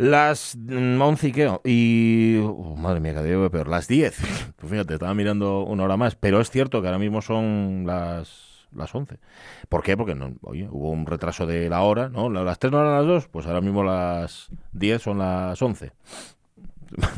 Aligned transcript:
Las 0.00 0.56
11 0.56 1.28
y 1.28 1.32
qué, 1.32 1.60
y... 1.62 2.38
uh, 2.38 2.74
madre 2.74 3.00
mía, 3.00 3.12
cada 3.12 3.26
día 3.26 3.50
peor, 3.50 3.68
las 3.68 3.86
10. 3.86 4.16
Pues 4.56 4.72
fíjate, 4.72 4.94
estaba 4.94 5.12
mirando 5.12 5.62
una 5.64 5.84
hora 5.84 5.98
más, 5.98 6.14
pero 6.14 6.40
es 6.40 6.50
cierto 6.50 6.80
que 6.80 6.88
ahora 6.88 6.98
mismo 6.98 7.20
son 7.20 7.84
las 7.86 8.66
las 8.72 8.94
11. 8.94 9.18
¿Por 9.68 9.82
qué? 9.82 9.98
Porque 9.98 10.14
no, 10.14 10.32
oye, 10.40 10.68
hubo 10.70 10.90
un 10.90 11.04
retraso 11.04 11.46
de 11.46 11.68
la 11.68 11.82
hora, 11.82 12.08
¿no? 12.08 12.30
Las 12.30 12.58
3 12.58 12.72
no 12.72 12.80
eran 12.80 12.94
las 12.94 13.06
2, 13.06 13.28
pues 13.28 13.46
ahora 13.46 13.60
mismo 13.60 13.84
las 13.84 14.48
10 14.72 15.02
son 15.02 15.18
las 15.18 15.60
11. 15.60 15.92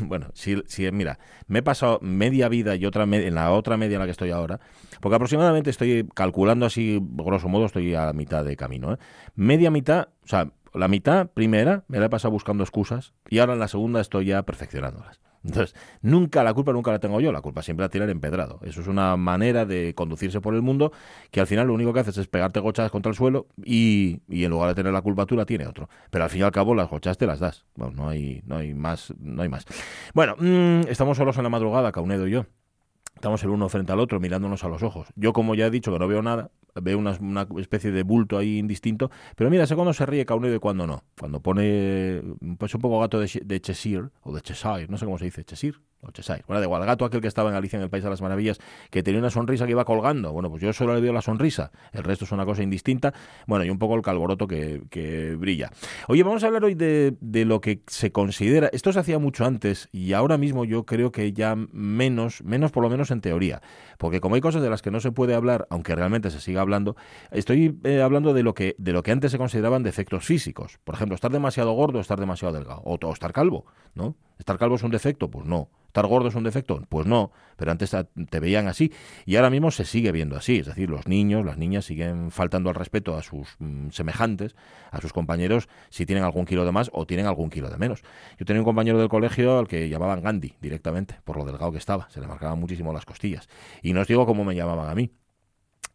Bueno, 0.01 0.27
si, 0.33 0.61
si 0.67 0.91
mira, 0.91 1.17
me 1.47 1.59
he 1.59 1.63
pasado 1.63 1.97
media 2.01 2.47
vida 2.47 2.75
y 2.75 2.85
otra 2.85 3.05
en 3.05 3.33
la 3.33 3.51
otra 3.51 3.75
media 3.75 3.95
en 3.95 4.01
la 4.01 4.05
que 4.05 4.11
estoy 4.11 4.29
ahora, 4.29 4.59
porque 4.99 5.15
aproximadamente 5.15 5.71
estoy 5.71 6.07
calculando 6.13 6.67
así, 6.67 6.99
grosso 7.01 7.47
modo, 7.47 7.65
estoy 7.65 7.95
a 7.95 8.13
mitad 8.13 8.45
de 8.45 8.55
camino. 8.55 8.93
¿eh? 8.93 8.97
Media 9.35 9.71
mitad, 9.71 10.09
o 10.23 10.27
sea, 10.27 10.51
la 10.73 10.87
mitad 10.87 11.29
primera 11.29 11.83
me 11.87 11.99
la 11.99 12.05
he 12.05 12.09
pasado 12.09 12.31
buscando 12.31 12.63
excusas 12.63 13.13
y 13.29 13.39
ahora 13.39 13.53
en 13.53 13.59
la 13.59 13.67
segunda 13.67 14.01
estoy 14.01 14.25
ya 14.25 14.43
perfeccionándolas. 14.43 15.19
Entonces, 15.43 15.75
nunca 16.01 16.41
la 16.43 16.53
culpa 16.53 16.71
nunca 16.71 16.91
la 16.91 16.99
tengo 16.99 17.19
yo, 17.19 17.31
la 17.33 17.41
culpa 17.41 17.61
siempre 17.61 17.83
la 17.83 17.89
tiene 17.89 18.05
el 18.05 18.11
empedrado. 18.11 18.59
Eso 18.63 18.79
es 18.79 18.87
una 18.87 19.17
manera 19.17 19.65
de 19.65 19.93
conducirse 19.93 20.39
por 20.39 20.55
el 20.55 20.61
mundo 20.61 20.93
que 21.31 21.41
al 21.41 21.47
final 21.47 21.67
lo 21.67 21.73
único 21.73 21.91
que 21.91 21.99
haces 21.99 22.17
es 22.17 22.27
pegarte 22.27 22.61
gochadas 22.61 22.91
contra 22.91 23.09
el 23.09 23.15
suelo 23.15 23.47
y, 23.63 24.21
y 24.29 24.45
en 24.45 24.51
lugar 24.51 24.69
de 24.69 24.75
tener 24.75 24.93
la 24.93 25.01
culpa 25.01 25.25
tú 25.25 25.35
la 25.35 25.45
tiene 25.45 25.67
otro. 25.67 25.89
Pero 26.09 26.23
al 26.23 26.29
fin 26.29 26.41
y 26.41 26.43
al 26.43 26.51
cabo 26.51 26.75
las 26.75 26.89
gochas 26.89 27.17
te 27.17 27.27
las 27.27 27.39
das. 27.39 27.65
Bueno, 27.75 27.93
no 27.93 28.09
hay, 28.09 28.41
no 28.45 28.55
hay 28.55 28.73
más, 28.73 29.13
no 29.19 29.41
hay 29.41 29.49
más. 29.49 29.65
Bueno, 30.13 30.35
mmm, 30.39 30.87
estamos 30.87 31.17
solos 31.17 31.35
en 31.37 31.43
la 31.43 31.49
madrugada, 31.49 31.91
Caunedo 31.91 32.25
y 32.27 32.31
yo. 32.31 32.45
Estamos 33.15 33.43
el 33.43 33.49
uno 33.49 33.69
frente 33.69 33.91
al 33.91 33.99
otro 33.99 34.19
mirándonos 34.19 34.63
a 34.63 34.69
los 34.69 34.81
ojos. 34.81 35.07
Yo, 35.15 35.33
como 35.33 35.55
ya 35.55 35.67
he 35.67 35.69
dicho 35.69 35.91
que 35.91 35.99
no 35.99 36.07
veo 36.07 36.21
nada, 36.21 36.51
una, 36.75 37.17
una, 37.19 37.47
especie 37.57 37.91
de 37.91 38.03
bulto 38.03 38.37
ahí 38.37 38.57
indistinto, 38.57 39.11
pero 39.35 39.49
mira, 39.49 39.65
sé 39.67 39.75
cuando 39.75 39.93
se 39.93 40.05
ríe 40.05 40.25
Caunedo 40.25 40.55
y 40.55 40.59
cuando 40.59 40.87
no. 40.87 41.03
Cuando 41.19 41.39
pone 41.39 42.21
pues 42.57 42.73
un 42.75 42.81
poco 42.81 42.99
gato 42.99 43.19
de, 43.19 43.41
de 43.43 43.61
Cheshire, 43.61 44.09
o 44.21 44.33
de 44.33 44.41
Cheshire, 44.41 44.87
no 44.87 44.97
sé 44.97 45.05
cómo 45.05 45.17
se 45.17 45.25
dice, 45.25 45.43
Cheshire, 45.43 45.77
o 46.01 46.11
Cheshire. 46.11 46.43
Bueno, 46.47 46.59
de 46.59 46.65
igual, 46.65 46.81
el 46.81 46.87
gato 46.87 47.05
aquel 47.05 47.21
que 47.21 47.27
estaba 47.27 47.49
en 47.49 47.55
Alicia 47.55 47.77
en 47.77 47.83
el 47.83 47.89
País 47.89 48.03
de 48.03 48.09
las 48.09 48.21
Maravillas, 48.21 48.59
que 48.89 49.03
tenía 49.03 49.19
una 49.19 49.29
sonrisa 49.29 49.65
que 49.65 49.71
iba 49.71 49.85
colgando. 49.85 50.31
Bueno, 50.31 50.49
pues 50.49 50.61
yo 50.61 50.73
solo 50.73 50.93
le 50.93 51.01
veo 51.01 51.13
la 51.13 51.21
sonrisa, 51.21 51.71
el 51.91 52.03
resto 52.03 52.25
es 52.25 52.31
una 52.31 52.45
cosa 52.45 52.63
indistinta. 52.63 53.13
Bueno, 53.47 53.65
y 53.65 53.69
un 53.69 53.79
poco 53.79 53.95
el 53.95 54.01
calboroto 54.01 54.47
que, 54.47 54.83
que 54.89 55.35
brilla. 55.35 55.71
Oye, 56.07 56.23
vamos 56.23 56.43
a 56.43 56.47
hablar 56.47 56.63
hoy 56.65 56.75
de, 56.75 57.15
de, 57.21 57.45
lo 57.45 57.61
que 57.61 57.81
se 57.87 58.11
considera, 58.11 58.69
esto 58.73 58.91
se 58.91 58.99
hacía 58.99 59.19
mucho 59.19 59.45
antes 59.45 59.89
y 59.91 60.13
ahora 60.13 60.37
mismo 60.37 60.65
yo 60.65 60.85
creo 60.85 61.11
que 61.11 61.33
ya 61.33 61.55
menos, 61.55 62.43
menos 62.43 62.71
por 62.71 62.83
lo 62.83 62.89
menos 62.89 63.11
en 63.11 63.21
teoría, 63.21 63.61
porque 63.97 64.19
como 64.19 64.35
hay 64.35 64.41
cosas 64.41 64.61
de 64.61 64.69
las 64.69 64.81
que 64.81 64.91
no 64.91 64.99
se 64.99 65.11
puede 65.11 65.35
hablar, 65.35 65.67
aunque 65.69 65.95
realmente 65.95 66.31
se 66.31 66.39
siga 66.39 66.62
hablando, 66.63 66.95
estoy 67.31 67.79
eh, 67.83 68.01
hablando 68.01 68.33
de 68.33 68.43
lo 68.43 68.53
que 68.53 68.75
de 68.77 68.91
lo 68.91 69.03
que 69.03 69.11
antes 69.11 69.31
se 69.31 69.37
consideraban 69.37 69.83
defectos 69.83 70.25
físicos. 70.25 70.79
Por 70.83 70.95
ejemplo, 70.95 71.15
estar 71.15 71.31
demasiado 71.31 71.73
gordo, 71.73 71.99
estar 71.99 72.19
demasiado 72.19 72.53
delgado, 72.53 72.81
o, 72.83 73.13
estar 73.13 73.31
calvo, 73.33 73.65
¿no? 73.93 74.15
¿Estar 74.39 74.57
calvo 74.57 74.75
es 74.75 74.83
un 74.83 74.91
defecto? 74.91 75.29
Pues 75.29 75.45
no. 75.45 75.69
¿Estar 75.93 76.07
gordo 76.07 76.27
es 76.27 76.33
un 76.33 76.43
defecto? 76.43 76.81
Pues 76.89 77.05
no, 77.05 77.31
pero 77.55 77.71
antes 77.71 77.95
te 78.31 78.39
veían 78.39 78.67
así 78.67 78.91
y 79.27 79.35
ahora 79.35 79.51
mismo 79.51 79.69
se 79.69 79.85
sigue 79.85 80.11
viendo 80.11 80.35
así. 80.35 80.57
Es 80.57 80.65
decir, 80.65 80.89
los 80.89 81.07
niños, 81.07 81.45
las 81.45 81.59
niñas 81.59 81.85
siguen 81.85 82.31
faltando 82.31 82.69
al 82.69 82.75
respeto 82.75 83.15
a 83.15 83.21
sus 83.21 83.55
mm, 83.59 83.89
semejantes, 83.91 84.55
a 84.89 84.99
sus 85.01 85.13
compañeros, 85.13 85.69
si 85.89 86.07
tienen 86.07 86.23
algún 86.23 86.45
kilo 86.45 86.65
de 86.65 86.71
más 86.71 86.89
o 86.93 87.05
tienen 87.05 87.27
algún 87.27 87.51
kilo 87.51 87.69
de 87.69 87.77
menos. 87.77 88.01
Yo 88.39 88.45
tenía 88.45 88.61
un 88.61 88.65
compañero 88.65 88.97
del 88.97 89.07
colegio 89.07 89.59
al 89.59 89.67
que 89.67 89.87
llamaban 89.87 90.23
Gandhi 90.23 90.55
directamente, 90.59 91.15
por 91.23 91.37
lo 91.37 91.45
delgado 91.45 91.71
que 91.71 91.77
estaba. 91.77 92.09
Se 92.09 92.19
le 92.19 92.25
marcaban 92.25 92.59
muchísimo 92.59 92.91
las 92.91 93.05
costillas. 93.05 93.47
Y 93.83 93.93
no 93.93 94.01
os 94.01 94.07
digo 94.07 94.25
cómo 94.25 94.43
me 94.43 94.55
llamaban 94.55 94.89
a 94.89 94.95
mí 94.95 95.11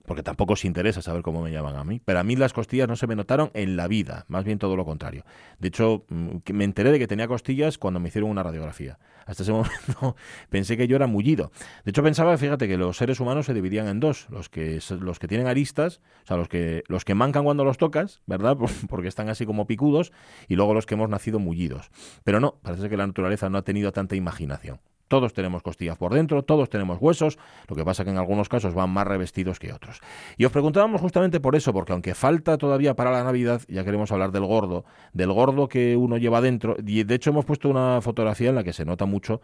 porque 0.09 0.23
tampoco 0.23 0.55
os 0.55 0.65
interesa 0.65 1.03
saber 1.03 1.23
cómo 1.23 1.43
me 1.43 1.53
llaman 1.53 1.77
a 1.77 1.85
mí, 1.85 2.01
pero 2.05 2.19
a 2.19 2.25
mí 2.25 2.35
las 2.35 2.53
costillas 2.53 2.89
no 2.89 2.97
se 2.97 3.07
me 3.07 3.15
notaron 3.15 3.51
en 3.55 3.77
la 3.77 3.87
vida, 3.87 4.25
más 4.29 4.45
bien 4.45 4.59
todo 4.59 4.75
lo 4.75 4.85
contrario. 4.85 5.25
De 5.61 5.69
hecho, 5.69 6.05
me 6.09 6.65
enteré 6.65 6.91
de 6.91 6.99
que 6.99 7.07
tenía 7.07 7.29
costillas 7.29 7.79
cuando 7.79 8.01
me 8.01 8.09
hicieron 8.09 8.31
una 8.31 8.43
radiografía. 8.43 8.99
Hasta 9.27 9.43
ese 9.43 9.53
momento 9.53 10.17
pensé 10.49 10.77
que 10.79 10.89
yo 10.89 10.97
era 10.97 11.07
mullido. 11.07 11.53
De 11.85 11.91
hecho, 11.91 12.03
pensaba, 12.03 12.37
fíjate, 12.39 12.67
que 12.67 12.79
los 12.79 12.97
seres 12.97 13.21
humanos 13.21 13.47
se 13.47 13.55
dividían 13.55 13.87
en 13.87 14.01
dos, 14.01 14.27
los 14.31 14.49
que 14.49 14.81
los 14.99 15.19
que 15.19 15.29
tienen 15.29 15.47
aristas, 15.47 16.01
o 16.25 16.27
sea, 16.27 16.37
los 16.39 16.49
que 16.49 16.83
los 16.89 17.05
que 17.05 17.15
mancan 17.15 17.45
cuando 17.45 17.65
los 17.65 17.77
tocas, 17.77 18.23
¿verdad? 18.27 18.57
Porque 18.89 19.09
están 19.09 19.29
así 19.29 19.45
como 19.45 19.67
picudos, 19.67 20.13
y 20.49 20.57
luego 20.57 20.73
los 20.73 20.87
que 20.87 20.95
hemos 20.95 21.11
nacido 21.11 21.39
mullidos. 21.39 21.91
Pero 22.25 22.41
no, 22.41 22.57
parece 22.63 22.89
que 22.89 22.97
la 22.97 23.07
naturaleza 23.07 23.51
no 23.51 23.59
ha 23.59 23.63
tenido 23.63 23.93
tanta 23.93 24.17
imaginación. 24.17 24.81
Todos 25.09 25.33
tenemos 25.33 25.63
costillas 25.63 25.97
por 25.97 26.15
dentro, 26.15 26.43
todos 26.43 26.69
tenemos 26.69 26.99
huesos, 27.01 27.39
lo 27.67 27.75
que 27.75 27.85
pasa 27.85 28.05
que 28.05 28.11
en 28.11 28.19
algunos 28.19 28.49
casos 28.49 28.75
van 28.75 28.91
más 28.91 29.07
revestidos 29.07 29.59
que 29.59 29.73
otros. 29.73 30.01
Y 30.37 30.45
os 30.45 30.53
preguntábamos 30.53 31.01
justamente 31.01 31.41
por 31.41 31.57
eso, 31.57 31.73
porque 31.73 31.93
aunque 31.93 32.15
falta 32.15 32.59
todavía 32.59 32.95
para 32.95 33.11
la 33.11 33.25
Navidad, 33.25 33.63
ya 33.69 33.85
queremos 33.85 34.13
hablar 34.13 34.33
del 34.33 34.45
gordo, 34.45 34.85
del 35.13 35.33
gordo 35.33 35.69
que 35.69 35.97
uno 35.97 36.19
lleva 36.19 36.41
dentro, 36.41 36.77
y 36.85 37.05
de 37.05 37.15
hecho 37.15 37.31
hemos 37.31 37.45
puesto 37.45 37.69
una 37.69 38.01
fotografía 38.01 38.51
en 38.51 38.55
la 38.55 38.65
que 38.65 38.73
se 38.73 38.85
nota 38.85 39.07
mucho 39.07 39.41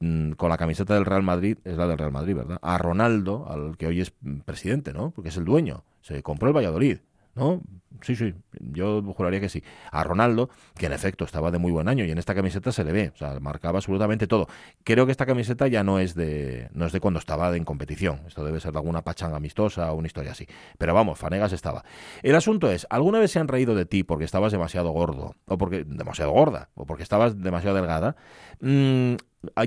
mmm, 0.00 0.32
con 0.32 0.48
la 0.48 0.56
camiseta 0.56 0.94
del 0.94 1.04
Real 1.04 1.22
Madrid, 1.22 1.58
es 1.64 1.76
la 1.76 1.86
del 1.86 1.98
Real 1.98 2.12
Madrid, 2.12 2.36
¿verdad? 2.36 2.58
A 2.62 2.78
Ronaldo, 2.78 3.46
al 3.48 3.76
que 3.76 3.86
hoy 3.86 4.00
es 4.00 4.12
presidente, 4.44 4.92
¿no? 4.92 5.10
Porque 5.10 5.28
es 5.28 5.36
el 5.36 5.44
dueño, 5.44 5.84
se 6.00 6.22
compró 6.22 6.48
el 6.48 6.56
Valladolid. 6.56 6.98
¿No? 7.34 7.62
Sí, 8.02 8.16
sí, 8.16 8.34
yo 8.58 9.00
juraría 9.14 9.40
que 9.40 9.48
sí. 9.48 9.62
A 9.92 10.02
Ronaldo, 10.02 10.50
que 10.76 10.86
en 10.86 10.92
efecto 10.92 11.24
estaba 11.24 11.50
de 11.52 11.58
muy 11.58 11.70
buen 11.70 11.88
año 11.88 12.04
y 12.04 12.10
en 12.10 12.18
esta 12.18 12.34
camiseta 12.34 12.72
se 12.72 12.82
le 12.82 12.92
ve, 12.92 13.12
o 13.14 13.16
sea, 13.16 13.38
marcaba 13.38 13.78
absolutamente 13.78 14.26
todo. 14.26 14.48
Creo 14.82 15.06
que 15.06 15.12
esta 15.12 15.24
camiseta 15.24 15.68
ya 15.68 15.84
no 15.84 16.00
es 16.00 16.14
de 16.14 16.68
no 16.72 16.86
es 16.86 16.92
de 16.92 17.00
cuando 17.00 17.20
estaba 17.20 17.54
en 17.56 17.64
competición. 17.64 18.22
Esto 18.26 18.44
debe 18.44 18.60
ser 18.60 18.72
de 18.72 18.78
alguna 18.78 19.02
pachanga 19.02 19.36
amistosa 19.36 19.92
o 19.92 19.96
una 19.96 20.08
historia 20.08 20.32
así. 20.32 20.46
Pero 20.78 20.94
vamos, 20.94 21.18
Fanegas 21.18 21.52
estaba. 21.52 21.84
El 22.22 22.34
asunto 22.34 22.70
es, 22.70 22.86
¿alguna 22.90 23.20
vez 23.20 23.30
se 23.30 23.38
han 23.38 23.48
reído 23.48 23.74
de 23.74 23.86
ti 23.86 24.02
porque 24.02 24.24
estabas 24.24 24.50
demasiado 24.52 24.90
gordo 24.90 25.36
o 25.46 25.58
porque 25.58 25.84
demasiado 25.84 26.32
gorda 26.32 26.70
o 26.74 26.86
porque 26.86 27.04
estabas 27.04 27.40
demasiado 27.40 27.76
delgada? 27.76 28.16
Mm, 28.60 29.14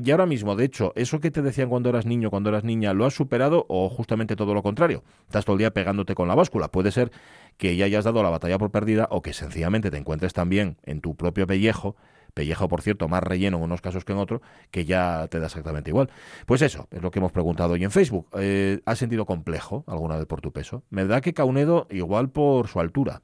y 0.04 0.12
ahora 0.12 0.26
mismo, 0.26 0.56
de 0.56 0.66
hecho, 0.66 0.94
eso 0.96 1.20
que 1.20 1.32
te 1.32 1.42
decían 1.42 1.70
cuando 1.70 1.90
eras 1.90 2.06
niño, 2.06 2.30
cuando 2.30 2.50
eras 2.50 2.64
niña, 2.64 2.94
¿lo 2.94 3.06
has 3.06 3.14
superado 3.14 3.66
o 3.68 3.90
justamente 3.90 4.36
todo 4.36 4.54
lo 4.54 4.64
contrario? 4.64 5.04
Estás 5.26 5.46
todo 5.46 5.56
el 5.56 5.60
día 5.60 5.72
pegándote 5.72 6.16
con 6.16 6.28
la 6.28 6.36
báscula. 6.36 6.70
Puede 6.70 6.92
ser 6.92 7.12
que 7.58 7.76
ya 7.76 7.86
hayas 7.86 8.06
dado 8.06 8.24
la 8.24 8.30
batalla 8.30 8.58
por 8.58 8.72
perdida 8.72 9.08
o 9.12 9.22
que 9.22 9.34
sencillamente 9.34 9.92
te 9.92 9.98
encuentres 9.98 10.34
también 10.34 10.78
en 10.84 11.02
tu 11.02 11.16
propio 11.16 11.46
pellejo, 11.46 11.96
pellejo, 12.34 12.68
por 12.68 12.82
cierto, 12.82 13.08
más 13.08 13.24
relleno 13.24 13.58
en 13.58 13.64
unos 13.64 13.82
casos 13.82 14.06
que 14.06 14.14
en 14.14 14.20
otros, 14.20 14.42
que 14.72 14.86
ya 14.86 15.28
te 15.30 15.40
da 15.40 15.48
exactamente 15.48 15.90
igual. 15.90 16.10
Pues 16.46 16.62
eso, 16.62 16.88
es 16.92 17.02
lo 17.02 17.12
que 17.12 17.20
hemos 17.20 17.32
preguntado 17.32 17.74
hoy 17.74 17.84
en 17.84 17.92
Facebook. 17.92 18.28
Eh, 18.38 18.82
¿Has 18.86 19.00
sentido 19.00 19.26
complejo 19.26 19.84
alguna 19.88 20.18
vez 20.18 20.26
por 20.26 20.42
tu 20.42 20.52
peso? 20.52 20.84
Me 20.90 21.06
da 21.06 21.22
que 21.22 21.34
Caunedo 21.34 21.88
igual 21.90 22.30
por 22.30 22.68
su 22.68 22.80
altura. 22.80 23.22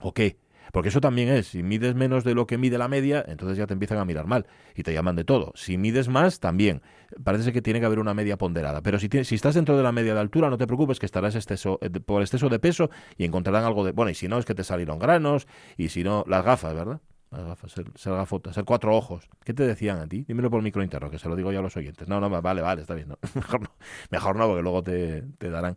¿O 0.00 0.12
qué? 0.12 0.36
Porque 0.72 0.88
eso 0.88 1.00
también 1.00 1.28
es, 1.28 1.48
si 1.48 1.62
mides 1.62 1.94
menos 1.94 2.24
de 2.24 2.34
lo 2.34 2.46
que 2.46 2.58
mide 2.58 2.78
la 2.78 2.88
media, 2.88 3.24
entonces 3.26 3.58
ya 3.58 3.66
te 3.66 3.72
empiezan 3.72 3.98
a 3.98 4.04
mirar 4.04 4.26
mal 4.26 4.46
y 4.74 4.82
te 4.82 4.92
llaman 4.92 5.16
de 5.16 5.24
todo. 5.24 5.52
Si 5.54 5.78
mides 5.78 6.08
más, 6.08 6.40
también. 6.40 6.82
Parece 7.22 7.52
que 7.52 7.62
tiene 7.62 7.80
que 7.80 7.86
haber 7.86 7.98
una 7.98 8.14
media 8.14 8.36
ponderada. 8.36 8.82
Pero 8.82 8.98
si, 8.98 9.08
tienes, 9.08 9.28
si 9.28 9.34
estás 9.34 9.54
dentro 9.54 9.76
de 9.76 9.82
la 9.82 9.92
media 9.92 10.14
de 10.14 10.20
altura, 10.20 10.50
no 10.50 10.58
te 10.58 10.66
preocupes 10.66 10.98
que 10.98 11.06
estarás 11.06 11.34
exceso, 11.34 11.78
eh, 11.82 11.90
por 11.90 12.22
exceso 12.22 12.48
de 12.48 12.58
peso 12.58 12.90
y 13.16 13.24
encontrarán 13.24 13.64
algo 13.64 13.84
de... 13.84 13.92
Bueno, 13.92 14.10
y 14.10 14.14
si 14.14 14.28
no, 14.28 14.38
es 14.38 14.44
que 14.44 14.54
te 14.54 14.64
salieron 14.64 14.98
granos, 14.98 15.46
y 15.76 15.88
si 15.88 16.04
no, 16.04 16.24
las 16.26 16.44
gafas, 16.44 16.74
¿verdad? 16.74 17.00
Las 17.30 17.44
gafas, 17.44 17.72
ser, 17.72 17.86
ser 17.96 18.12
gafota, 18.12 18.52
ser 18.52 18.64
cuatro 18.64 18.96
ojos. 18.96 19.28
¿Qué 19.44 19.52
te 19.52 19.66
decían 19.66 19.98
a 19.98 20.06
ti? 20.06 20.24
Dímelo 20.26 20.50
por 20.50 20.62
micro 20.62 20.82
interno, 20.82 21.10
que 21.10 21.18
se 21.18 21.28
lo 21.28 21.36
digo 21.36 21.52
yo 21.52 21.58
a 21.58 21.62
los 21.62 21.76
oyentes. 21.76 22.08
No, 22.08 22.20
no, 22.20 22.30
vale, 22.30 22.62
vale, 22.62 22.82
está 22.82 22.94
bien. 22.94 23.08
Mejor 23.34 23.62
no, 23.62 23.70
mejor 24.10 24.36
no 24.36 24.46
porque 24.46 24.62
luego 24.62 24.82
te, 24.82 25.22
te 25.38 25.50
darán 25.50 25.76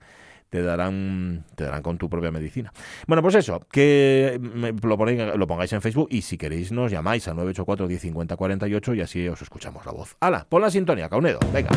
te 0.49 0.63
darán, 0.63 1.45
te 1.55 1.63
darán 1.63 1.81
con 1.81 1.97
tu 1.97 2.09
propia 2.09 2.31
medicina. 2.31 2.73
Bueno, 3.07 3.21
pues 3.21 3.35
eso, 3.35 3.61
que 3.71 4.39
lo, 4.81 4.97
ponéis, 4.97 5.21
lo 5.35 5.47
pongáis 5.47 5.71
en 5.73 5.81
Facebook 5.81 6.07
y 6.11 6.21
si 6.21 6.37
queréis 6.37 6.71
nos 6.71 6.91
llamáis 6.91 7.27
al 7.27 7.35
984 7.35 7.87
1050 7.87 8.35
48 8.35 8.93
y 8.95 9.01
así 9.01 9.27
os 9.27 9.41
escuchamos 9.41 9.85
la 9.85 9.91
voz. 9.91 10.15
¡Hala! 10.19 10.45
Pon 10.49 10.61
la 10.61 10.71
sintonía, 10.71 11.09
Caunedo, 11.09 11.39
venga. 11.53 11.69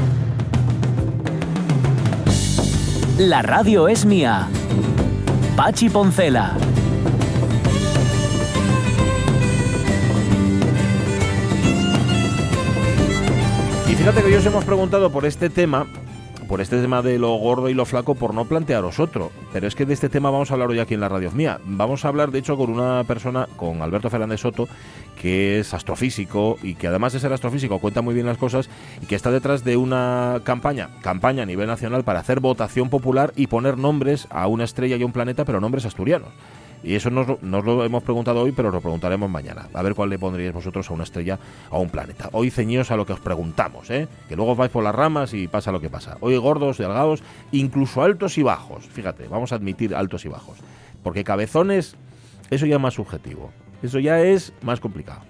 La 3.18 3.42
radio 3.42 3.88
es 3.88 4.06
mía. 4.06 4.48
Pachi 5.54 5.90
Poncela. 5.90 6.56
Y 13.86 13.94
fíjate 13.94 14.22
que 14.22 14.26
hoy 14.28 14.34
os 14.34 14.46
hemos 14.46 14.64
preguntado 14.64 15.12
por 15.12 15.26
este 15.26 15.50
tema 15.50 15.86
por 16.52 16.60
este 16.60 16.82
tema 16.82 17.00
de 17.00 17.18
lo 17.18 17.32
gordo 17.36 17.70
y 17.70 17.72
lo 17.72 17.86
flaco 17.86 18.14
por 18.14 18.34
no 18.34 18.44
plantearos 18.44 19.00
otro. 19.00 19.32
Pero 19.54 19.66
es 19.66 19.74
que 19.74 19.86
de 19.86 19.94
este 19.94 20.10
tema 20.10 20.28
vamos 20.28 20.50
a 20.50 20.52
hablar 20.52 20.68
hoy 20.68 20.80
aquí 20.80 20.92
en 20.92 21.00
la 21.00 21.08
radio 21.08 21.30
mía. 21.30 21.58
Vamos 21.64 22.04
a 22.04 22.08
hablar, 22.08 22.30
de 22.30 22.40
hecho, 22.40 22.58
con 22.58 22.68
una 22.68 23.04
persona, 23.04 23.48
con 23.56 23.80
Alberto 23.80 24.10
Fernández 24.10 24.40
Soto, 24.40 24.68
que 25.18 25.60
es 25.60 25.72
astrofísico 25.72 26.58
y 26.62 26.74
que 26.74 26.88
además 26.88 27.14
de 27.14 27.20
ser 27.20 27.32
astrofísico 27.32 27.78
cuenta 27.78 28.02
muy 28.02 28.12
bien 28.12 28.26
las 28.26 28.36
cosas 28.36 28.68
y 29.00 29.06
que 29.06 29.14
está 29.14 29.30
detrás 29.30 29.64
de 29.64 29.78
una 29.78 30.42
campaña, 30.44 30.90
campaña 31.00 31.44
a 31.44 31.46
nivel 31.46 31.68
nacional 31.68 32.04
para 32.04 32.20
hacer 32.20 32.40
votación 32.40 32.90
popular 32.90 33.32
y 33.34 33.46
poner 33.46 33.78
nombres 33.78 34.28
a 34.28 34.46
una 34.46 34.64
estrella 34.64 34.96
y 34.96 35.02
a 35.04 35.06
un 35.06 35.12
planeta, 35.12 35.46
pero 35.46 35.58
nombres 35.58 35.86
asturianos. 35.86 36.28
Y 36.82 36.94
eso 36.94 37.10
nos, 37.10 37.40
nos, 37.42 37.64
lo 37.64 37.84
hemos 37.84 38.02
preguntado 38.02 38.40
hoy, 38.40 38.52
pero 38.52 38.70
lo 38.70 38.80
preguntaremos 38.80 39.30
mañana. 39.30 39.68
A 39.72 39.82
ver 39.82 39.94
cuál 39.94 40.10
le 40.10 40.18
pondríais 40.18 40.52
vosotros 40.52 40.90
a 40.90 40.94
una 40.94 41.04
estrella 41.04 41.38
a 41.70 41.78
un 41.78 41.90
planeta. 41.90 42.28
Hoy 42.32 42.50
ceñíos 42.50 42.90
a 42.90 42.96
lo 42.96 43.06
que 43.06 43.12
os 43.12 43.20
preguntamos, 43.20 43.88
¿eh? 43.90 44.08
Que 44.28 44.36
luego 44.36 44.56
vais 44.56 44.70
por 44.70 44.82
las 44.82 44.94
ramas 44.94 45.32
y 45.34 45.46
pasa 45.46 45.70
lo 45.70 45.80
que 45.80 45.90
pasa. 45.90 46.16
Hoy 46.20 46.36
gordos, 46.36 46.78
delgados, 46.78 47.22
incluso 47.52 48.02
altos 48.02 48.36
y 48.38 48.42
bajos. 48.42 48.86
Fíjate, 48.86 49.28
vamos 49.28 49.52
a 49.52 49.56
admitir 49.56 49.94
altos 49.94 50.24
y 50.24 50.28
bajos. 50.28 50.58
Porque 51.02 51.24
cabezones, 51.24 51.94
eso 52.50 52.66
ya 52.66 52.76
es 52.76 52.82
más 52.82 52.94
subjetivo. 52.94 53.52
Eso 53.82 53.98
ya 53.98 54.20
es 54.20 54.52
más 54.62 54.80
complicado. 54.80 55.20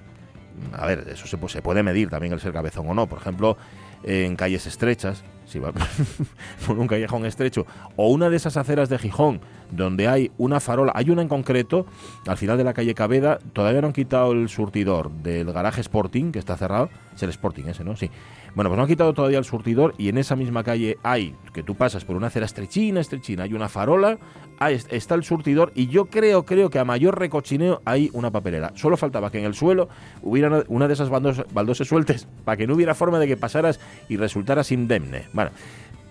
a 0.73 0.87
ver, 0.87 1.07
eso 1.11 1.27
se, 1.27 1.37
se 1.49 1.63
puede 1.63 1.83
medir 1.83 2.09
también 2.09 2.33
el 2.33 2.41
ser 2.41 2.53
cabezón 2.53 2.89
o 2.89 2.95
no. 2.95 3.07
Por 3.07 3.19
ejemplo, 3.19 3.57
en 4.05 4.37
calles 4.37 4.67
estrechas, 4.67 5.23
si 5.47 5.59
va 5.59 5.73
por 6.67 6.79
un 6.79 6.87
callejón 6.87 7.27
estrecho, 7.27 7.67
o 7.97 8.09
una 8.09 8.31
de 8.31 8.37
esas 8.37 8.57
aceras 8.57 8.89
de 8.89 8.99
Gijón, 8.99 9.41
donde 9.73 10.07
hay 10.07 10.31
una 10.39 10.61
farola, 10.61 10.93
hay 10.95 11.11
una 11.11 11.23
en 11.23 11.29
concreto, 11.29 11.87
al 12.27 12.37
final 12.37 12.57
de 12.57 12.65
la 12.65 12.75
calle 12.75 12.95
Cabeda, 12.95 13.39
todavía 13.53 13.81
no 13.81 13.89
han 13.89 13.93
quitado 13.93 14.33
el 14.33 14.49
surtidor 14.49 15.11
del 15.11 15.53
garaje 15.53 15.81
Sporting, 15.81 16.31
que 16.31 16.39
está 16.39 16.57
cerrado, 16.57 16.91
es 17.15 17.23
el 17.23 17.31
Sporting 17.31 17.65
ese, 17.65 17.83
¿no? 17.83 17.97
Sí. 17.97 18.11
Bueno, 18.55 18.69
pues 18.69 18.77
no 18.77 18.83
han 18.83 18.89
quitado 18.89 19.15
todavía 19.15 19.39
el 19.39 19.47
surtidor 19.47 19.95
y 19.97 20.11
en 20.11 20.19
esa 20.19 20.37
misma 20.37 20.63
calle 20.63 20.99
hay, 21.03 21.35
que 21.55 21.63
tú 21.63 21.75
pasas 21.75 22.05
por 22.05 22.17
una 22.17 22.27
acera 22.27 22.45
estrechina, 22.45 23.01
estrechina, 23.01 23.45
hay 23.45 23.55
una 23.55 23.71
farola, 23.71 24.19
ahí 24.59 24.79
está 24.91 25.15
el 25.15 25.25
surtidor 25.25 25.73
y 25.75 25.87
yo 25.87 26.05
creo, 26.07 26.45
creo 26.45 26.69
que 26.69 26.79
a 26.79 26.85
mayor 26.85 27.19
recochineo 27.19 27.81
hay 27.87 28.11
una 28.13 28.31
papelera. 28.31 28.73
Solo 28.75 28.99
faltaba 28.99 29.31
que 29.31 29.39
en 29.39 29.47
el 29.47 29.55
suelo 29.55 29.89
hubiera 30.23 30.65
una 30.69 30.87
de 30.87 30.93
esas 30.93 31.09
baldoses 31.09 31.89
sueltes 31.89 32.29
para 32.45 32.59
que 32.59 32.67
no 32.67 32.75
hubiera 32.75 32.95
forma 32.95 33.19
de 33.19 33.27
que 33.27 33.39
pasaras 33.39 33.81
y 34.11 34.19
resultaras 34.19 34.71
indemne. 34.71 35.25
Bueno, 35.33 35.51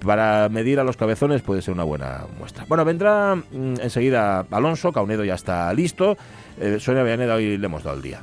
para 0.06 0.50
medir 0.50 0.80
a 0.80 0.84
los 0.84 0.98
cabezones 0.98 1.42
puede 1.42 1.62
ser 1.62 1.74
una 1.74 1.84
buena 1.84 2.26
muestra. 2.38 2.66
Bueno, 2.68 2.86
vendrá 2.86 3.36
mm, 3.36 3.76
enseguida 3.82 4.46
Alonso, 4.52 4.92
Caunedo 4.92 5.24
ya 5.24 5.36
está 5.36 5.74
listo, 5.74 6.18
eh, 6.60 6.78
Sonia 6.80 7.04
Villaneda 7.04 7.36
hoy 7.36 7.58
le 7.58 7.66
hemos 7.66 7.84
dado 7.84 7.98
el 7.98 8.02
día. 8.02 8.22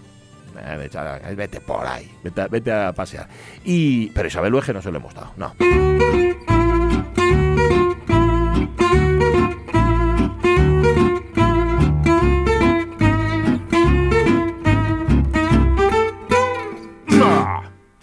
Eh, 0.61 1.35
vete 1.37 1.61
por 1.61 1.87
ahí, 1.87 2.11
vete, 2.23 2.73
a 2.73 2.93
pasear. 2.93 3.29
Y, 3.65 4.11
pero 4.11 4.27
Isabel 4.29 4.51
Luege 4.51 4.73
no 4.73 4.83
se 4.83 4.91
lo 4.91 4.99
hemos 4.99 5.15
dado, 5.15 5.33
no. 5.37 5.55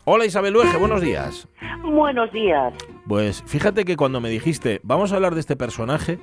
Hola 0.08 0.26
Isabel 0.26 0.54
Luege, 0.54 0.78
buenos 0.78 1.02
días. 1.02 1.48
Buenos 1.82 2.32
días. 2.32 2.74
Pues 3.08 3.44
fíjate 3.46 3.86
que 3.86 3.98
cuando 3.98 4.20
me 4.20 4.30
dijiste, 4.30 4.80
vamos 4.84 5.12
a 5.12 5.16
hablar 5.16 5.36
de 5.36 5.40
este 5.40 5.56
personaje, 5.56 6.20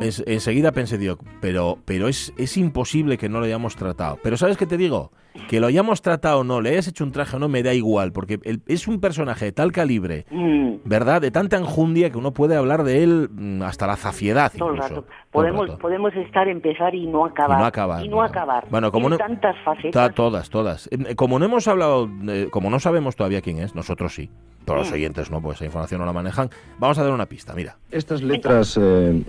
enseguida 0.00 0.72
pensé, 0.72 0.98
digo, 0.98 1.18
pero, 1.40 1.78
pero 1.84 2.08
es, 2.08 2.32
es 2.36 2.56
imposible 2.56 3.18
que 3.18 3.28
no 3.28 3.38
lo 3.38 3.46
hayamos 3.46 3.76
tratado. 3.76 4.18
Pero 4.22 4.36
¿sabes 4.36 4.56
qué 4.56 4.66
te 4.66 4.76
digo? 4.76 5.12
Que 5.48 5.58
lo 5.58 5.66
hayamos 5.66 6.00
tratado 6.00 6.40
o 6.40 6.44
no, 6.44 6.60
le 6.60 6.70
hayas 6.70 6.86
hecho 6.86 7.04
un 7.04 7.10
traje 7.10 7.36
o 7.36 7.38
no, 7.38 7.48
me 7.48 7.62
da 7.62 7.74
igual, 7.74 8.12
porque 8.12 8.38
es 8.66 8.86
un 8.86 9.00
personaje 9.00 9.46
de 9.46 9.52
tal 9.52 9.72
calibre, 9.72 10.26
mm. 10.30 10.76
¿verdad? 10.84 11.20
De 11.20 11.32
tanta 11.32 11.56
enjundia 11.56 12.10
que 12.10 12.18
uno 12.18 12.32
puede 12.32 12.56
hablar 12.56 12.84
de 12.84 13.02
él 13.02 13.28
mm, 13.30 13.62
hasta 13.62 13.86
la 13.86 13.96
zafiedad. 13.96 14.52
Todo 14.56 14.70
el 14.70 14.78
rato. 14.78 15.04
Podemos, 15.32 15.70
podemos 15.80 16.14
estar, 16.14 16.46
empezar 16.46 16.94
y 16.94 17.06
no 17.06 17.24
acabar. 17.24 17.58
Y 17.58 17.60
no 17.60 17.66
acabar. 17.66 18.04
Y 18.04 18.08
no 18.08 18.22
acabar. 18.22 18.66
Bueno, 18.70 18.92
como 18.92 19.08
no, 19.08 19.18
tantas 19.18 19.56
facetas. 19.64 20.14
todas, 20.14 20.48
todas. 20.50 20.88
Eh, 20.92 21.16
como 21.16 21.40
no 21.40 21.46
hemos 21.46 21.66
hablado, 21.66 22.08
como 22.50 22.70
no 22.70 22.78
sabemos 22.78 23.16
todavía 23.16 23.40
quién 23.40 23.58
es, 23.58 23.74
nosotros 23.74 24.14
sí. 24.14 24.30
Todos 24.64 24.80
los 24.80 24.90
mm. 24.90 24.94
oyentes 24.94 25.30
no, 25.30 25.42
pues 25.42 25.56
esa 25.56 25.66
información 25.66 26.00
no 26.00 26.06
la 26.06 26.12
manejan. 26.12 26.48
Vamos 26.78 26.98
a 26.98 27.02
dar 27.02 27.12
una 27.12 27.26
pista, 27.26 27.54
mira. 27.54 27.76
Estas 27.90 28.22
letras 28.22 28.78
eh, 28.80 29.22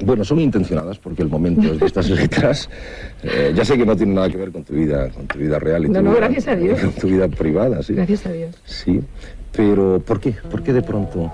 bueno, 0.00 0.24
son 0.24 0.40
intencionadas 0.40 0.98
porque 0.98 1.22
el 1.22 1.28
momento 1.28 1.74
de 1.74 1.86
estas 1.86 2.08
letras, 2.10 2.68
eh, 3.22 3.52
ya 3.54 3.64
sé 3.64 3.76
que 3.76 3.86
no 3.86 3.96
tiene 3.96 4.14
nada 4.14 4.28
que 4.28 4.36
ver 4.36 4.50
con 4.50 4.64
tu 4.64 4.74
vida, 4.74 5.08
con 5.10 5.26
tu 5.26 5.38
vida 5.38 5.58
real 5.58 5.84
y 5.84 5.88
no, 5.88 6.00
tu, 6.00 6.04
no, 6.04 6.10
vida, 6.10 6.20
gracias 6.20 6.48
a 6.48 6.56
Dios. 6.56 6.80
Con 6.80 6.92
tu 7.00 7.06
vida 7.08 7.28
privada, 7.28 7.82
sí. 7.82 7.94
Gracias 7.94 8.26
a 8.26 8.32
Dios. 8.32 8.56
Sí, 8.64 9.00
pero 9.52 10.00
¿por 10.00 10.20
qué? 10.20 10.32
¿Por 10.32 10.62
qué 10.62 10.72
de 10.72 10.82
pronto? 10.82 11.32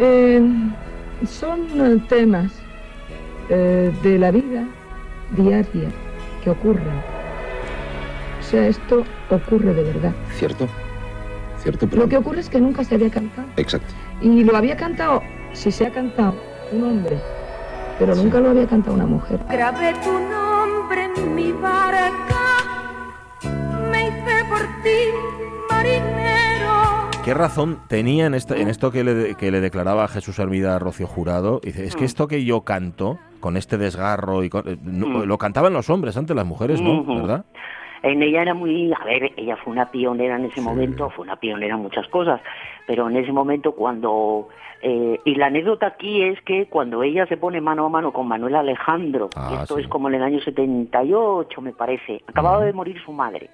Eh, 0.00 0.40
son 1.26 2.06
temas 2.08 2.52
eh, 3.48 3.92
de 4.02 4.18
la 4.18 4.30
vida 4.30 4.66
diaria 5.36 5.88
que 6.42 6.50
ocurren. 6.50 6.86
O 8.40 8.42
sea, 8.42 8.68
esto 8.68 9.04
ocurre 9.30 9.74
de 9.74 9.82
verdad. 9.82 10.12
Cierto, 10.36 10.68
cierto. 11.62 11.88
Pero... 11.88 12.02
Lo 12.02 12.08
que 12.08 12.16
ocurre 12.16 12.40
es 12.40 12.48
que 12.48 12.60
nunca 12.60 12.84
se 12.84 12.94
había 12.94 13.10
cantado. 13.10 13.48
Exacto. 13.56 13.92
Y 14.22 14.44
lo 14.44 14.56
había 14.56 14.76
cantado, 14.76 15.22
si 15.52 15.70
se 15.70 15.86
ha 15.86 15.90
cantado 15.90 16.34
un 16.72 16.84
hombre, 16.84 17.18
pero 17.98 18.14
nunca 18.14 18.40
lo 18.40 18.50
había 18.50 18.66
cantado 18.66 18.94
una 18.94 19.06
mujer. 19.06 19.40
Grabé 19.48 19.92
tu 20.02 20.12
nombre 20.12 21.08
en 21.16 21.34
mi 21.34 21.52
barca, 21.52 22.44
me 23.90 24.08
hice 24.08 24.44
por 24.48 24.60
ti 24.82 24.98
marinero. 25.70 27.10
¿Qué 27.24 27.34
razón 27.34 27.80
tenía 27.88 28.26
en, 28.26 28.34
en 28.34 28.68
esto 28.68 28.90
que 28.90 29.04
le, 29.04 29.34
que 29.34 29.50
le 29.50 29.60
declaraba 29.60 30.06
Jesús 30.08 30.38
Hermida 30.38 30.76
a 30.76 30.78
Rocío 30.78 31.06
Jurado? 31.06 31.60
Dice, 31.62 31.84
es 31.84 31.96
que 31.96 32.02
mm. 32.02 32.06
esto 32.06 32.28
que 32.28 32.44
yo 32.44 32.62
canto, 32.62 33.18
con 33.40 33.56
este 33.56 33.78
desgarro, 33.78 34.44
y 34.44 34.46
eh, 34.46 34.76
mm. 34.80 35.22
lo 35.24 35.38
cantaban 35.38 35.72
los 35.72 35.90
hombres, 35.90 36.16
antes 36.16 36.36
las 36.36 36.46
mujeres 36.46 36.80
no, 36.80 37.04
¿verdad? 37.04 37.44
En 38.02 38.22
ella 38.22 38.42
era 38.42 38.54
muy, 38.54 38.92
a 38.92 39.04
ver, 39.04 39.32
ella 39.36 39.56
fue 39.56 39.72
una 39.72 39.90
pionera 39.90 40.36
en 40.36 40.44
ese 40.44 40.60
momento, 40.60 41.10
fue 41.10 41.24
una 41.24 41.36
pionera 41.36 41.74
en 41.74 41.82
muchas 41.82 42.06
cosas, 42.08 42.40
pero 42.86 43.08
en 43.08 43.16
ese 43.16 43.32
momento 43.32 43.72
cuando 43.72 44.48
eh, 44.88 45.20
y 45.24 45.34
la 45.34 45.46
anécdota 45.46 45.88
aquí 45.88 46.22
es 46.22 46.40
que 46.42 46.68
cuando 46.68 47.02
ella 47.02 47.26
se 47.26 47.36
pone 47.36 47.60
mano 47.60 47.86
a 47.86 47.88
mano 47.88 48.12
con 48.12 48.28
Manuel 48.28 48.54
Alejandro, 48.54 49.30
ah, 49.34 49.58
esto 49.60 49.78
es 49.78 49.88
como 49.88 50.06
en 50.08 50.14
el 50.14 50.22
año 50.22 50.40
78 50.40 51.60
me 51.60 51.72
parece, 51.72 52.22
acababa 52.28 52.64
de 52.64 52.72
morir 52.72 52.96
su 53.04 53.10
madre, 53.10 53.50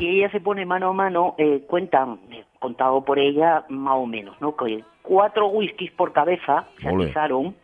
y 0.00 0.18
ella 0.18 0.30
se 0.30 0.40
pone 0.40 0.66
mano 0.66 0.90
a 0.90 0.92
mano, 0.92 1.34
eh, 1.38 1.64
cuentan, 1.66 2.18
contado 2.58 3.04
por 3.04 3.18
ella 3.18 3.64
más 3.68 3.96
o 3.96 4.06
menos, 4.06 4.40
¿no? 4.40 4.56
Que 4.56 4.82
cuatro 5.04 5.48
whiskies 5.48 5.92
por 5.92 6.12
cabeza 6.14 6.64
se 6.80 6.88
empezaron 6.88 7.54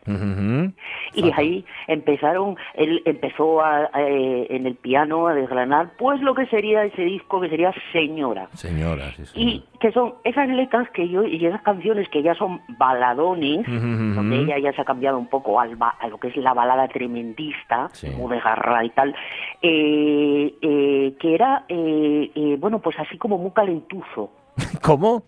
y 1.14 1.32
ahí 1.32 1.64
empezaron 1.88 2.56
él 2.75 3.00
empezó 3.06 3.62
eh, 3.97 4.47
en 4.50 4.67
el 4.67 4.75
piano 4.75 5.26
a 5.26 5.35
desgranar 5.35 5.93
pues 5.99 6.20
lo 6.20 6.35
que 6.35 6.44
sería 6.47 6.85
ese 6.85 7.02
disco 7.02 7.41
que 7.41 7.49
sería 7.49 7.73
señora. 7.93 8.49
Señora 8.52 9.11
sí, 9.12 9.25
y 9.35 9.64
que 9.81 9.91
son 9.91 10.17
esas 10.23 10.50
letras 10.50 10.91
que 10.91 11.08
yo 11.08 11.25
y 11.25 11.47
esas 11.47 11.62
canciones 11.62 12.11
que 12.11 12.23
ya 12.23 12.35
son 12.35 12.61
baladones 12.76 13.67
donde 13.67 14.37
ella 14.37 14.58
ya 14.58 14.73
se 14.75 14.82
ha 14.82 14.85
cambiado 14.85 15.17
un 15.19 15.29
poco 15.29 15.58
al 15.58 15.79
a 15.81 16.08
lo 16.08 16.19
que 16.19 16.29
es 16.29 16.37
la 16.37 16.52
balada 16.52 16.88
tremendista 16.88 17.88
como 18.12 18.29
de 18.29 18.38
garra 18.38 18.85
y 18.85 18.91
tal 18.91 19.14
eh, 19.62 20.55
eh, 20.61 21.14
que 21.19 21.35
era 21.35 21.64
bueno 22.58 22.81
pues 22.81 22.98
así 22.98 23.16
como 23.19 23.38
muy 23.38 23.50
calentuzo 23.52 24.31
¿Cómo? 24.82 25.25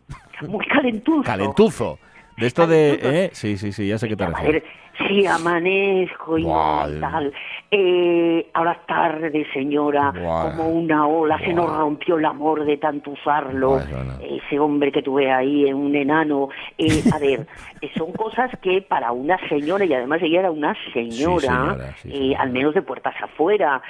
Muy 0.49 0.67
calentuzo. 0.67 1.23
Calentuzo. 1.23 1.99
De 2.37 2.47
esto 2.47 2.67
de... 2.67 2.99
¿eh? 3.03 3.31
Sí, 3.33 3.57
sí, 3.57 3.73
sí, 3.73 3.87
ya 3.87 3.99
sé 3.99 4.09
qué 4.09 4.17
te 4.17 4.27
refieres. 4.27 4.65
Sí, 5.09 5.27
amanezco 5.27 6.39
y 6.39 6.45
tal. 6.45 7.33
Eh, 7.71 8.51
ahora 8.53 8.81
tarde, 8.87 9.47
señora, 9.53 10.13
como 10.13 10.69
una 10.69 11.07
ola, 11.07 11.39
se 11.39 11.53
nos 11.53 11.75
rompió 11.75 12.19
el 12.19 12.25
amor 12.25 12.65
de 12.65 12.77
tanto 12.77 13.13
usarlo. 13.13 13.81
Ese 14.21 14.59
hombre 14.59 14.93
que 14.93 15.03
tuve 15.03 15.31
ahí, 15.31 15.67
en 15.67 15.77
un 15.77 15.95
enano. 15.95 16.49
Eh, 16.77 17.03
a 17.13 17.19
ver, 17.19 17.47
eh, 17.81 17.91
son 17.97 18.13
cosas 18.13 18.51
que 18.61 18.83
para 18.83 19.13
una 19.13 19.39
señora, 19.49 19.85
y 19.85 19.95
además 19.95 20.21
ella 20.23 20.41
era 20.41 20.51
una 20.51 20.77
señora, 20.93 21.95
al 22.39 22.51
menos 22.51 22.75
de 22.75 22.83
puertas 22.83 23.15
afuera, 23.23 23.83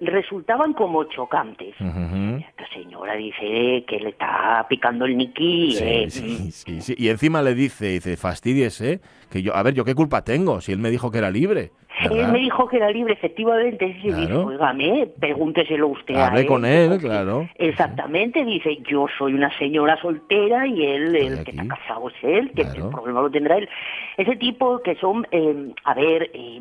resultaban 0.00 0.72
como 0.72 1.04
chocantes. 1.04 1.74
Esta 1.78 2.68
señora 2.72 3.14
dice 3.14 3.84
que 3.86 4.00
le 4.00 4.10
está 4.10 4.66
picando 4.68 5.04
el 5.04 5.16
niqui. 5.16 5.76
Sí, 6.10 6.50
sí, 6.80 6.94
Y 6.98 7.08
encima 7.08 7.42
le 7.42 7.54
dice, 7.54 7.86
dice, 7.86 8.16
fastidies, 8.16 8.80
¿eh? 8.80 9.00
Que 9.30 9.42
yo, 9.42 9.54
a 9.54 9.62
ver, 9.62 9.74
¿yo 9.74 9.84
qué 9.84 9.94
culpa 9.94 10.22
tengo 10.22 10.60
si 10.60 10.72
él 10.72 10.78
me 10.78 10.90
dijo 10.90 11.10
que 11.10 11.18
era 11.18 11.30
libre? 11.30 11.72
Él 12.10 12.28
me 12.28 12.38
dijo 12.38 12.68
que 12.68 12.76
era 12.76 12.90
libre, 12.90 13.14
efectivamente. 13.14 13.96
Sí, 14.02 14.08
claro. 14.08 14.50
dice, 14.50 15.12
pregúnteselo 15.18 15.88
usted 15.88 16.16
Hablé 16.16 16.46
con 16.46 16.64
él, 16.64 16.98
claro. 16.98 17.48
Exactamente, 17.56 18.44
dice, 18.44 18.78
yo 18.88 19.06
soy 19.16 19.34
una 19.34 19.56
señora 19.58 20.00
soltera 20.00 20.66
y 20.66 20.84
él, 20.84 21.14
el 21.14 21.44
que 21.44 21.52
está 21.52 21.66
casado 21.66 22.08
es 22.08 22.14
él, 22.22 22.50
que 22.52 22.62
el 22.62 22.88
problema 22.90 23.22
lo 23.22 23.30
tendrá 23.30 23.58
él. 23.58 23.68
Ese 24.16 24.36
tipo 24.36 24.80
que 24.80 24.96
son, 24.96 25.26
eh, 25.30 25.72
a 25.84 25.94
ver, 25.94 26.30
eh, 26.34 26.60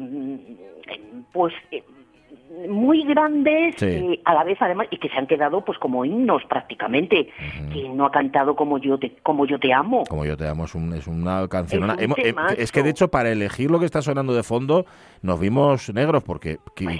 pues... 1.32 1.53
Eh, 1.72 1.84
muy 2.69 3.03
grandes 3.03 3.81
eh, 3.81 4.19
a 4.25 4.33
la 4.33 4.43
vez 4.43 4.57
además 4.62 4.88
y 4.91 4.98
que 4.98 5.10
se 5.10 5.17
han 5.17 5.27
quedado 5.27 5.63
pues 5.65 5.77
como 5.79 6.05
himnos 6.05 6.43
prácticamente. 6.45 7.29
Que 7.72 7.89
no 7.89 8.05
ha 8.05 8.12
cantado 8.12 8.55
como 8.55 8.77
yo 8.77 8.98
te 8.98 9.15
como 9.24 9.45
yo 9.45 9.60
te 9.60 9.74
amo. 9.74 10.03
Como 10.10 10.25
yo 10.25 10.38
te 10.38 10.48
amo 10.48 10.65
es, 10.65 10.75
un, 10.75 10.93
es 10.93 11.07
una 11.07 11.48
canción 11.48 11.89
es, 12.57 12.72
que 12.72 12.83
de 12.83 12.89
hecho 12.89 13.10
para 13.10 13.31
elegir 13.31 13.72
lo 13.72 13.79
que 13.79 13.86
está 13.86 14.01
sonando 14.01 14.33
de 14.33 14.43
fondo 14.43 14.86
nos 15.22 15.39
vimos 15.39 15.93
negros 15.93 16.24
porque 16.24 16.57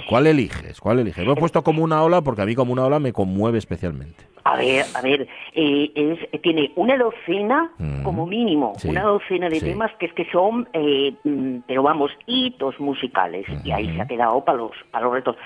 ¿cuál 0.08 0.26
eliges? 0.26 0.80
¿cuál 0.80 0.98
eliges? 0.98 1.24
lo 1.24 1.32
he 1.32 1.36
puesto 1.36 1.62
como 1.62 1.82
una 1.82 2.02
ola 2.02 2.22
porque 2.22 2.42
a 2.42 2.46
mí 2.46 2.54
como 2.54 2.72
una 2.72 2.84
ola 2.84 2.98
me 2.98 3.12
conmueve 3.12 3.58
especialmente. 3.58 4.34
A 4.46 4.56
ver, 4.56 4.84
a 4.94 5.00
ver, 5.00 5.26
eh, 5.54 5.90
es, 5.94 6.42
tiene 6.42 6.70
una 6.76 6.98
docena, 6.98 7.72
mm. 7.78 8.02
como 8.02 8.26
mínimo, 8.26 8.74
una 8.84 9.02
docena 9.02 9.48
de 9.48 9.58
temas 9.58 9.90
que 9.98 10.04
es 10.04 10.12
que 10.12 10.26
son, 10.30 10.68
eh, 10.74 11.14
mm, 11.24 11.60
pero 11.66 11.82
vamos, 11.82 12.10
hitos 12.26 12.78
musicales. 12.78 13.46
Y 13.64 13.70
ahí 13.70 13.94
se 13.96 14.02
ha 14.02 14.06
quedado 14.06 14.44
para 14.44 14.58
los, 14.58 14.72
para 14.90 15.06
los 15.06 15.14
retos. 15.14 15.36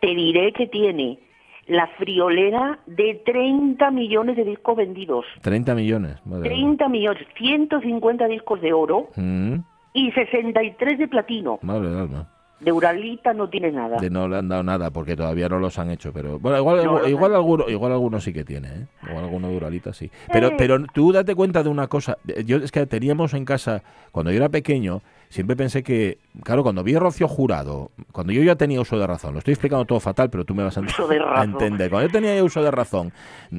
Te 0.00 0.08
diré 0.14 0.52
que 0.52 0.66
tiene 0.66 1.18
la 1.66 1.86
friolera 1.98 2.80
de 2.86 3.22
30 3.24 3.90
millones 3.90 4.36
de 4.36 4.44
discos 4.44 4.76
vendidos. 4.76 5.24
30 5.42 5.74
millones. 5.74 6.16
30 6.42 6.88
millones, 6.88 7.24
150 7.36 8.26
discos 8.26 8.60
de 8.60 8.72
oro 8.72 9.08
mm. 9.16 9.54
y 9.94 10.10
63 10.12 10.98
de 10.98 11.08
platino. 11.08 11.58
Madre 11.62 11.88
alma. 11.88 12.28
De 12.60 12.72
Uralita 12.72 13.32
no 13.32 13.48
tiene 13.48 13.72
nada. 13.72 13.96
De 13.98 14.10
no 14.10 14.28
le 14.28 14.36
han 14.36 14.48
dado 14.48 14.62
nada 14.62 14.90
porque 14.90 15.16
todavía 15.16 15.48
no 15.48 15.58
los 15.58 15.78
han 15.78 15.90
hecho, 15.90 16.12
pero 16.12 16.38
bueno, 16.38 16.58
igual 16.58 16.84
No, 16.84 17.08
igual, 17.08 17.32
no. 17.32 17.38
alguno 17.38 17.68
igual 17.68 17.92
alguno 17.92 18.20
sí 18.20 18.34
que 18.34 18.44
tiene, 18.44 18.68
¿eh? 18.68 18.86
Igual 19.08 19.24
alguno 19.24 19.48
de 19.48 19.56
Uralita 19.56 19.94
sí. 19.94 20.10
Pero 20.30 20.48
Eh. 20.48 20.54
pero 20.58 20.76
tú 20.92 21.10
date 21.10 21.34
cuenta 21.34 21.62
de 21.62 21.70
una 21.70 21.86
cosa, 21.86 22.18
yo 22.44 22.58
es 22.58 22.70
que 22.70 22.84
teníamos 22.84 23.32
en 23.32 23.46
casa 23.46 23.82
cuando 24.12 24.30
yo 24.30 24.36
era 24.36 24.50
pequeño 24.50 25.00
Siempre 25.30 25.54
pensé 25.54 25.84
que, 25.84 26.18
claro, 26.42 26.64
cuando 26.64 26.82
vi 26.82 26.96
a 26.96 26.98
Rocío 26.98 27.28
Jurado, 27.28 27.92
cuando 28.10 28.32
yo 28.32 28.42
ya 28.42 28.56
tenía 28.56 28.80
uso 28.80 28.98
de 28.98 29.06
razón, 29.06 29.32
lo 29.32 29.38
estoy 29.38 29.52
explicando 29.52 29.84
todo 29.84 30.00
fatal, 30.00 30.28
pero 30.28 30.44
tú 30.44 30.56
me 30.56 30.64
vas 30.64 30.76
a, 30.76 30.80
Uso 30.80 31.06
de 31.06 31.20
entender. 31.44 31.88
Cuando 31.88 32.08
yo 32.08 32.12
tenía 32.12 32.34
ya 32.34 32.42
uso 32.42 32.60
de 32.64 32.70
razón, 32.72 33.12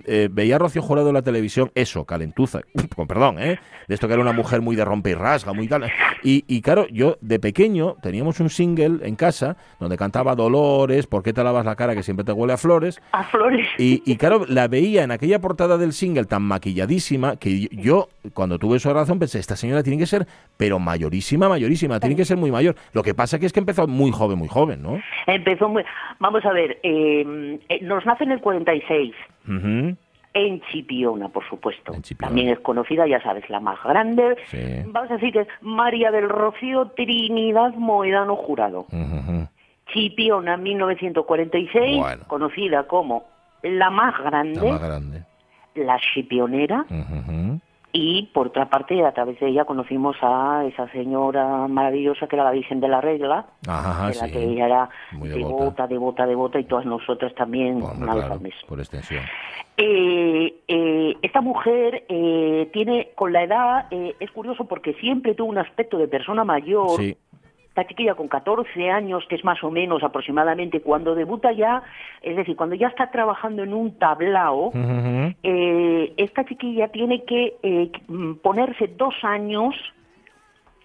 eh, 0.06 0.28
veía 0.30 0.58
a 0.58 0.60
Rocío 0.60 0.82
Jurado 0.82 1.08
en 1.08 1.13
la 1.13 1.22
televisión, 1.22 1.72
eso, 1.74 2.04
calentuza, 2.04 2.60
con 2.96 3.08
perdón, 3.08 3.40
¿eh? 3.40 3.58
De 3.88 3.96
esto 3.96 4.08
que 4.08 4.13
era 4.13 4.22
una 4.22 4.34
mujer 4.34 4.62
muy 4.62 4.75
de 4.75 4.84
rompe 4.84 5.12
y 5.12 5.13
rasga, 5.13 5.54
muy 5.54 5.70
tal. 5.70 5.90
Y, 6.24 6.44
y 6.46 6.62
claro, 6.62 6.88
yo 6.90 7.18
de 7.22 7.40
pequeño 7.40 7.96
teníamos 8.01 8.42
un 8.42 8.50
single 8.50 9.08
en 9.08 9.16
casa 9.16 9.56
donde 9.80 9.96
cantaba 9.96 10.36
Dolores, 10.36 11.08
¿por 11.08 11.24
qué 11.24 11.32
te 11.32 11.42
lavas 11.42 11.66
la 11.66 11.78
cara 11.78 11.96
que 11.96 12.04
siempre 12.04 12.25
te 12.25 12.34
huele 12.34 12.51
a 12.51 12.58
flores? 12.58 13.01
A 13.13 13.24
flores. 13.24 13.66
Y, 13.78 14.04
y 14.06 14.18
claro, 14.18 14.46
la 14.46 14.68
veía 14.68 15.04
en 15.04 15.12
aquella 15.12 15.40
portada 15.40 15.78
del 15.78 15.94
single 15.94 16.25
tan 16.25 16.42
maquilladísima 16.42 17.38
que 17.38 17.70
yo, 17.72 18.10
cuando 18.34 18.60
tuve 18.60 18.75
esa 18.75 18.92
razón, 18.92 19.20
pensé, 19.20 19.40
esta 19.40 19.56
señora 19.56 19.84
tiene 19.84 19.98
que 19.98 20.06
ser, 20.06 20.28
pero 20.58 20.78
mayorísima, 20.78 21.48
mayorísima, 21.48 21.61
tiene 22.00 22.15
que 22.15 22.25
ser 22.25 22.38
muy 22.38 22.51
mayor. 22.51 22.75
Lo 22.94 23.03
que 23.03 23.13
pasa 23.13 23.39
que 23.39 23.46
es 23.46 23.53
que 23.53 23.60
empezó 23.60 23.88
muy 23.88 24.12
joven, 24.12 24.38
muy 24.38 24.48
joven, 24.48 24.82
¿no? 24.82 25.00
Empezó 25.27 25.70
muy... 25.70 25.84
Vamos 26.20 26.46
a 26.46 26.51
ver, 26.53 26.80
eh, 26.84 27.60
eh, 27.70 27.80
nos 27.84 28.06
nace 28.06 28.24
en 28.24 28.32
el 28.32 28.41
46. 28.41 29.13
Ujú. 29.48 29.96
En 30.34 30.62
Chipiona, 30.72 31.27
por 31.27 31.48
supuesto. 31.50 31.94
En 31.94 32.01
Chipiona. 32.03 32.30
También 32.30 32.50
es 32.50 32.60
conocida, 32.62 33.06
ya 33.06 33.22
sabes, 33.22 33.50
la 33.50 33.60
más 33.60 33.77
grande. 33.84 34.38
Sí. 34.50 34.58
Vamos 34.88 35.12
a 35.12 35.15
decir 35.15 35.34
que 35.34 35.41
es 35.41 35.48
María 35.62 36.10
del 36.12 36.30
Rocío 36.30 36.88
Trinidad 36.96 37.74
Moedano 37.74 38.36
Jurado. 38.38 38.86
Ujú. 38.91 39.48
Chipiona, 39.91 40.56
1946, 40.56 41.98
Bueno. 41.98 42.24
conocida 42.27 42.84
como 42.88 43.25
la 43.62 43.89
más 43.89 44.18
grande, 44.24 44.62
La 44.62 44.72
más 44.72 44.82
grande. 44.82 45.24
la 45.75 46.00
chipionera. 46.00 46.86
Ujú. 46.89 47.60
Y 47.94 48.30
por 48.34 48.48
otra 48.48 48.70
parte, 48.70 49.04
a 49.06 49.12
través 49.14 49.40
de 49.40 49.48
ella 49.50 49.66
conocimos 49.66 50.16
a 50.22 50.64
esa 50.66 50.88
señora 50.92 51.68
maravillosa 51.68 52.28
que 52.28 52.38
era 52.38 52.46
la 52.46 52.52
Virgen 52.52 52.80
de 52.80 52.88
la 52.88 53.02
Regla, 53.02 53.48
Ajá, 53.68 54.08
de 54.10 54.16
la 54.16 54.26
sí. 54.28 54.32
que 54.32 54.44
ella 54.44 54.66
era 54.66 54.90
Muy 55.12 55.28
devota, 55.30 55.88
devota. 55.88 56.26
devota, 56.26 56.60
y 56.60 56.64
todas 56.64 56.86
nosotras 56.86 57.34
también 57.36 57.80
Bueno, 57.80 57.96
una 57.98 58.14
claro, 58.14 58.34
alfames. 58.34 58.54
por 58.68 58.80
extensión. 58.80 59.24
Eh, 59.78 60.54
eh, 60.68 61.18
esta 61.22 61.42
mujer 61.42 62.06
eh, 62.08 62.70
tiene, 62.72 63.10
con 63.16 63.34
la 63.34 63.44
edad, 63.44 63.88
eh, 63.92 64.16
es 64.20 64.32
curioso 64.32 64.66
porque 64.66 64.94
siempre 64.94 65.34
tuvo 65.34 65.50
un 65.50 65.58
aspecto 65.58 65.98
de 65.98 66.08
persona 66.08 66.44
mayor. 66.44 66.92
Sí. 66.98 67.18
Esta 67.72 67.88
chiquilla 67.88 68.16
con 68.16 68.28
14 68.28 68.92
años, 68.92 69.25
que 69.30 69.36
es 69.36 69.46
más 69.46 69.63
o 69.63 69.72
menos 69.72 70.04
aproximadamente 70.04 70.82
cuando 70.82 71.16
debuta 71.16 71.54
ya, 71.54 71.82
es 72.22 72.36
decir, 72.36 72.58
cuando 72.58 72.75
ya 72.75 72.90
está 72.90 73.10
trabajando 73.12 73.63
en 73.63 73.74
un 73.74 73.98
tablao, 73.98 74.74
eh, 75.42 76.13
esta 76.18 76.44
chiquilla 76.44 76.90
tiene 76.90 77.24
que 77.24 77.56
eh, 77.63 77.90
ponerse 78.44 78.88
dos 78.98 79.16
años, 79.24 79.74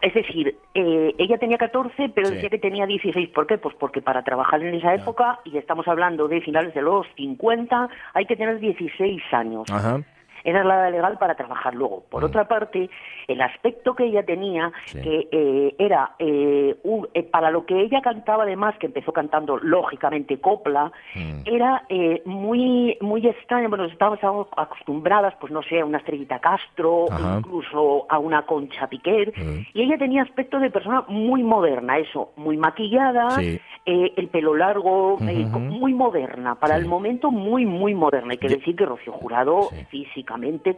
es 0.01 0.15
decir, 0.15 0.55
eh, 0.75 1.13
ella 1.19 1.39
tenía 1.39 1.59
14, 1.59 2.09
pero 2.11 2.29
Sí. 2.29 2.35
decía 2.35 2.51
que 2.51 2.59
tenía 2.59 2.87
16. 2.87 3.31
¿Por 3.31 3.49
qué? 3.49 3.59
Pues 3.59 3.75
porque 3.75 4.01
para 4.01 4.23
trabajar 4.23 4.63
en 4.63 4.73
esa 4.77 4.95
época, 4.95 5.41
y 5.45 5.59
estamos 5.59 5.89
hablando 5.89 6.29
de 6.29 6.41
finales 6.41 6.73
de 6.73 6.83
los 6.83 7.05
50, 7.17 7.89
hay 8.15 8.27
que 8.27 8.37
tener 8.37 8.61
16 8.61 9.23
años. 9.33 9.69
Ajá. 9.73 10.03
Es 10.47 10.55
la 10.65 10.89
legal 10.91 11.19
para 11.19 11.35
trabajar 11.35 11.75
luego. 11.75 12.05
Por 12.09 12.23
Mm. 12.23 12.27
otra 12.27 12.47
parte, 12.47 12.89
el 13.27 13.41
aspecto 13.41 13.95
que 13.97 14.05
ella 14.05 14.25
tenía, 14.25 14.71
Sí. 14.87 15.01
que 15.01 15.29
eh, 15.33 15.75
era 15.79 16.13
eh, 16.21 16.77
un- 16.85 17.09
eh, 17.15 17.25
para 17.25 17.51
lo 17.51 17.67
que 17.67 17.81
ella 17.81 18.01
cantaba 18.01 18.45
además, 18.45 18.77
que 18.79 18.87
empezó 18.87 19.13
cantando 19.13 19.57
lógicamente 19.59 20.39
copla, 20.41 20.93
Mm. 21.17 21.41
era 21.47 21.83
muy 22.25 22.97
muy 23.01 23.27
extraño. 23.27 23.69
Bueno, 23.69 23.85
estábamos 23.87 24.47
acostumbradas, 24.57 25.35
pues 25.41 25.53
no 25.53 25.63
sé, 25.63 25.81
a 25.81 25.85
una 25.85 25.99
estrellita 25.99 26.39
Castro, 26.39 27.07
Ajá. 27.11 27.39
incluso 27.39 28.07
a 28.09 28.19
una 28.19 28.43
Concha 28.47 28.87
Piquer, 28.89 29.33
Mm. 29.37 29.67
y 29.75 29.83
ella 29.83 29.99
tenía 29.99 30.23
aspecto 30.23 30.59
de 30.61 30.71
persona 30.71 31.05
muy 31.09 31.43
moderna, 31.43 31.99
eso, 31.99 32.31
muy 32.37 32.57
maquillada, 32.57 33.31
Sí. 33.31 33.61
el 33.85 34.29
pelo 34.29 34.55
largo, 34.57 35.17
muy 35.19 35.95
moderna, 35.95 36.57
para 36.57 36.75
Sí. 36.77 36.83
el 36.83 36.89
momento 36.89 37.31
muy, 37.31 37.65
muy 37.65 37.95
moderna. 37.95 38.33
Hay 38.33 38.39
que 38.39 38.49
decir 38.49 38.75
que 38.75 38.85
Rocío 38.85 39.13
Jurado 39.13 39.63
Sí. 39.71 39.87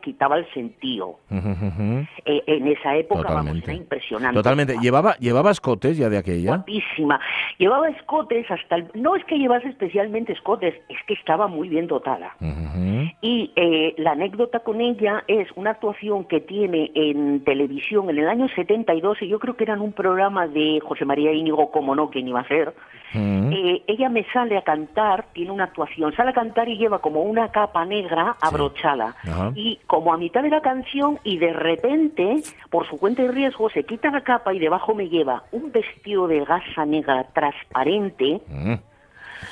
Quitaba 0.01 0.37
el 0.37 0.47
sentido. 0.53 1.19
Eh, 1.31 2.43
en 2.47 2.67
esa 2.69 2.97
época, 2.97 3.23
vamos, 3.23 3.37
Totalmente. 3.37 3.71
era 3.71 3.75
impresionante. 3.75 4.35
Totalmente. 4.35 4.77
¿Llevaba, 4.81 5.17
¿Llevaba 5.19 5.51
escotes 5.51 5.97
ya 5.97 6.09
de 6.09 6.19
aquella? 6.19 6.57
Guapísima. 6.57 7.21
Llevaba 7.59 7.89
escotes 7.89 8.51
hasta 8.51 8.77
el... 8.77 8.91
No 8.95 9.17
es 9.17 9.25
que 9.25 9.39
llevase 9.39 9.69
especialmente 9.69 10.33
escotes, 10.33 10.75
es 10.89 10.99
que 11.07 11.15
estaba 11.15 11.47
muy 11.49 11.69
bien 11.69 11.87
dotada. 11.87 12.37
Y 13.21 13.53
eh, 13.57 13.95
la 13.99 14.13
anécdota 14.13 14.61
con 14.61 14.81
ella 14.81 15.25
es 15.27 15.49
una 15.57 15.71
actuación 15.71 16.25
que 16.25 16.41
tiene 16.41 16.91
en 16.95 17.45
televisión 17.45 18.11
en 18.11 18.19
el 18.19 18.29
año 18.29 18.49
72, 18.49 19.23
y 19.23 19.29
yo 19.29 19.39
creo 19.39 19.57
que 19.57 19.65
era 19.65 19.75
en 19.75 19.81
un 19.81 19.93
programa 19.93 20.47
de 20.47 20.81
José 20.85 21.05
María 21.05 21.33
Íñigo, 21.33 21.71
como 21.71 21.95
no, 21.95 22.11
quien 22.11 22.29
iba 22.29 22.41
a 22.41 22.49
ser. 22.49 22.75
Eh, 23.15 23.83
ella 23.87 24.09
me 24.09 24.25
sale 24.33 24.57
a 24.59 24.63
cantar, 24.63 25.27
tiene 25.33 25.51
una 25.51 25.65
actuación, 25.65 26.15
sale 26.15 26.31
a 26.31 26.35
cantar 26.35 26.69
y 26.69 26.77
lleva 26.77 26.99
como 26.99 27.23
una 27.23 27.49
capa 27.51 27.85
negra 27.85 28.37
abrochada. 28.41 29.17
Ajá. 29.49 29.59
Y 29.59 29.79
como 29.87 30.13
a 30.13 30.17
mitad 30.19 30.43
de 30.43 30.51
la 30.51 30.61
canción, 30.63 31.19
y 31.25 31.39
de 31.39 31.53
repente, 31.53 32.43
por 32.71 32.87
su 32.89 32.99
cuenta 32.99 33.23
y 33.23 33.29
riesgo, 33.29 33.69
se 33.71 33.85
quita 33.85 34.11
la 34.11 34.23
capa 34.23 34.55
y 34.55 34.59
debajo 34.59 34.95
me 34.95 35.09
lleva 35.09 35.45
un 35.53 35.71
vestido 35.73 36.27
de 36.29 36.45
gasa 36.45 36.85
negra 36.87 37.25
transparente, 37.35 38.41
Mm. 38.49 38.75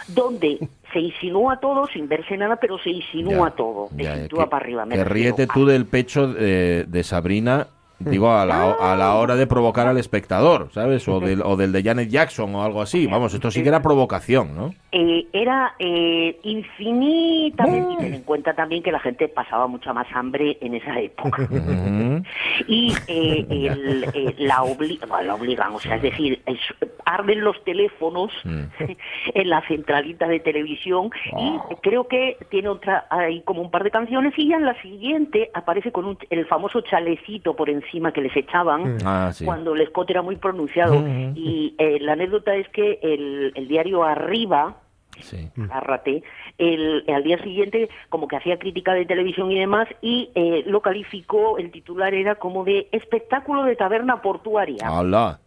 donde 0.08 0.58
se 0.92 1.00
insinúa 1.00 1.58
todo 1.60 1.86
sin 1.88 2.08
verse 2.08 2.36
nada, 2.36 2.56
pero 2.56 2.78
se 2.78 2.90
insinúa 2.90 3.50
Ya, 3.50 3.56
todo, 3.56 3.88
ya, 3.96 4.28
que- 4.28 4.34
para 4.36 4.56
arriba. 4.56 4.86
Que 4.88 5.04
ríete 5.04 5.46
tú 5.46 5.66
del 5.66 5.86
pecho 5.86 6.28
de, 6.32 6.84
de 6.84 7.04
Sabrina, 7.04 7.66
digo, 7.98 8.30
a 8.30 8.44
la, 8.46 8.72
a 8.72 8.96
la 8.96 9.14
hora 9.14 9.36
de 9.36 9.46
provocar 9.46 9.86
al 9.86 9.98
espectador, 9.98 10.68
¿sabes? 10.72 11.06
O 11.08 11.20
del, 11.20 11.42
o 11.42 11.56
del 11.56 11.72
de 11.72 11.82
Janet 11.82 12.08
Jackson 12.08 12.54
o 12.54 12.62
algo 12.62 12.82
así. 12.82 13.06
Vamos, 13.06 13.32
esto 13.34 13.50
sí 13.50 13.62
que 13.62 13.68
era 13.70 13.82
provocación, 13.82 14.54
¿no? 14.56 14.74
Eh, 14.92 15.26
era 15.32 15.74
eh, 15.78 16.38
infinitamente, 16.42 17.92
y 17.92 17.96
ten 17.96 18.14
en 18.14 18.22
cuenta 18.22 18.54
también 18.54 18.82
que 18.82 18.92
la 18.92 19.00
gente 19.00 19.28
pasaba 19.28 19.66
mucha 19.66 19.92
más 19.92 20.06
hambre 20.14 20.58
en 20.60 20.74
esa 20.74 20.98
época. 21.00 21.48
Y 22.68 22.92
eh, 23.06 23.46
el, 23.50 24.04
eh, 24.14 24.34
la, 24.38 24.56
obli- 24.62 24.98
bueno, 25.06 25.22
la 25.22 25.34
obligan, 25.34 25.72
o 25.74 25.78
sea, 25.78 25.96
es 25.96 26.02
decir, 26.02 26.40
es- 26.46 26.58
arden 27.04 27.42
los 27.44 27.62
teléfonos 27.64 28.32
Mm. 28.44 28.64
en 29.34 29.48
la 29.50 29.62
centralita 29.68 30.26
de 30.28 30.40
televisión 30.40 31.10
y 31.38 31.58
creo 31.82 32.08
que 32.08 32.36
tiene 32.50 32.68
otra, 32.68 33.06
hay 33.10 33.42
como 33.42 33.62
un 33.62 33.70
par 33.70 33.84
de 33.84 33.90
canciones 33.90 34.34
y 34.36 34.48
ya 34.48 34.56
en 34.56 34.64
la 34.66 34.80
siguiente 34.82 35.50
aparece 35.54 35.92
con 35.92 36.04
un- 36.04 36.18
el 36.30 36.46
famoso 36.46 36.80
chalecito 36.82 37.54
por 37.54 37.70
encima 37.70 37.85
que 38.12 38.20
les 38.20 38.36
echaban 38.36 38.98
Ah, 39.04 39.30
sí. 39.32 39.44
cuando 39.44 39.74
el 39.74 39.80
escote 39.82 40.12
era 40.12 40.22
muy 40.22 40.36
pronunciado 40.36 41.02
y 41.34 41.74
eh, 41.78 41.98
la 42.00 42.12
anécdota 42.12 42.54
es 42.54 42.68
que 42.70 42.98
el, 43.02 43.52
el 43.54 43.68
diario 43.68 44.04
Arriba 44.04 44.76
Sí. 45.20 45.48
Arrate, 45.70 46.22
el, 46.58 47.02
al 47.08 47.24
día 47.24 47.42
siguiente 47.42 47.88
como 48.10 48.28
que 48.28 48.36
hacía 48.36 48.58
crítica 48.58 48.92
de 48.92 49.06
televisión 49.06 49.50
y 49.50 49.58
demás 49.58 49.88
y 50.02 50.28
eh, 50.34 50.62
lo 50.66 50.82
calificó, 50.82 51.56
el 51.56 51.70
titular 51.70 52.12
era 52.12 52.34
como 52.34 52.64
de 52.64 52.88
espectáculo 52.92 53.64
de 53.64 53.76
taberna 53.76 54.20
portuaria, 54.20 54.92
Hola. 54.92 55.40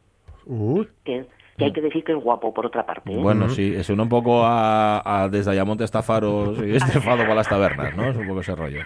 Uy, 0.47 0.87
que, 1.05 1.27
que 1.55 1.65
hay 1.65 1.71
que 1.71 1.81
decir 1.81 2.03
que 2.03 2.13
es 2.13 2.17
guapo 2.17 2.51
por 2.51 2.65
otra 2.65 2.83
parte. 2.83 3.13
¿eh? 3.13 3.17
Bueno, 3.17 3.47
sí, 3.49 3.71
es 3.75 3.87
un 3.91 4.09
poco 4.09 4.41
a, 4.43 5.03
a 5.23 5.29
desde 5.29 5.51
Ayamonte 5.51 5.83
hasta 5.83 6.01
Faros 6.01 6.57
y 6.65 6.71
estefado 6.75 7.23
por 7.27 7.35
las 7.35 7.47
tabernas, 7.47 7.95
¿no? 7.95 8.09
Es 8.09 8.17
un 8.17 8.27
poco 8.27 8.39
ese 8.39 8.55
rollo. 8.55 8.81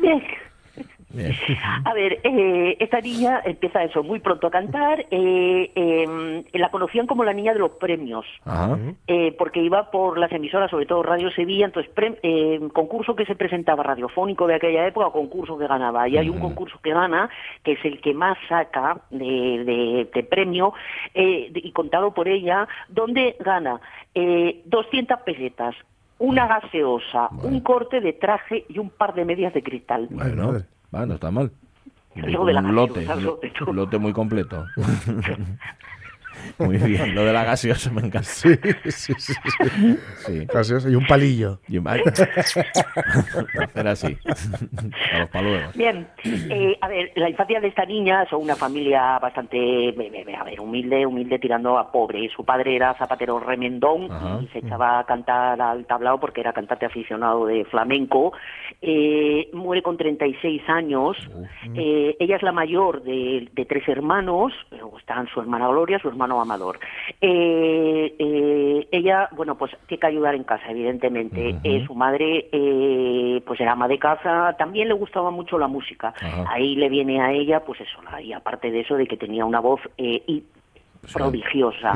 Bien. 0.00 0.22
Bien. 1.10 1.32
A 1.84 1.94
ver, 1.94 2.20
eh, 2.22 2.76
esta 2.80 3.00
niña 3.00 3.40
empieza 3.44 3.82
eso 3.82 4.02
muy 4.02 4.20
pronto 4.20 4.46
a 4.46 4.50
cantar, 4.50 5.06
eh, 5.10 5.70
eh, 5.74 6.44
la 6.52 6.70
conocían 6.70 7.06
como 7.06 7.24
la 7.24 7.32
niña 7.32 7.52
de 7.54 7.60
los 7.60 7.70
premios. 7.72 8.26
Ajá. 8.44 8.78
eh, 9.06 9.34
porque 9.38 9.60
iba 9.62 9.90
por 9.90 10.18
las 10.18 10.30
emisoras, 10.32 10.70
sobre 10.70 10.84
todo 10.86 11.02
Radio 11.02 11.30
Sevilla, 11.30 11.64
entonces 11.64 11.90
pre- 11.94 12.18
eh, 12.22 12.60
concurso 12.74 13.16
que 13.16 13.24
se 13.24 13.34
presentaba 13.36 13.82
radiofónico 13.82 14.46
de 14.46 14.54
aquella 14.56 14.86
época, 14.86 15.10
concurso 15.10 15.56
que 15.56 15.66
ganaba. 15.66 16.08
Y 16.08 16.18
hay 16.18 16.28
un 16.28 16.40
concurso 16.40 16.78
que 16.82 16.92
gana, 16.92 17.30
que 17.64 17.72
es 17.72 17.84
el 17.84 18.00
que 18.00 18.12
más 18.12 18.36
saca 18.48 19.00
de, 19.10 19.24
de- 19.64 20.10
de 20.12 20.22
premio, 20.24 20.74
eh, 21.14 21.48
de- 21.50 21.60
y 21.64 21.72
contado 21.72 22.12
por 22.12 22.28
ella, 22.28 22.68
donde 22.88 23.36
gana 23.40 23.80
eh, 24.14 24.60
200 24.66 25.20
pesetas, 25.20 25.74
una 26.18 26.46
gaseosa, 26.48 27.28
un 27.42 27.60
corte 27.60 28.00
de 28.00 28.12
traje 28.12 28.64
y 28.68 28.78
un 28.78 28.90
par 28.90 29.14
de 29.14 29.24
medias 29.24 29.54
de 29.54 29.62
cristal. 29.62 30.08
Bueno. 30.10 30.52
Va, 30.94 31.06
no 31.06 31.14
está 31.14 31.30
mal. 31.30 31.52
Un 32.16 32.74
lote, 32.74 33.06
un 33.66 33.76
lote 33.76 33.98
muy 33.98 34.12
completo. 34.12 34.66
Muy 36.58 36.76
bien, 36.78 37.14
lo 37.14 37.24
de 37.24 37.32
la 37.32 37.44
gaseosa 37.44 37.90
me 37.90 38.00
encanta. 38.00 38.22
Sí, 38.22 38.54
sí, 38.86 39.12
sí. 39.18 39.32
sí. 39.34 39.96
Sí. 40.26 40.46
Gaseosa 40.52 40.88
y 40.90 40.94
un 40.94 41.06
palillo. 41.06 41.60
Y 41.68 41.78
ay, 41.86 42.00
hacer 43.62 43.88
así. 43.88 44.16
A 45.12 45.18
los 45.20 45.28
paluegos. 45.30 45.74
Bien, 45.76 46.06
eh, 46.24 46.76
a 46.80 46.88
ver, 46.88 47.12
la 47.16 47.28
infancia 47.30 47.60
de 47.60 47.68
esta 47.68 47.84
niña 47.84 48.26
son 48.28 48.42
una 48.42 48.56
familia 48.56 49.18
bastante, 49.18 49.56
me- 49.96 50.10
me- 50.10 50.36
a 50.36 50.44
ver, 50.44 50.60
humilde, 50.60 51.06
humilde 51.06 51.38
tirando 51.38 51.78
a 51.78 51.90
pobre. 51.92 52.28
Su 52.34 52.44
padre 52.44 52.76
era 52.76 52.94
zapatero 52.94 53.38
remendón 53.40 54.10
Ajá. 54.10 54.40
y 54.42 54.48
se 54.48 54.58
echaba 54.58 54.98
a 55.00 55.04
cantar 55.06 55.60
al 55.60 55.86
tablao 55.86 56.18
porque 56.20 56.40
era 56.40 56.52
cantante 56.52 56.86
aficionado 56.86 57.46
de 57.46 57.64
flamenco. 57.66 58.32
Eh, 58.82 59.48
muere 59.52 59.82
con 59.82 59.96
36 59.96 60.62
años. 60.68 61.16
Eh, 61.74 62.16
ella 62.20 62.36
es 62.36 62.42
la 62.42 62.52
mayor 62.52 63.02
de, 63.02 63.48
de 63.52 63.64
tres 63.64 63.86
hermanos. 63.88 64.52
Están 64.98 65.26
su 65.28 65.40
hermana 65.40 65.68
Gloria, 65.68 65.98
su 65.98 66.08
hermano 66.08 66.37
Amador. 66.40 66.78
Eh, 67.20 68.14
eh, 68.18 68.88
ella, 68.90 69.28
bueno, 69.32 69.56
pues 69.56 69.72
tiene 69.86 70.00
que 70.00 70.06
ayudar 70.06 70.34
en 70.34 70.44
casa, 70.44 70.70
evidentemente. 70.70 71.56
Eh, 71.64 71.84
su 71.86 71.94
madre, 71.94 72.48
eh, 72.52 73.42
pues 73.46 73.60
era 73.60 73.72
ama 73.72 73.88
de 73.88 73.98
casa. 73.98 74.54
También 74.58 74.88
le 74.88 74.94
gustaba 74.94 75.30
mucho 75.30 75.58
la 75.58 75.68
música. 75.68 76.14
Ahí 76.48 76.76
le 76.76 76.88
viene 76.88 77.20
a 77.20 77.32
ella, 77.32 77.60
pues 77.60 77.80
eso, 77.80 77.98
y 78.22 78.32
aparte 78.32 78.70
de 78.70 78.80
eso, 78.80 78.96
de 78.96 79.06
que 79.06 79.16
tenía 79.16 79.44
una 79.44 79.60
voz 79.60 79.80
eh, 79.96 80.22
y 80.26 80.44
prodigiosa, 81.12 81.94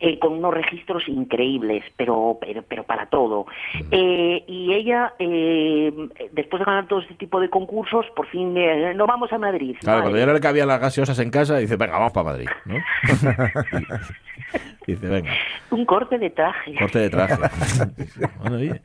eh, 0.00 0.18
con 0.18 0.32
unos 0.34 0.54
registros 0.54 1.08
increíbles, 1.08 1.84
pero 1.96 2.38
pero, 2.40 2.62
pero 2.62 2.84
para 2.84 3.06
todo. 3.06 3.46
Eh, 3.90 4.44
y 4.46 4.72
ella, 4.72 5.12
eh, 5.18 5.92
después 6.32 6.60
de 6.60 6.64
ganar 6.64 6.86
todo 6.86 7.00
este 7.00 7.14
tipo 7.14 7.40
de 7.40 7.50
concursos, 7.50 8.06
por 8.16 8.26
fin 8.28 8.56
eh, 8.56 8.94
no 8.94 9.06
vamos 9.06 9.32
a 9.32 9.38
Madrid. 9.38 9.76
Claro, 9.80 9.98
Vale. 9.98 10.02
cuando 10.02 10.18
ya 10.18 10.26
no 10.26 10.32
le 10.32 10.40
cabían 10.40 10.68
las 10.68 10.80
gaseosas 10.80 11.18
en 11.18 11.30
casa, 11.30 11.58
dice, 11.58 11.76
venga, 11.76 11.98
vamos 11.98 12.12
para 12.12 12.30
Madrid, 12.30 12.48
dice, 14.86 15.08
venga, 15.08 15.30
Un 15.70 15.84
corte 15.84 16.18
de 16.18 16.30
traje. 16.30 16.74
corte 16.78 16.98
de 16.98 17.10
traje. 17.10 17.34
Bueno, 18.40 18.56
oye, 18.56 18.80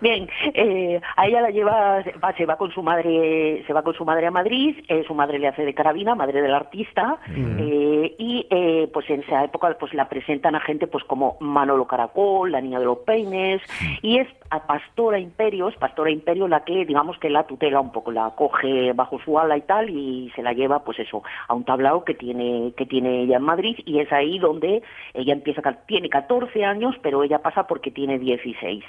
Bien, 0.00 0.28
eh, 0.54 1.00
a 1.16 1.26
ella 1.26 1.42
la 1.42 1.50
lleva, 1.50 2.02
va, 2.22 2.32
se 2.36 2.46
va 2.46 2.56
con 2.56 2.70
su 2.72 2.82
madre, 2.82 3.62
se 3.66 3.72
va 3.72 3.82
con 3.82 3.94
su 3.94 4.04
madre 4.04 4.26
a 4.26 4.30
Madrid, 4.30 4.76
eh, 4.88 5.04
su 5.06 5.14
madre 5.14 5.38
le 5.38 5.48
hace 5.48 5.64
de 5.64 5.74
carabina, 5.74 6.14
madre 6.14 6.42
del 6.42 6.54
artista, 6.54 7.18
eh, 7.28 8.14
y 8.18 8.46
eh, 8.50 8.88
pues 8.92 9.08
en 9.10 9.20
esa 9.20 9.44
época 9.44 9.76
pues 9.78 9.92
la 9.94 10.08
presentan 10.44 10.54
a 10.54 10.60
gente 10.60 10.86
pues 10.86 11.04
como 11.04 11.36
Manolo 11.40 11.86
Caracol, 11.86 12.52
la 12.52 12.60
niña 12.60 12.78
de 12.78 12.84
los 12.84 12.98
peines, 12.98 13.62
y 14.02 14.18
es 14.18 14.28
a 14.50 14.66
Pastora 14.66 15.18
Imperios, 15.18 15.74
Pastora 15.76 16.10
Imperio 16.10 16.48
la 16.48 16.64
que 16.64 16.84
digamos 16.84 17.18
que 17.18 17.30
la 17.30 17.46
tutela 17.46 17.80
un 17.80 17.92
poco, 17.92 18.12
la 18.12 18.30
coge 18.30 18.92
bajo 18.92 19.18
su 19.24 19.38
ala 19.38 19.56
y 19.56 19.62
tal, 19.62 19.90
y 19.90 20.30
se 20.34 20.42
la 20.42 20.52
lleva 20.52 20.84
pues 20.84 20.98
eso, 20.98 21.22
a 21.48 21.54
un 21.54 21.64
tablao 21.64 22.04
que 22.04 22.14
tiene, 22.14 22.72
que 22.76 22.86
tiene 22.86 23.22
ella 23.22 23.36
en 23.36 23.42
Madrid, 23.42 23.76
y 23.84 24.00
es 24.00 24.12
ahí 24.12 24.38
donde 24.38 24.82
ella 25.14 25.32
empieza, 25.32 25.62
tiene 25.86 26.08
14 26.08 26.64
años, 26.64 26.94
pero 27.02 27.22
ella 27.22 27.40
pasa 27.40 27.66
porque 27.66 27.90
tiene 27.90 28.18
16. 28.18 28.84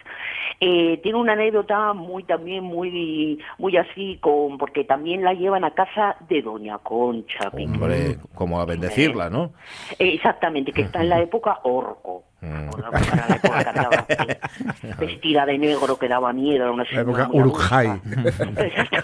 Eh, 0.60 1.00
tiene 1.02 1.18
una 1.18 1.34
anécdota 1.34 1.94
muy 1.94 2.24
también 2.24 2.64
muy 2.64 3.40
muy 3.58 3.78
así 3.78 4.18
con 4.22 4.58
porque 4.58 4.84
también 4.84 5.24
la 5.24 5.34
llevan 5.34 5.64
a 5.64 5.72
casa 5.72 6.16
de 6.30 6.42
Doña 6.42 6.78
Concha 6.80 7.50
hombre, 7.76 8.18
como 8.34 8.60
a 8.60 8.66
bendecirla, 8.66 9.30
¿no? 9.30 9.52
Eh, 10.00 10.14
exactamente, 10.14 10.72
que 10.72 10.82
está 10.82 11.02
en 11.02 11.10
la 11.10 11.22
época 11.22 11.60
orco. 11.64 12.24
Mm. 12.46 12.70
La 13.16 13.36
época 13.36 13.70
andaba 13.70 14.06
así, 14.08 14.88
vestida 15.00 15.46
de 15.46 15.58
negro 15.58 15.98
que 15.98 16.08
daba 16.08 16.32
miedo, 16.34 16.64
era 16.64 16.72
una 16.72 16.86
señora. 16.86 17.28
Exacto. 18.58 18.98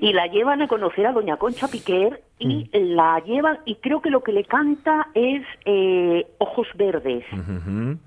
Y 0.00 0.12
la 0.12 0.26
llevan 0.26 0.62
a 0.62 0.68
conocer 0.68 1.06
a 1.06 1.12
Doña 1.12 1.36
Concha 1.36 1.68
Piquer 1.68 2.22
y 2.38 2.68
la 2.72 3.20
llevan, 3.20 3.58
y 3.64 3.76
creo 3.76 4.00
que 4.00 4.10
lo 4.10 4.22
que 4.22 4.32
le 4.32 4.44
canta 4.44 5.08
es 5.14 5.42
eh, 5.64 6.26
Ojos 6.38 6.68
Verdes. 6.74 7.24
Ujú. 7.32 7.98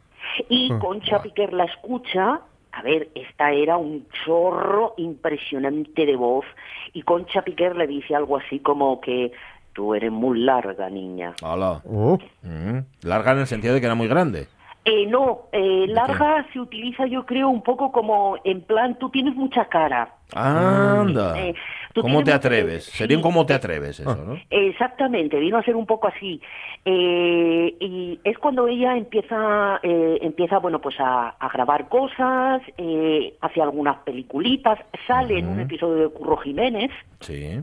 Y 0.50 0.70
Concha 0.80 1.22
Piquer 1.22 1.54
la 1.54 1.66
escucha. 1.66 2.42
A 2.72 2.82
ver, 2.84 3.10
esta 3.16 3.52
era 3.52 3.78
un 3.78 4.06
chorro 4.24 4.94
impresionante 4.98 6.06
de 6.06 6.16
voz. 6.16 6.46
Y 6.94 7.02
Concha 7.02 7.42
Piquer 7.42 7.76
le 7.76 7.88
dice 7.88 8.16
algo 8.16 8.38
así 8.38 8.60
como 8.60 9.02
que 9.02 9.32
tú 9.80 9.96
eres 9.96 10.12
muy 10.12 10.40
larga, 10.42 10.90
niña. 10.90 11.34
Hola. 11.42 11.82
Oh, 11.90 12.18
Mm. 12.44 12.80
Larga 13.04 13.32
en 13.32 13.40
el 13.40 13.48
sentido 13.48 13.74
de 13.74 13.80
que 13.80 13.86
era 13.86 13.96
muy 13.96 14.10
grande. 14.10 14.48
Eh, 14.84 15.06
no, 15.08 15.44
eh, 15.54 15.86
larga 15.88 16.46
se 16.52 16.60
utiliza 16.60 17.06
yo 17.06 17.26
creo 17.26 17.48
un 17.48 17.62
poco 17.64 17.90
como 17.94 18.36
en 18.44 18.60
plan, 18.62 18.98
tú 19.00 19.10
tienes 19.10 19.36
mucha 19.36 19.66
cara. 19.70 20.16
Anda. 20.34 21.40
Eh, 21.40 21.54
¿Cómo 21.96 22.24
te 22.24 22.34
atreves? 22.34 22.86
sí. 22.86 22.98
Sería 22.98 23.16
un 23.18 23.24
cómo 23.24 23.46
te 23.46 23.54
atreves 23.54 24.00
eso, 24.02 24.16
¿no? 24.16 24.36
Exactamente, 24.50 25.40
vino 25.40 25.58
a 25.58 25.64
ser 25.64 25.76
un 25.78 25.86
poco 25.86 26.08
así. 26.08 26.42
Eh, 26.86 27.76
y 27.80 28.20
es 28.24 28.38
cuando 28.38 28.68
ella 28.68 28.98
empieza, 28.98 29.80
eh, 29.84 30.18
empieza 30.22 30.60
bueno, 30.60 30.80
pues 30.82 30.96
a, 31.00 31.30
a 31.40 31.50
grabar 31.50 31.88
cosas, 31.88 32.62
eh, 32.78 33.34
hace 33.42 33.62
algunas 33.62 33.98
peliculitas, 34.00 34.78
sale 35.08 35.40
en 35.40 35.48
un 35.48 35.60
episodio 35.62 36.10
de 36.10 36.14
Curro 36.14 36.38
Jiménez, 36.38 36.92
Sí. 37.22 37.62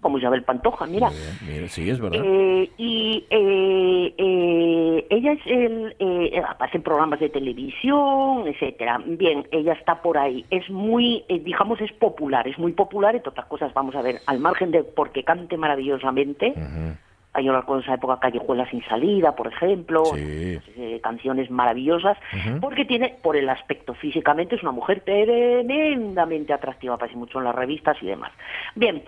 Como 0.00 0.18
Isabel 0.18 0.42
Pantoja, 0.42 0.86
mira. 0.86 1.10
Bien, 1.42 1.68
sí, 1.68 1.88
es 1.88 2.00
verdad. 2.00 2.20
Eh, 2.24 2.70
y 2.76 3.24
eh, 3.30 4.14
eh, 4.18 5.06
ella 5.10 5.32
es 5.32 5.46
el, 5.46 5.96
eh, 5.98 6.42
aparece 6.46 6.78
en 6.78 6.82
programas 6.82 7.20
de 7.20 7.28
televisión, 7.30 8.46
etcétera. 8.46 9.00
Bien, 9.04 9.46
ella 9.50 9.72
está 9.74 10.02
por 10.02 10.18
ahí. 10.18 10.44
Es 10.50 10.68
muy, 10.70 11.24
eh, 11.28 11.38
digamos, 11.40 11.80
es 11.80 11.92
popular, 11.92 12.46
es 12.48 12.58
muy 12.58 12.72
popular. 12.72 13.14
Entre 13.14 13.30
otras 13.30 13.46
cosas, 13.46 13.72
vamos 13.74 13.94
a 13.94 14.02
ver, 14.02 14.20
al 14.26 14.38
margen 14.40 14.70
de 14.70 14.84
porque 14.84 15.24
cante 15.24 15.56
maravillosamente. 15.56 16.50
Ujú. 16.56 16.96
Hay 17.36 17.48
una 17.48 17.62
cosa 17.62 17.80
esa 17.82 17.94
época 17.94 18.20
Callejuela 18.20 18.64
sin 18.70 18.80
salida, 18.84 19.34
por 19.34 19.48
ejemplo, 19.48 20.04
Sí. 20.04 20.56
canciones 21.02 21.50
maravillosas, 21.50 22.16
porque 22.60 22.84
tiene, 22.84 23.16
por 23.24 23.36
el 23.36 23.48
aspecto 23.48 23.92
físicamente, 23.94 24.54
es 24.54 24.62
una 24.62 24.70
mujer 24.70 25.00
tremendamente 25.00 26.52
atractiva, 26.52 26.94
aparece 26.94 27.16
mucho 27.16 27.38
en 27.38 27.44
las 27.46 27.54
revistas 27.56 27.96
y 28.00 28.06
demás. 28.06 28.30
Bien, 28.76 29.02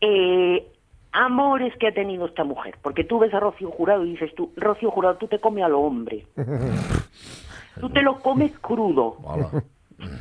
eh, 0.00 0.66
amores 1.12 1.74
que 1.78 1.88
ha 1.88 1.92
tenido 1.94 2.26
esta 2.26 2.44
mujer, 2.44 2.76
porque 2.82 3.04
tú 3.04 3.18
ves 3.18 3.32
a 3.34 3.40
Rocío 3.40 3.70
Jurado 3.70 4.04
y 4.04 4.12
dices 4.12 4.34
tú, 4.34 4.52
Rocío 4.56 4.90
Jurado, 4.90 5.16
tú 5.16 5.26
te 5.28 5.40
comes 5.40 5.64
a 5.64 5.68
lo 5.68 5.80
hombre. 5.80 6.26
tú 7.80 7.90
te 7.90 8.02
lo 8.02 8.18
comes 8.20 8.52
crudo, 8.58 9.16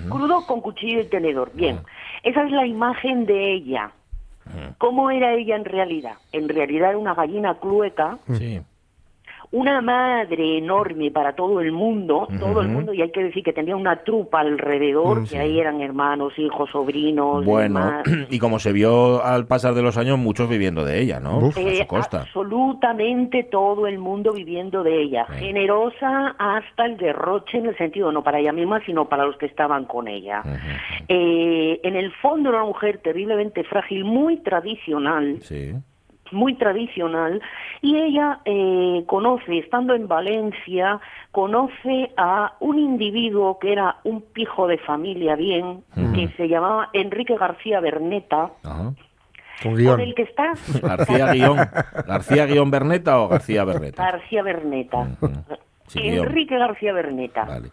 crudo 0.10 0.46
con 0.48 0.62
cuchillo 0.62 1.02
y 1.02 1.06
tenedor. 1.06 1.52
Bien, 1.54 1.80
esa 2.24 2.44
es 2.44 2.52
la 2.52 2.65
imagen 2.65 3.26
de 3.26 3.54
ella. 3.54 3.92
¿Cómo 4.80 5.12
era 5.12 5.34
ella 5.36 5.56
en 5.56 5.65
realidad? 5.65 6.15
En 6.32 6.50
realidad 6.50 6.89
era 6.89 6.98
una 6.98 7.13
gallina 7.13 7.60
clueca, 7.60 8.18
Sí. 8.34 8.60
Una 9.51 9.81
madre 9.81 10.59
enorme 10.59 11.09
para 11.09 11.33
todo 11.33 11.59
el 11.59 11.71
mundo, 11.71 12.27
todo 12.39 12.62
el 12.62 12.67
mundo, 12.67 12.93
y 12.93 13.01
hay 13.01 13.12
que 13.12 13.23
decir 13.23 13.43
que 13.43 13.51
tenía 13.51 13.75
una 13.75 14.03
trupa 14.03 14.41
alrededor, 14.41 15.27
que 15.27 15.39
ahí 15.39 15.59
eran 15.59 15.81
hermanos, 15.81 16.33
hijos, 16.38 16.69
sobrinos, 16.69 17.43
Bueno, 17.43 17.79
demás. 17.79 18.03
y 18.29 18.38
como 18.38 18.59
se 18.59 18.71
vio 18.71 19.23
al 19.23 19.47
pasar 19.47 19.73
de 19.73 19.81
los 19.81 19.97
años, 19.97 20.19
muchos 20.19 20.47
viviendo 20.49 20.85
de 20.85 21.01
ella, 21.01 21.19
¿no? 21.19 21.39
Uf. 21.39 21.57
A 21.57 21.62
Eh, 21.62 21.77
su 21.81 21.88
costa. 21.88 22.21
absolutamente 22.21 23.43
todo 23.43 23.88
el 23.88 23.97
mundo 23.97 24.33
viviendo 24.33 24.83
de 24.83 25.01
ella, 25.01 25.25
Sí. 25.31 25.45
generosa 25.45 26.35
hasta 26.38 26.85
el 26.85 26.97
derroche 26.97 27.57
en 27.57 27.65
el 27.67 27.77
sentido 27.77 28.12
no 28.12 28.23
para 28.23 28.39
ella 28.39 28.51
misma, 28.53 28.83
sino 28.85 29.09
para 29.09 29.25
los 29.25 29.35
que 29.38 29.47
estaban 29.47 29.85
con 29.85 30.07
ella. 30.07 30.43
Eh, 31.07 31.79
en 31.83 31.95
el 31.95 32.12
fondo 32.21 32.49
era 32.49 32.59
una 32.59 32.67
mujer 32.67 32.99
terriblemente 33.03 33.63
frágil, 33.63 34.03
muy 34.05 34.38
tradicional, 34.38 35.38
Sí. 35.41 35.73
Muy 36.32 36.54
tradicional, 36.56 37.42
y 37.82 37.96
ella 37.98 38.39
eh, 38.46 39.04
conoce, 39.08 39.58
estando 39.60 39.94
en 39.94 40.08
Valencia, 40.08 41.00
conoce 41.32 42.12
a 42.18 42.54
un 42.60 42.80
individuo 42.80 43.60
que 43.60 43.72
era 43.74 43.98
un 44.04 44.22
pijo 44.22 44.68
de 44.68 44.78
familia 44.80 45.36
bien, 45.36 45.84
que 46.15 46.28
se 46.38 46.48
llamaba 46.48 46.89
Enrique 46.94 47.36
García 47.38 47.80
Berneta, 47.80 48.52
Ajá. 48.63 48.94
con 49.63 50.00
el 50.02 50.15
que 50.15 50.24
está 50.24 50.54
García 50.82 51.32
Guión. 51.34 51.58
¿García 52.08 52.46
Guión 52.46 52.72
Berneta 52.72 53.20
o 53.22 53.28
García 53.28 53.63
Berneta? 53.63 54.04
García 54.04 54.44
Berneta. 54.44 54.98
Ujú. 55.22 55.32
Sí, 55.88 56.02
guion. 56.02 56.28
Enrique 56.28 56.58
García 56.58 56.94
Berneta. 56.94 57.46
Vale. 57.46 57.70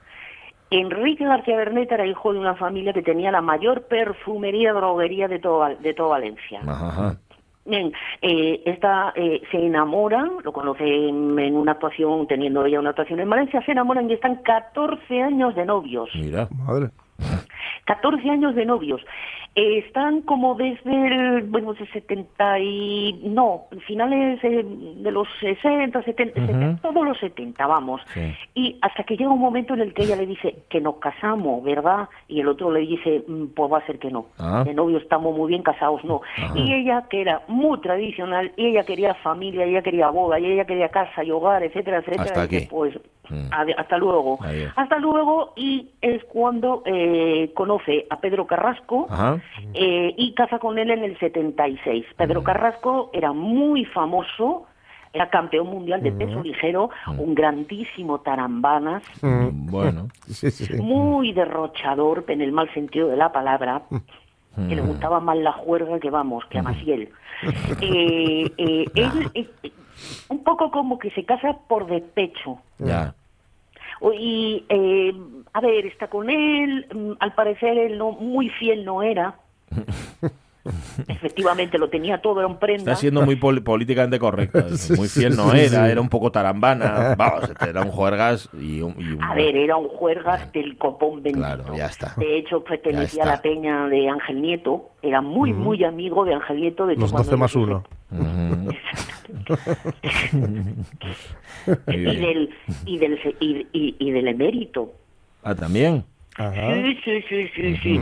Enrique 0.71 1.25
García 1.25 1.57
Berneta 1.57 1.95
era 1.95 2.07
hijo 2.07 2.33
de 2.33 2.41
una 2.41 2.55
familia 2.57 2.93
que 2.93 3.03
tenía 3.03 3.31
la 3.31 3.41
mayor 3.41 3.83
perfumería 3.83 4.73
droguería 4.73 5.29
de 5.29 5.39
todo, 5.39 5.65
de 5.77 5.95
toda 5.95 6.09
Valencia. 6.11 6.61
Ajá. 6.67 7.17
Bien, 7.67 7.93
eh, 8.23 8.63
esta, 8.65 9.13
eh, 9.17 9.43
se 9.51 9.59
enamoran, 9.59 10.31
lo 10.45 10.53
conocen 10.53 11.39
en 11.39 11.57
una 11.57 11.73
actuación, 11.73 12.27
teniendo 12.27 12.65
ella 12.65 12.79
una 12.79 12.91
actuación 12.91 13.21
en 13.21 13.29
Valencia, 13.29 13.63
se 13.65 13.73
enamoran 13.73 14.09
y 14.09 14.15
están 14.15 14.37
14 14.37 15.23
años 15.23 15.55
de 15.55 15.65
novios. 15.65 16.09
Mira. 16.15 16.49
Madre. 16.67 16.91
14 17.87 18.29
años 18.31 18.55
de 18.55 18.65
novios. 18.67 19.01
Eh, 19.55 19.79
están 19.79 20.21
como 20.23 20.55
desde 20.55 21.07
el, 21.07 21.45
bueno, 21.45 21.73
de 21.73 21.87
70 21.87 22.59
y, 22.61 23.21
no, 23.25 23.63
finales 23.87 24.39
eh, 24.45 24.63
de 24.67 25.11
los 25.11 25.27
60, 25.41 26.03
70, 26.03 26.39
Ujú. 26.41 26.47
70, 26.53 26.83
todos 26.83 27.05
los 27.07 27.19
70, 27.19 27.67
vamos. 27.67 28.03
Sí. 28.13 28.35
Y 28.55 28.77
hasta 28.83 29.05
que 29.05 29.17
llega 29.17 29.31
un 29.31 29.41
momento 29.41 29.73
en 29.73 29.81
el 29.81 29.95
que 29.95 30.03
ella 30.03 30.17
le 30.17 30.27
dice 30.27 30.57
que 30.69 30.79
nos 30.83 30.97
casamos, 30.97 31.65
¿verdad? 31.65 32.09
Y 32.29 32.41
el 32.41 32.49
otro 32.49 32.71
le 32.71 32.81
dice, 32.81 33.25
"Mm, 33.27 33.47
pues 33.55 33.73
va 33.73 33.79
a 33.79 33.87
ser 33.87 33.99
que 33.99 34.11
no. 34.11 34.27
Ah. 34.39 34.63
De 34.63 34.75
novio 34.75 34.99
estamos 34.99 35.35
muy 35.35 35.49
bien 35.49 35.63
casados, 35.63 36.05
no. 36.05 36.21
Y 36.55 36.75
ella, 36.75 37.05
que 37.09 37.23
era 37.23 37.41
muy 37.49 37.81
tradicional, 37.81 38.53
y 38.59 38.67
ella 38.67 38.85
quería 38.85 39.15
familia, 39.15 39.65
ella 39.65 39.81
quería 39.81 40.11
boda, 40.11 40.39
y 40.39 40.45
ella 40.53 40.67
quería 40.67 40.91
casa 40.91 41.25
y 41.25 41.31
hogar, 41.31 41.63
etcétera, 41.63 41.99
etcétera. 41.99 42.25
Hasta 42.25 42.43
aquí. 42.43 42.67
Pues 42.69 42.99
Mm. 43.29 43.49
ade- 43.53 43.75
hasta 43.77 43.99
luego. 43.99 44.39
Adiós. 44.41 44.73
Hasta 44.77 44.99
luego, 44.99 45.53
y 45.57 45.89
es 46.01 46.23
cuando 46.27 46.83
eh, 46.87 47.06
conoce 47.55 48.07
a 48.11 48.19
Pedro 48.21 48.47
Carrasco. 48.47 49.07
Eh, 49.75 50.15
y 50.17 50.35
casa 50.35 50.59
con 50.59 50.79
él 50.79 50.91
en 50.91 51.05
el 51.05 51.19
76. 51.19 52.05
Pedro 52.17 52.43
Carrasco 52.43 53.11
era 53.13 53.33
muy 53.33 53.85
famoso, 53.87 54.67
era 55.13 55.31
campeón 55.31 55.69
mundial 55.69 56.03
de 56.03 56.13
peso 56.13 56.43
ligero, 56.43 56.91
un 57.19 57.35
grandísimo 57.35 58.21
tarambanas, 58.21 59.03
Mm. 59.23 59.71
Bueno. 59.71 60.09
Sí, 60.27 60.51
sí. 60.51 60.75
muy 60.81 61.33
derrochador 61.33 62.25
en 62.29 62.41
el 62.43 62.53
mal 62.53 62.73
sentido 62.75 63.09
de 63.09 63.17
la 63.17 63.33
palabra, 63.33 63.83
que 64.69 64.75
le 64.75 64.83
gustaba 64.83 65.21
más 65.21 65.37
la 65.39 65.53
juerga 65.53 65.99
que 66.01 66.11
vamos, 66.11 66.45
que 66.47 66.59
a 66.59 66.63
Maciel. 66.63 67.09
Eh, 67.83 68.51
eh, 68.57 68.85
él, 68.95 69.31
eh, 69.35 69.47
eh, 69.63 69.73
un 70.31 70.43
poco 70.43 70.71
como 70.71 70.99
que 70.99 71.11
se 71.11 71.25
casa 71.25 71.55
por 71.69 71.87
despecho. 71.87 72.59
Ya. 72.79 73.15
Y, 74.19 74.65
eh, 74.69 75.13
a 75.57 75.61
ver, 75.61 75.87
está 75.87 76.09
con 76.09 76.29
él, 76.29 76.87
mm, 76.95 77.13
al 77.19 77.35
parecer 77.35 77.79
él 77.79 77.97
no, 77.99 78.13
muy 78.13 78.49
fiel 78.51 78.85
no 78.85 79.03
era. 79.03 79.37
Efectivamente, 81.07 81.79
lo 81.79 81.89
tenía 81.89 82.19
todo, 82.21 82.41
era 82.41 82.49
un 82.49 82.59
prenda. 82.59 82.79
Está 82.91 82.97
siendo 82.97 83.23
muy 83.23 83.37
pol- 83.37 83.63
políticamente 83.63 84.19
correcta. 84.19 84.67
Sí, 84.77 84.95
Muy 84.95 85.07
fiel 85.07 85.37
no 85.37 85.53
era, 85.53 85.89
era 85.89 86.01
un 86.01 86.09
poco 86.09 86.33
tarambana. 86.33 87.15
Vamos, 87.17 87.49
este 87.49 87.71
era 87.71 87.83
un 87.83 87.91
juergas 87.93 88.49
y 88.53 88.81
un. 88.83 88.97
y 88.99 89.13
un- 89.13 89.23
A 89.23 89.33
ver, 89.35 89.57
era 89.57 89.77
un 89.77 89.87
juergas 89.89 90.53
del 90.53 90.77
copón 90.77 91.23
bendito. 91.23 91.39
Claro, 91.47 91.65
ya 91.77 91.87
está. 91.87 92.15
De 92.17 92.37
hecho, 92.37 92.65
pertenecía 92.65 93.23
a 93.23 93.27
la 93.27 93.41
peña 93.43 93.87
de 93.87 94.09
Ángel 94.09 94.43
Nieto. 94.43 94.91
Era 95.03 95.21
muy, 95.21 95.53
muy 95.53 95.85
amigo 95.85 96.25
de 96.25 96.35
Ángel 96.35 96.57
Nieto. 96.61 96.85
De 96.87 96.95
hecho, 96.95 97.03
Los 97.03 97.13
cuando 97.13 97.31
12 97.31 97.41
más 97.41 97.53
yo- 97.53 97.61
1. 97.61 97.85
Ujú. 98.11 98.73
Muy 101.87 101.97
Y 101.97 102.17
del, 102.17 102.51
y, 102.87 102.99
del, 102.99 103.19
y, 103.41 103.67
y- 103.73 103.97
y 103.99 104.11
del 104.11 104.29
emérito. 104.29 104.93
Ah, 105.47 105.55
también. 105.55 106.05
Ajá. 106.39 106.75
Sí, 106.75 106.99
sí, 107.05 107.23
sí, 107.29 107.49
sí, 107.55 107.77
sí. 107.77 108.01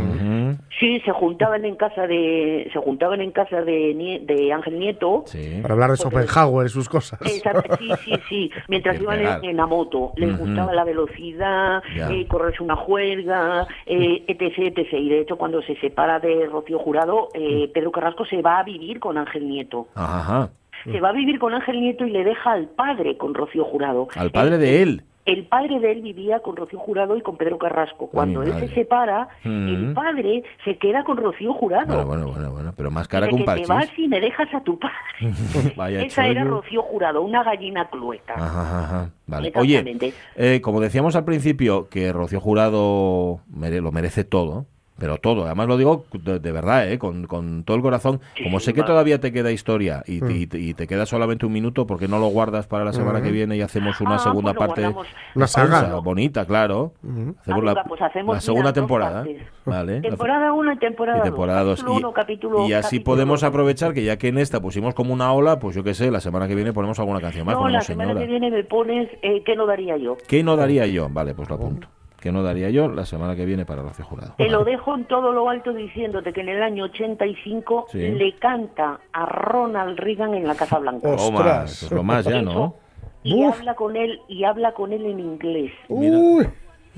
Sí, 0.80 1.00
se 1.04 1.12
juntaban 1.12 1.64
en 1.66 1.76
casa 1.76 2.06
de 2.06 2.68
se 2.72 2.78
juntaban 2.80 3.20
en 3.20 3.30
casa 3.30 3.60
de, 3.62 4.22
de 4.22 4.52
Ángel 4.52 4.78
Nieto. 4.78 5.24
Sí. 5.26 5.60
Para 5.62 5.74
hablar 5.74 5.90
de 5.90 5.96
Schopenhauer 5.98 6.66
y 6.66 6.70
sus 6.70 6.88
cosas. 6.88 7.20
Exacto, 7.22 7.76
sí, 7.78 7.90
sí, 8.04 8.12
sí. 8.28 8.50
Mientras 8.68 8.96
Qué 8.96 9.02
iban 9.02 9.20
en, 9.20 9.44
en 9.44 9.56
la 9.56 9.66
moto, 9.66 10.14
les 10.16 10.36
gustaba 10.36 10.72
la 10.72 10.84
velocidad, 10.84 11.82
eh, 12.10 12.26
correrse 12.26 12.62
una 12.62 12.76
juerga, 12.76 13.68
eh, 13.86 14.24
etc, 14.26 14.78
etc. 14.78 14.92
Y 14.94 15.08
de 15.10 15.20
hecho, 15.20 15.36
cuando 15.36 15.62
se 15.62 15.76
separa 15.76 16.18
de 16.18 16.46
Rocío 16.46 16.78
Jurado, 16.78 17.28
eh, 17.34 17.70
Pedro 17.74 17.92
Carrasco 17.92 18.24
se 18.24 18.40
va 18.40 18.58
a 18.58 18.64
vivir 18.64 19.00
con 19.00 19.18
Ángel 19.18 19.46
Nieto. 19.46 19.88
Ajá, 19.94 20.20
ajá. 20.20 20.50
Se 20.84 21.00
va 21.00 21.10
a 21.10 21.12
vivir 21.12 21.38
con 21.38 21.54
Ángel 21.54 21.80
Nieto 21.80 22.04
y 22.04 22.10
le 22.10 22.24
deja 22.24 22.52
al 22.52 22.66
padre 22.66 23.16
con 23.16 23.32
Rocío 23.32 23.64
Jurado. 23.64 24.08
Al 24.16 24.30
padre 24.30 24.58
de 24.58 24.82
él. 24.82 25.02
El 25.26 25.46
padre 25.46 25.80
de 25.80 25.92
él 25.92 26.02
vivía 26.02 26.40
con 26.40 26.54
Rocío 26.54 26.78
Jurado 26.78 27.16
y 27.16 27.22
con 27.22 27.36
Pedro 27.38 27.56
Carrasco. 27.58 28.08
Cuando 28.10 28.42
él 28.42 28.52
se 28.60 28.68
separa, 28.74 29.28
Mm. 29.42 29.68
el 29.68 29.92
padre 29.94 30.42
se 30.64 30.76
queda 30.76 31.02
con 31.04 31.16
Rocío 31.16 31.54
Jurado. 31.54 31.86
Bueno, 31.86 32.06
bueno, 32.06 32.26
bueno, 32.32 32.50
bueno. 32.52 32.74
Pero 32.76 32.90
más 32.90 33.08
cara 33.08 33.26
Dice 33.26 33.36
que 33.44 33.50
un 33.50 33.56
que 33.56 33.62
te 33.62 33.66
vas 33.68 33.88
y 33.98 34.06
me 34.08 34.20
dejas 34.20 34.52
a 34.52 34.60
tu 34.62 34.78
padre. 34.78 34.94
Vaya 35.76 36.02
Esa 36.02 36.26
era. 36.26 36.44
Rocío 36.44 36.82
Jurado, 36.82 37.22
una 37.22 37.42
gallina 37.42 37.88
clueta. 37.88 38.34
Ajá, 38.34 38.80
ajá. 38.84 39.10
Vale. 39.26 39.50
Oye, 39.56 40.12
eh, 40.36 40.60
como 40.60 40.80
decíamos 40.80 41.16
al 41.16 41.24
principio, 41.24 41.88
que 41.88 42.12
Rocío 42.12 42.40
Jurado 42.40 43.40
mere- 43.48 43.80
lo 43.80 43.92
merece 43.92 44.24
todo, 44.24 44.66
pero 44.98 45.18
todo. 45.18 45.44
Además 45.46 45.66
lo 45.68 45.76
digo 45.76 46.04
de, 46.12 46.38
de 46.38 46.52
verdad, 46.52 46.90
¿eh? 46.90 46.98
con, 46.98 47.26
con 47.26 47.64
todo 47.64 47.76
el 47.76 47.82
corazón. 47.82 48.20
Sí, 48.36 48.44
Como 48.44 48.60
sé 48.60 48.72
que 48.74 48.80
va. 48.82 48.86
todavía 48.86 49.20
te 49.20 49.32
queda 49.32 49.50
historia 49.50 50.02
y, 50.06 50.20
te- 50.20 50.32
y 50.32 50.46
te, 50.46 50.58
y 50.58 50.74
te 50.74 50.86
queda 50.86 51.04
solamente 51.06 51.46
un 51.46 51.52
minuto, 51.52 51.86
¿por 51.86 51.98
qué 51.98 52.06
no 52.08 52.18
lo 52.18 52.26
guardas 52.28 52.66
para 52.66 52.84
la 52.84 52.92
semana 52.92 53.20
que 53.22 53.30
viene 53.32 53.56
y 53.56 53.60
hacemos 53.62 54.00
una 54.00 54.16
Ah, 54.16 54.18
segunda 54.18 54.54
pues 54.54 54.68
parte? 54.68 54.94
Una 55.34 55.46
saga. 55.46 55.98
bonita, 55.98 56.44
claro. 56.46 56.92
Ujú. 57.02 57.34
Hacemos 57.40 57.62
Ah, 57.62 57.74
la, 57.74 57.84
pues 57.84 58.02
hacemos, 58.02 58.34
la 58.36 58.40
segunda 58.40 58.72
temporada. 58.72 59.24
Vale. 59.66 60.00
Temporada 60.02 60.52
1 60.52 60.72
y 60.74 60.78
temporada 60.78 61.16
Y 61.16 61.20
2. 61.20 61.24
temporada 61.28 61.62
dos. 61.62 61.80
Capítulo 61.80 61.94
Y, 61.94 61.98
uno, 61.98 62.12
capítulo- 62.12 62.68
y 62.68 62.72
así 62.74 62.82
capítulo 62.98 63.04
podemos 63.04 63.40
dos. 63.40 63.48
aprovechar 63.48 63.94
que 63.94 64.04
ya 64.04 64.16
que 64.18 64.28
en 64.28 64.38
esta 64.38 64.60
pusimos 64.60 64.94
como 64.94 65.12
una 65.14 65.32
ola, 65.32 65.58
pues 65.58 65.74
yo 65.74 65.82
qué 65.82 65.94
sé, 65.94 66.10
la 66.10 66.20
semana 66.20 66.46
que 66.46 66.54
viene 66.54 66.72
ponemos 66.72 66.98
alguna 66.98 67.20
canción 67.20 67.46
más. 67.46 67.56
No, 67.56 67.68
la 67.68 67.80
semana 67.80 68.10
señora. 68.10 68.26
que 68.26 68.30
viene 68.30 68.50
me 68.50 68.64
pones 68.64 69.08
eh, 69.22 69.42
¿qué 69.44 69.56
no 69.56 69.66
daría 69.66 69.96
yo? 69.96 70.16
¿Qué 70.28 70.42
no 70.42 70.56
daría 70.56 70.86
yo? 70.86 71.08
Vale, 71.10 71.34
pues 71.34 71.48
lo 71.48 71.54
apunto. 71.56 71.88
¿Qué 72.24 72.32
no 72.32 72.42
daría 72.42 72.70
yo 72.70 72.88
la 72.88 73.04
semana 73.04 73.36
que 73.36 73.44
viene 73.44 73.66
para 73.66 73.82
Rocío 73.82 74.06
Jurado? 74.06 74.32
Te 74.38 74.48
lo 74.48 74.64
dejo 74.64 74.94
en 74.94 75.04
todo 75.04 75.30
lo 75.30 75.50
alto 75.50 75.74
diciéndote 75.74 76.32
que 76.32 76.40
en 76.40 76.48
el 76.48 76.62
año 76.62 76.84
85 76.84 77.84
Sí. 77.90 77.98
le 77.98 78.34
canta 78.38 78.98
a 79.12 79.26
Ronald 79.26 79.98
Reagan 79.98 80.32
en 80.32 80.46
la 80.46 80.54
Casa 80.54 80.78
Blanca. 80.78 81.02
Toma, 81.16 81.22
¡Ostras! 81.40 81.72
eso 81.72 81.86
es 81.86 81.92
lo 81.92 82.02
más 82.02 82.24
ya, 82.24 82.40
¿no? 82.40 82.76
Y 83.22 83.44
Uf. 83.44 83.58
habla 83.58 83.74
con 83.74 83.94
él 83.96 84.20
y 84.26 84.44
habla 84.44 84.72
con 84.72 84.94
él 84.94 85.04
en 85.04 85.20
inglés. 85.20 85.72
Mira. 85.90 86.16
Uy. 86.16 86.48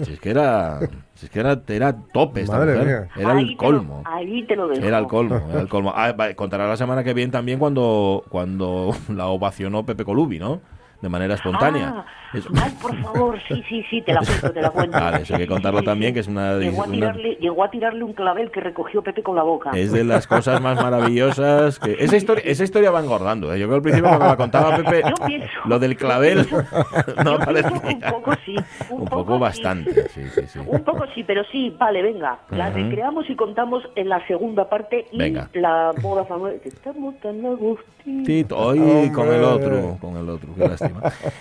Si 0.00 0.12
es 0.12 0.20
que 0.20 0.30
era, 0.30 0.78
si 1.14 1.26
es 1.26 1.30
que 1.32 1.40
era, 1.40 1.60
era 1.66 1.96
tope 2.12 2.42
esta 2.42 2.58
Madre 2.58 2.74
mujer. 2.76 2.86
mía. 2.86 3.08
Era 3.16 3.32
Ahí 3.32 3.38
el 3.42 3.46
te 3.48 3.52
lo- 3.52 3.58
colmo. 3.58 4.02
ahí 4.04 4.42
te 4.44 4.54
lo 4.54 4.68
dejo. 4.68 4.86
Era 4.86 4.98
el 4.98 5.06
colmo, 5.08 5.40
era 5.50 5.60
el 5.60 5.68
colmo. 5.68 5.92
Ah, 5.92 6.14
contará 6.36 6.68
la 6.68 6.76
semana 6.76 7.02
que 7.02 7.14
viene 7.14 7.32
también 7.32 7.58
cuando, 7.58 8.22
cuando 8.28 8.92
la 9.12 9.26
ovacionó 9.26 9.84
Pepe 9.84 10.04
Colubi, 10.04 10.38
¿no? 10.38 10.60
De 11.02 11.08
manera 11.08 11.34
espontánea. 11.34 11.94
Ah, 11.96 12.06
Eso- 12.36 12.50
Ay, 12.62 12.72
por 12.80 12.96
favor, 13.02 13.38
sí, 13.48 13.62
sí, 13.68 13.82
sí, 13.90 14.02
te 14.02 14.12
la 14.12 14.20
cuento, 14.20 14.52
te 14.52 14.60
la 14.62 14.70
cuento. 14.70 14.98
Vale, 15.00 15.22
eso 15.22 15.34
hay 15.34 15.40
que 15.40 15.46
contarlo 15.46 15.82
también, 15.82 16.14
que 16.14 16.20
es 16.20 16.28
una- 16.28 16.54
Llegó 16.58 16.82
a, 16.82 16.86
una- 16.86 16.94
tirarle, 16.94 17.34
llegó 17.40 17.64
a 17.64 17.70
tirarle 17.70 18.04
un 18.04 18.12
clavel 18.12 18.50
que 18.50 18.60
recogió 18.60 19.02
Pepe 19.02 19.22
con 19.22 19.36
la 19.36 19.42
boca. 19.42 19.70
Es 19.74 19.92
de 19.92 20.04
las 20.04 20.26
cosas 20.26 20.60
más 20.60 20.76
maravillosas 20.82 21.78
que... 21.78 21.96
Esa 21.98 22.16
historia, 22.16 22.42
esa 22.46 22.64
historia 22.64 22.90
va 22.90 23.00
engordando. 23.00 23.52
¿eh? 23.54 23.58
Yo 23.58 23.66
creo 23.66 23.70
que 23.70 23.76
al 23.76 23.82
principio 23.82 24.08
cuando 24.08 24.26
la 24.26 24.36
contaba 24.36 24.76
Pepe, 24.76 25.02
Yo 25.08 25.26
pienso- 25.26 25.48
lo 25.66 25.78
del 25.78 25.96
clavel 25.96 26.46
no 27.24 27.38
Yo 27.38 27.38
pienso 27.38 27.38
que 27.38 27.44
parecía. 27.44 27.92
Un 27.92 28.00
poco 28.12 28.32
sí. 28.44 28.56
Un, 28.90 29.00
Un 29.02 29.08
poco 29.08 29.34
sí. 29.34 29.40
bastante, 29.40 30.08
sí, 30.10 30.22
sí, 30.34 30.40
sí. 30.46 30.58
Un 30.66 30.82
poco 30.84 31.04
sí, 31.14 31.24
pero 31.24 31.42
sí, 31.50 31.74
vale, 31.78 32.02
venga. 32.02 32.38
La 32.50 32.68
Ujú. 32.68 32.78
recreamos 32.78 33.28
y 33.30 33.36
contamos 33.36 33.82
en 33.96 34.08
la 34.08 34.24
segunda 34.26 34.68
parte 34.68 35.06
y 35.12 35.18
Venga. 35.18 35.48
la 35.54 35.92
boda 36.02 36.24
famosa. 36.24 36.54
Estamos 36.64 37.14
tan 37.20 37.44
agustín. 37.44 38.24
Tito, 38.24 38.56
hoy 38.56 39.10
con 39.12 39.28
el 39.32 39.42
otro, 39.42 39.98
con 40.00 40.16
el 40.16 40.28
otro, 40.28 40.48
qué 40.56 40.68
lástima. 40.68 41.00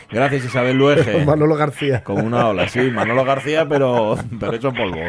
Gracias 0.10 0.46
Isabel 0.46 0.78
Luege. 0.94 1.26
Manolo 1.26 1.56
García. 1.56 2.04
Con 2.04 2.26
una 2.26 2.48
ola, 2.50 2.68
sí, 2.70 2.80
Manolo 2.92 3.24
García, 3.26 3.68
pero, 3.68 4.16
pero 4.40 4.54
hecho 4.56 4.72
polvo. 4.74 5.00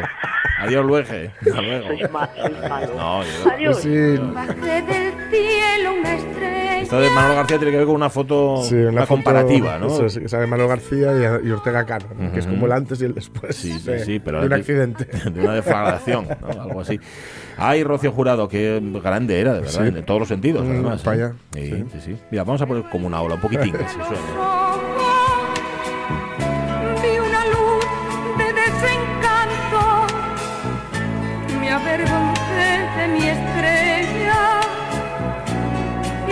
Adiós 0.59 0.85
Luege. 0.85 1.31
Hasta 1.41 1.61
luego. 1.61 1.87
Malos. 2.11 2.95
No, 2.95 3.23
yo- 3.23 3.51
Adiós. 3.53 3.79
Sí, 3.79 3.89
Bajé 4.33 4.81
del 4.81 5.13
cielo 5.29 5.93
una 5.99 6.13
estrella. 6.15 6.79
Esto 6.79 6.99
de 7.01 7.09
Manolo 7.09 7.35
García 7.35 7.57
tiene 7.57 7.71
que 7.71 7.77
ver 7.77 7.85
con 7.85 7.95
una 7.95 8.09
foto, 8.09 8.63
sí, 8.63 8.75
una, 8.75 8.89
una 8.91 9.01
foto- 9.01 9.07
comparativa, 9.15 9.77
¿no? 9.77 9.87
Eso, 9.87 10.05
es, 10.05 10.17
que 10.19 10.29
sale 10.29 10.47
Manolo 10.47 10.69
García 10.69 11.11
y, 11.43 11.47
y 11.47 11.51
Ortega 11.51 11.85
Cano, 11.85 12.05
¿no? 12.17 12.31
que 12.31 12.39
es 12.39 12.47
como 12.47 12.65
el 12.65 12.71
antes 12.71 13.01
y 13.01 13.05
el 13.05 13.13
después 13.13 13.55
Sí, 13.57 13.73
sí, 13.77 13.91
de, 13.91 13.99
sí, 14.05 14.19
pero 14.19 14.37
de 14.39 14.43
un 14.45 14.49
de- 14.51 14.55
accidente. 14.55 15.05
De 15.29 15.41
una 15.41 15.53
deflagración, 15.53 16.27
¿no? 16.39 16.61
algo 16.61 16.81
así. 16.81 16.97
Ay, 17.57 17.83
Rocío 17.83 18.11
Jurado, 18.11 18.47
qué 18.47 18.79
grande 19.03 19.39
era, 19.41 19.53
de 19.55 19.61
verdad, 19.61 19.81
Sí. 19.81 19.87
en 19.97 20.05
todos 20.05 20.19
los 20.21 20.29
sentidos, 20.29 20.63
Mm, 20.65 20.71
además. 20.71 21.01
¿eh? 21.01 21.03
vaya, 21.05 21.33
Sí, 21.53 21.61
sí. 21.69 21.85
sí, 21.91 21.99
sí. 22.05 22.17
Mira, 22.31 22.43
vamos 22.45 22.61
a 22.61 22.65
poner 22.65 22.83
como 22.89 23.05
una 23.07 23.21
ola, 23.21 23.35
un 23.35 23.41
poquitín, 23.41 23.73
que 23.73 23.79
se 23.79 23.93
suene. 23.93 24.96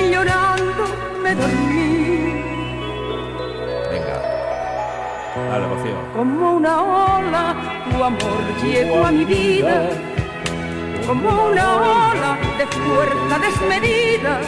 Y 0.05 0.11
llorando 0.11 0.83
me 1.23 1.35
dormí 1.35 2.41
Venga. 3.91 4.17
Dale, 5.49 5.65
Rocío. 5.67 5.97
como 6.15 6.55
una 6.57 6.81
ola. 6.81 7.55
Tu 7.89 8.03
amor 8.03 8.41
llegó 8.63 9.05
a 9.05 9.11
mi 9.11 9.25
vida 9.25 9.89
como 11.07 11.29
una 11.49 11.75
ola 11.75 12.37
de 12.57 12.65
fuerza 12.67 13.39
desmedida. 13.39 14.41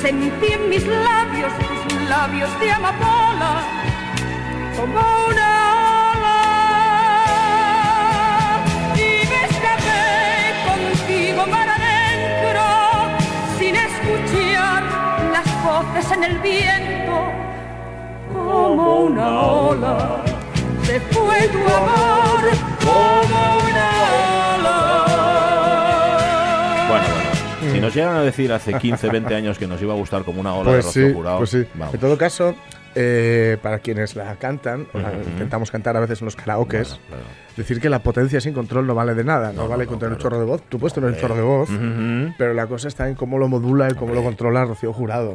Sentí 0.00 0.52
en 0.52 0.68
mis 0.68 0.86
labios 0.86 1.52
tus 1.88 2.08
labios 2.08 2.50
de 2.60 2.72
amapola 2.72 3.62
como 4.76 5.00
una 5.30 5.71
en 16.10 16.24
el 16.24 16.38
viento 16.38 17.30
como 18.32 19.02
una 19.02 19.40
ola. 19.40 20.24
Se 20.82 20.98
fue 21.00 21.48
tu 21.48 21.58
amor 21.58 22.40
como 22.80 23.58
una 23.70 23.90
ola. 24.54 24.76
Bueno, 26.88 27.04
bueno. 27.60 27.72
Si 27.72 27.80
nos 27.80 27.94
llegan 27.94 28.16
a 28.16 28.22
decir 28.22 28.52
hace 28.52 28.74
15, 28.74 29.08
20 29.10 29.34
años 29.34 29.58
que 29.58 29.66
nos 29.66 29.80
iba 29.80 29.94
a 29.94 29.96
gustar 29.96 30.24
como 30.24 30.40
una 30.40 30.54
ola 30.54 30.72
de 30.72 30.82
pues 30.82 30.94
rostro 30.96 31.46
sí, 31.46 31.66
pues 31.76 31.94
En 31.94 32.00
todo 32.00 32.18
caso, 32.18 32.54
eh, 32.94 33.56
para 33.62 33.78
quienes 33.78 34.16
la 34.16 34.34
cantan, 34.36 34.86
o 34.92 34.98
la 34.98 35.12
intentamos 35.12 35.70
cantar 35.70 35.96
a 35.96 36.00
veces 36.00 36.20
en 36.20 36.26
los 36.26 36.36
karaokes, 36.36 36.98
decir 37.56 37.80
que 37.80 37.88
la 37.88 38.02
potencia 38.02 38.40
sin 38.40 38.52
control 38.54 38.86
no 38.86 38.94
vale 38.94 39.14
de 39.14 39.24
nada, 39.24 39.52
no, 39.52 39.68
vale 39.68 39.84
no, 39.84 39.90
contra 39.90 40.08
el 40.08 40.18
chorro 40.18 40.38
de 40.38 40.44
voz. 40.46 40.62
Tú 40.68 40.78
puedes 40.78 40.94
tener 40.94 41.10
el 41.10 41.20
chorro 41.20 41.34
de 41.34 41.40
eh. 41.40 41.44
voz, 41.44 41.70
pero 42.36 42.54
la 42.54 42.66
cosa 42.66 42.88
está 42.88 43.08
en 43.08 43.14
cómo 43.14 43.38
lo 43.38 43.48
modula 43.48 43.88
y 43.90 43.94
cómo 43.94 44.14
lo 44.14 44.22
controla 44.22 44.64
Rocío 44.64 44.92
Jurado. 44.92 45.34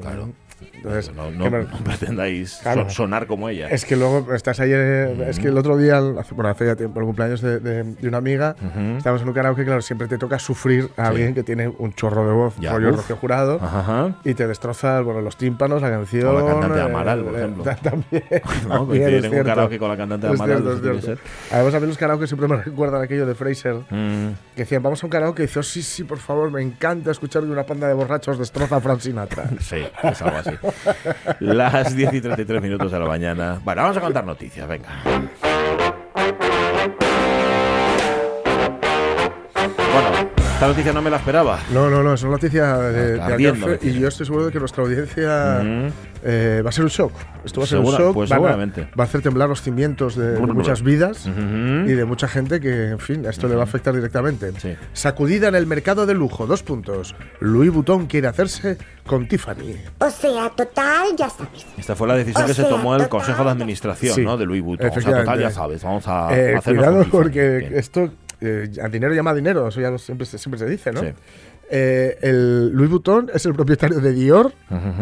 ¿No? 0.62 0.68
Entonces, 0.78 1.14
no, 1.16 1.32
no 1.32 1.50
me- 1.50 1.66
pretendáis 1.84 2.60
Claro. 2.62 2.82
son- 2.84 2.92
sonar 2.92 3.28
como 3.28 3.50
ella. 3.50 3.68
es 3.70 3.86
que 3.86 3.96
luego 3.96 4.34
estás 4.34 4.60
ahí. 4.60 4.72
eh, 4.74 5.26
Es 5.30 5.40
que 5.40 5.48
el 5.50 5.58
otro 5.58 5.78
día, 5.78 6.00
bueno, 6.00 6.50
hace 6.50 6.66
ya 6.66 6.76
tiempo, 6.76 7.00
el 7.00 7.06
cumpleaños 7.06 7.42
de, 7.42 7.60
de- 7.60 7.84
de 7.84 8.08
una 8.08 8.18
amiga, 8.18 8.56
Ujú. 8.60 8.98
estábamos 8.98 9.22
en 9.22 9.28
un 9.28 9.34
karaoke, 9.34 9.66
claro, 9.66 9.82
siempre 9.82 10.08
te 10.08 10.18
toca 10.18 10.40
sufrir 10.40 10.90
a 10.98 11.08
alguien 11.08 11.34
que 11.34 11.44
tiene 11.44 11.68
un 11.68 11.94
chorro 11.94 12.26
de 12.28 12.34
voz, 12.34 12.56
Ya, 12.60 12.74
rollo. 12.74 12.92
Rocío 12.92 13.16
Jurado. 13.18 13.60
Ajá. 13.62 14.16
Y 14.24 14.34
te 14.34 14.48
destroza 14.48 15.02
bueno, 15.02 15.22
los 15.22 15.38
tímpanos, 15.38 15.82
la 15.82 15.90
canción. 15.90 16.28
O 16.28 16.34
la 16.34 16.46
cantante 16.46 16.80
eh, 16.80 16.82
Amaral, 16.82 17.24
por 17.24 17.34
eh, 17.34 17.38
ejemplo. 17.38 17.64
ta- 17.64 17.76
También. 17.76 18.24
¿No? 18.68 18.86
también, 18.86 19.26
un 19.34 19.44
karaoke 19.44 19.80
con 19.80 19.90
la 19.90 19.98
cantante 19.98 20.28
de 20.28 20.34
Es 20.34 20.40
Amaral, 20.40 20.62
cierto, 20.64 20.92
es 20.92 21.04
cierto. 21.06 21.24
Además, 21.52 21.74
a 21.76 21.80
mí 21.80 21.88
los 21.88 21.98
karaoke 21.98 22.28
siempre 22.28 22.48
me 22.48 22.58
recuerdan 22.58 23.02
aquello 23.02 23.26
de 23.26 23.36
Fraser, 23.36 23.76
Mm. 23.90 24.28
que 24.56 24.64
decían, 24.64 24.82
vamos 24.84 25.04
a 25.04 25.06
un 25.06 25.10
karaoke, 25.12 25.44
y 25.44 25.46
dice, 25.48 25.60
oh, 25.60 25.64
sí, 25.64 25.82
sí, 25.82 26.04
por 26.04 26.18
favor, 26.20 26.52
me 26.52 26.62
encanta 26.62 27.12
escuchar 27.12 27.44
que 27.44 27.50
una 27.50 27.64
panda 27.66 27.88
de 27.88 27.94
borrachos 27.94 28.38
destroza 28.40 28.78
a 28.78 28.82
Frank 28.82 29.00
Sinatra. 29.00 29.50
Sí, 29.60 29.78
es 30.04 30.22
algo 30.22 30.38
así. 30.38 30.47
Las 31.40 31.96
10 31.96 32.14
y 32.14 32.22
33 32.22 32.62
minutos 32.62 32.92
de 32.92 33.00
la 33.00 33.06
mañana. 33.06 33.60
Bueno, 33.64 33.82
vamos 33.82 33.98
a 33.98 34.02
contar 34.02 34.26
noticias, 34.26 34.68
venga. 34.68 34.90
Esta 40.58 40.68
noticia 40.70 40.92
no 40.92 41.04
me 41.04 41.12
la 41.12 41.18
esperaba. 41.18 41.60
No, 41.72 41.88
no, 41.88 42.02
no, 42.02 42.16
es 42.16 42.24
una 42.24 42.32
noticia 42.32 42.78
de, 42.78 43.20
de 43.20 43.80
y 43.84 44.00
yo 44.00 44.08
estoy 44.08 44.26
seguro 44.26 44.48
de 44.48 44.52
que 44.52 44.58
nuestra 44.60 44.82
audiencia 44.84 45.60
Mm. 45.64 45.88
eh, 46.24 46.62
va 46.66 46.70
a 46.70 46.72
ser 46.72 46.84
un 46.84 46.90
shock. 46.90 47.12
Esto 47.46 47.60
va 47.62 47.66
a 47.66 47.68
ser 47.68 47.78
Segura- 47.78 47.98
un 47.98 48.04
shock. 48.06 48.14
pues 48.16 48.32
a- 48.32 48.36
seguramente. 48.36 48.82
va 49.00 49.04
a 49.04 49.08
hacer 49.08 49.22
temblar 49.22 49.50
los 49.50 49.62
cimientos 49.62 50.16
de, 50.16 50.32
de 50.32 50.40
muchas 50.40 50.82
vidas 50.82 51.28
y 51.28 51.92
de 51.92 52.06
mucha 52.06 52.28
gente 52.28 52.60
que, 52.60 52.90
en 52.90 52.98
fin, 53.00 53.24
esto 53.26 53.48
le 53.48 53.54
va 53.54 53.62
a 53.62 53.64
afectar 53.66 53.94
directamente. 53.94 54.52
Sí. 54.60 54.76
Sacudida 54.94 55.48
en 55.48 55.54
el 55.56 55.68
mercado 55.68 56.08
de 56.08 56.16
lujo, 56.16 56.48
dos 56.48 56.64
puntos. 56.64 57.16
Louis 57.40 57.72
Vuitton 57.72 58.08
quiere 58.08 58.28
hacerse 58.28 58.80
con 59.06 59.28
Tiffany. 59.28 59.76
O 60.00 60.10
sea, 60.10 60.50
total, 60.56 61.10
ya 61.16 61.30
sabes. 61.30 61.68
Esta 61.78 61.96
fue 61.96 62.08
la 62.08 62.16
decisión 62.16 62.44
O 62.46 62.48
que 62.48 62.54
se 62.56 62.64
tomó 62.64 62.94
el 62.96 63.04
total. 63.04 63.10
Consejo 63.10 63.44
de 63.44 63.50
Administración 63.52 64.16
Sí, 64.16 64.24
¿no? 64.24 64.38
de 64.38 64.46
Louis 64.48 64.64
Vuitton. 64.64 64.90
O 64.90 65.02
sea, 65.02 65.20
total, 65.20 65.40
ya 65.40 65.52
sabes, 65.52 65.84
vamos 65.84 66.08
a, 66.08 66.36
Eh, 66.36 66.56
a 66.56 66.60
hacernos 66.60 66.84
cuidado 66.88 67.06
porque 67.12 67.58
Bien. 67.60 67.74
esto, 67.76 68.10
eh, 68.42 68.70
a 68.84 68.88
dinero 68.90 69.14
llama 69.14 69.34
dinero, 69.34 69.68
eso 69.68 69.82
ya 69.82 69.98
siempre, 69.98 70.26
se- 70.26 70.38
siempre 70.38 70.60
se 70.60 70.66
dice, 70.68 70.92
¿no? 70.92 71.02
Sí. 71.02 71.08
Eh, 71.70 72.18
el 72.22 72.70
Louis 72.72 72.90
Vuitton 72.90 73.30
es 73.34 73.46
el 73.46 73.54
propietario 73.54 74.00
de 74.00 74.14
Dior 74.14 74.54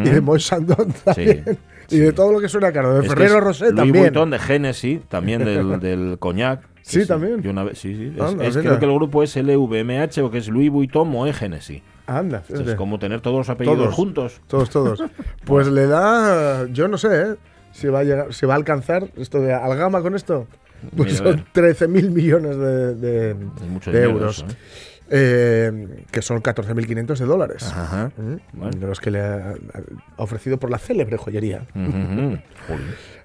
y 0.03 0.09
de 0.09 0.21
Moët 0.21 0.39
Chandon 0.39 0.91
también. 1.03 1.43
sí. 1.87 1.97
Y 1.97 1.99
de 1.99 2.11
todo 2.13 2.31
lo 2.31 2.39
que 2.39 2.49
suena 2.49 2.71
caro. 2.71 2.95
De 2.95 3.01
Es 3.05 3.07
Ferrero 3.07 3.39
Rocher 3.39 3.67
Louis 3.67 3.75
también. 3.75 4.03
Vuitton 4.05 4.31
de 4.31 4.39
Genesis, 4.39 5.01
también 5.07 5.45
del, 5.45 5.79
del 5.79 6.17
coñac. 6.17 6.61
Sí, 6.81 7.05
también. 7.05 7.41
Y 7.43 7.47
una 7.47 7.63
vez, 7.63 7.77
sí, 7.77 7.95
sí. 7.95 8.13
Es, 8.15 8.21
Anda, 8.21 8.45
es- 8.47 8.57
creo 8.57 8.79
que 8.79 8.85
el 8.85 8.93
grupo 8.93 9.21
es 9.21 9.35
LVMH 9.35 10.21
o 10.23 10.31
que 10.31 10.39
es 10.39 10.47
Louis 10.47 10.71
Vuitton 10.71 11.07
Moët 11.07 11.33
Genesis. 11.35 11.83
Anda, 12.07 12.43
Es 12.49 12.73
como 12.75 12.97
tener 12.99 13.21
todos 13.21 13.37
los 13.37 13.49
apellidos 13.49 13.77
Todos. 13.79 13.93
juntos. 13.93 14.41
Todos, 14.47 14.69
todos. 14.71 15.03
Pues 15.45 15.67
le 15.67 15.85
da, 15.87 16.65
yo 16.71 16.87
no 16.87 16.97
sé, 16.97 17.21
¿eh? 17.21 17.35
Si 17.71 17.87
va 17.87 17.99
a, 17.99 18.03
llegar, 18.03 18.33
si 18.33 18.45
va 18.47 18.53
a 18.53 18.57
alcanzar 18.57 19.09
esto 19.17 19.39
de 19.41 19.53
Algama 19.53 20.01
con 20.01 20.15
esto. 20.15 20.47
Pues 20.95 21.13
son 21.17 21.25
ver. 21.25 21.45
13 21.51 21.87
mil 21.87 22.11
millones 22.11 22.57
de, 22.57 22.95
de- 22.95 24.03
euros. 24.03 24.37
eso, 24.37 24.47
¿eh? 24.47 24.55
Eh, 25.07 26.03
que 26.09 26.23
son 26.23 26.41
14.500 26.41 27.19
de 27.19 27.25
dólares. 27.25 27.71
Ajá. 27.71 28.11
Bueno. 28.53 28.71
De 28.75 28.87
los 28.87 28.99
que 28.99 29.11
le 29.11 29.21
ha, 29.21 29.53
ofrecido 30.17 30.57
por 30.57 30.71
la 30.71 30.79
célebre 30.79 31.15
joyería. 31.17 31.67
Joder. 31.75 32.39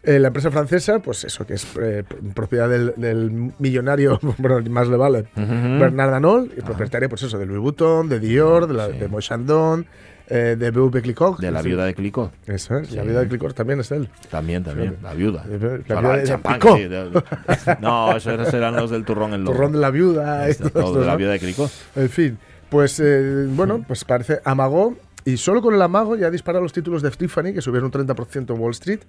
Eh, 0.03 0.19
la 0.19 0.29
empresa 0.29 0.51
francesa, 0.51 0.99
pues 1.01 1.25
eso, 1.25 1.47
que 1.47 1.55
es 1.55 1.67
eh, 1.81 2.05
propiedad 2.35 2.69
del, 2.69 2.93
del 2.99 3.53
millonario, 3.59 4.19
bueno, 4.39 4.61
más 4.71 4.89
le 4.89 4.97
vale. 4.99 5.25
Bernard 5.35 6.13
Arnault, 6.15 6.53
y 6.57 6.61
propietaria, 6.61 7.09
pues 7.09 7.23
eso, 7.23 7.39
de 7.39 7.47
Louis 7.47 7.61
Vuitton, 7.61 8.09
de 8.11 8.21
Dior, 8.21 8.67
de, 8.67 8.75
la, 8.75 8.87
Sí. 8.89 8.99
de 8.99 9.09
Moët 9.09 9.23
Chandon, 9.25 9.87
eh, 10.31 10.57
de 10.59 10.71
B.V. 10.71 11.03
Clicquot. 11.03 11.39
De 11.39 11.51
la 11.51 11.61
viuda 11.61 11.85
de 11.85 11.95
Clicquot. 11.95 12.33
Eso 12.47 12.79
es, 12.79 12.93
la 12.93 13.03
viuda 13.03 13.21
de 13.21 13.29
Clicquot 13.29 13.53
también 13.55 13.81
es 13.81 13.91
él. 13.91 14.09
También, 14.31 14.65
también. 14.65 14.97
La 15.03 15.13
viuda. 15.13 15.45
La 15.47 16.01
viuda 16.01 16.17
de- 16.17 16.25
champán, 16.25 16.59
Clicquot. 16.59 16.79
sí, 16.79 16.89
de- 16.89 17.77
no, 17.81 18.17
esos 18.17 18.55
eran 18.55 18.77
los 18.77 18.91
del 18.91 19.05
turrón 19.05 19.35
en 19.35 19.45
lobo. 19.45 19.55
Turrón 19.57 19.73
de 19.73 19.79
la 19.79 19.91
viuda. 19.91 20.39
todo 20.41 20.47
esto, 20.49 21.01
de 21.01 21.07
la 21.07 21.17
viuda 21.17 21.33
de 21.33 21.39
Clicquot. 21.41 21.71
En 21.97 22.09
fin, 22.09 22.39
pues 22.69 23.01
eh, 23.01 23.47
bueno, 23.51 23.85
pues 23.87 24.05
parece 24.05 24.41
amagó 24.45 24.97
y 25.23 25.37
solo 25.37 25.61
con 25.61 25.75
el 25.75 25.83
amago 25.83 26.17
ya 26.17 26.29
ha 26.29 26.31
disparado 26.31 26.63
los 26.63 26.73
títulos 26.73 27.03
de 27.03 27.11
Tiffany, 27.11 27.53
que 27.53 27.61
subieron 27.61 27.91
un 27.95 28.07
30% 28.07 28.55
en 28.55 28.59
Wall 28.61 28.71
Street, 28.71 29.01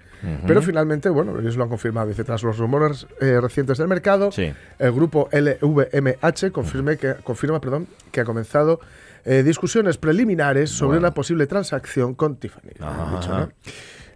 pero 0.46 0.62
finalmente, 0.62 1.08
bueno, 1.08 1.40
ellos 1.40 1.56
lo 1.56 1.64
han 1.64 1.70
confirmado. 1.70 2.10
Dice, 2.10 2.26
tras 2.26 2.44
los 2.44 2.58
rumores 2.58 3.08
eh, 3.22 3.40
recientes 3.40 3.78
del 3.78 3.88
mercado, 3.88 4.30
Sí. 4.30 4.52
el 4.78 4.92
grupo 4.92 5.30
LVMH 5.32 6.52
confirme 6.52 6.98
que, 6.98 7.14
confirma 7.24 7.62
perdón, 7.62 7.88
que 8.12 8.20
ha 8.22 8.26
comenzado 8.26 8.82
eh, 9.26 9.44
discusiones 9.44 9.98
preliminares 9.98 10.70
sobre 10.72 10.98
Bueno. 10.98 11.08
una 11.08 11.14
posible 11.14 11.48
transacción 11.48 12.16
con 12.16 12.36
Tiffany. 12.38 12.70
Dicho. 12.74 13.30
¿no? 13.30 13.50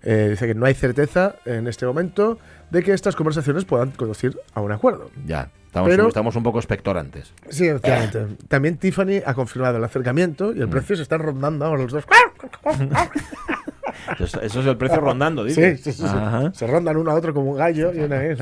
Eh, 0.04 0.28
dice 0.30 0.46
que 0.48 0.54
no 0.56 0.66
hay 0.66 0.74
certeza 0.76 1.36
en 1.46 1.68
este 1.68 1.86
momento 1.86 2.38
de 2.70 2.84
que 2.84 2.94
estas 2.94 3.16
conversaciones 3.16 3.66
puedan 3.66 3.92
conducir 3.92 4.38
a 4.54 4.62
un 4.62 4.72
acuerdo. 4.72 5.10
Ya. 5.26 5.50
Estamos, 5.68 5.90
Pero- 5.90 6.08
estamos 6.08 6.36
un 6.36 6.44
poco 6.44 6.60
expectorantes. 6.60 7.34
Sí, 7.50 7.68
efectivamente. 7.68 8.28
También 8.48 8.78
Tiffany 8.78 9.22
ha 9.26 9.34
confirmado 9.34 9.78
el 9.78 9.84
acercamiento 9.84 10.54
y 10.54 10.62
el 10.62 10.70
precio 10.70 10.96
se 10.96 11.02
están 11.02 11.20
rondando 11.22 11.66
ahora 11.66 11.84
los 11.84 11.92
dos. 11.92 12.06
Eso, 14.20 14.42
eso 14.42 14.60
es 14.62 14.66
el 14.68 14.78
precio 14.78 15.00
rondando, 15.00 15.44
Sí, 15.44 15.50
dices. 15.50 15.82
sí, 15.82 15.92
sí, 15.92 16.02
sí. 16.02 16.06
Ajá. 16.08 16.52
Se 16.54 16.68
rondan 16.68 16.98
uno 16.98 17.12
a 17.12 17.16
otro 17.16 17.34
como 17.34 17.52
un 17.52 17.58
gallo 17.58 17.92
y 17.94 18.00
una 18.00 18.18
vez. 18.20 18.40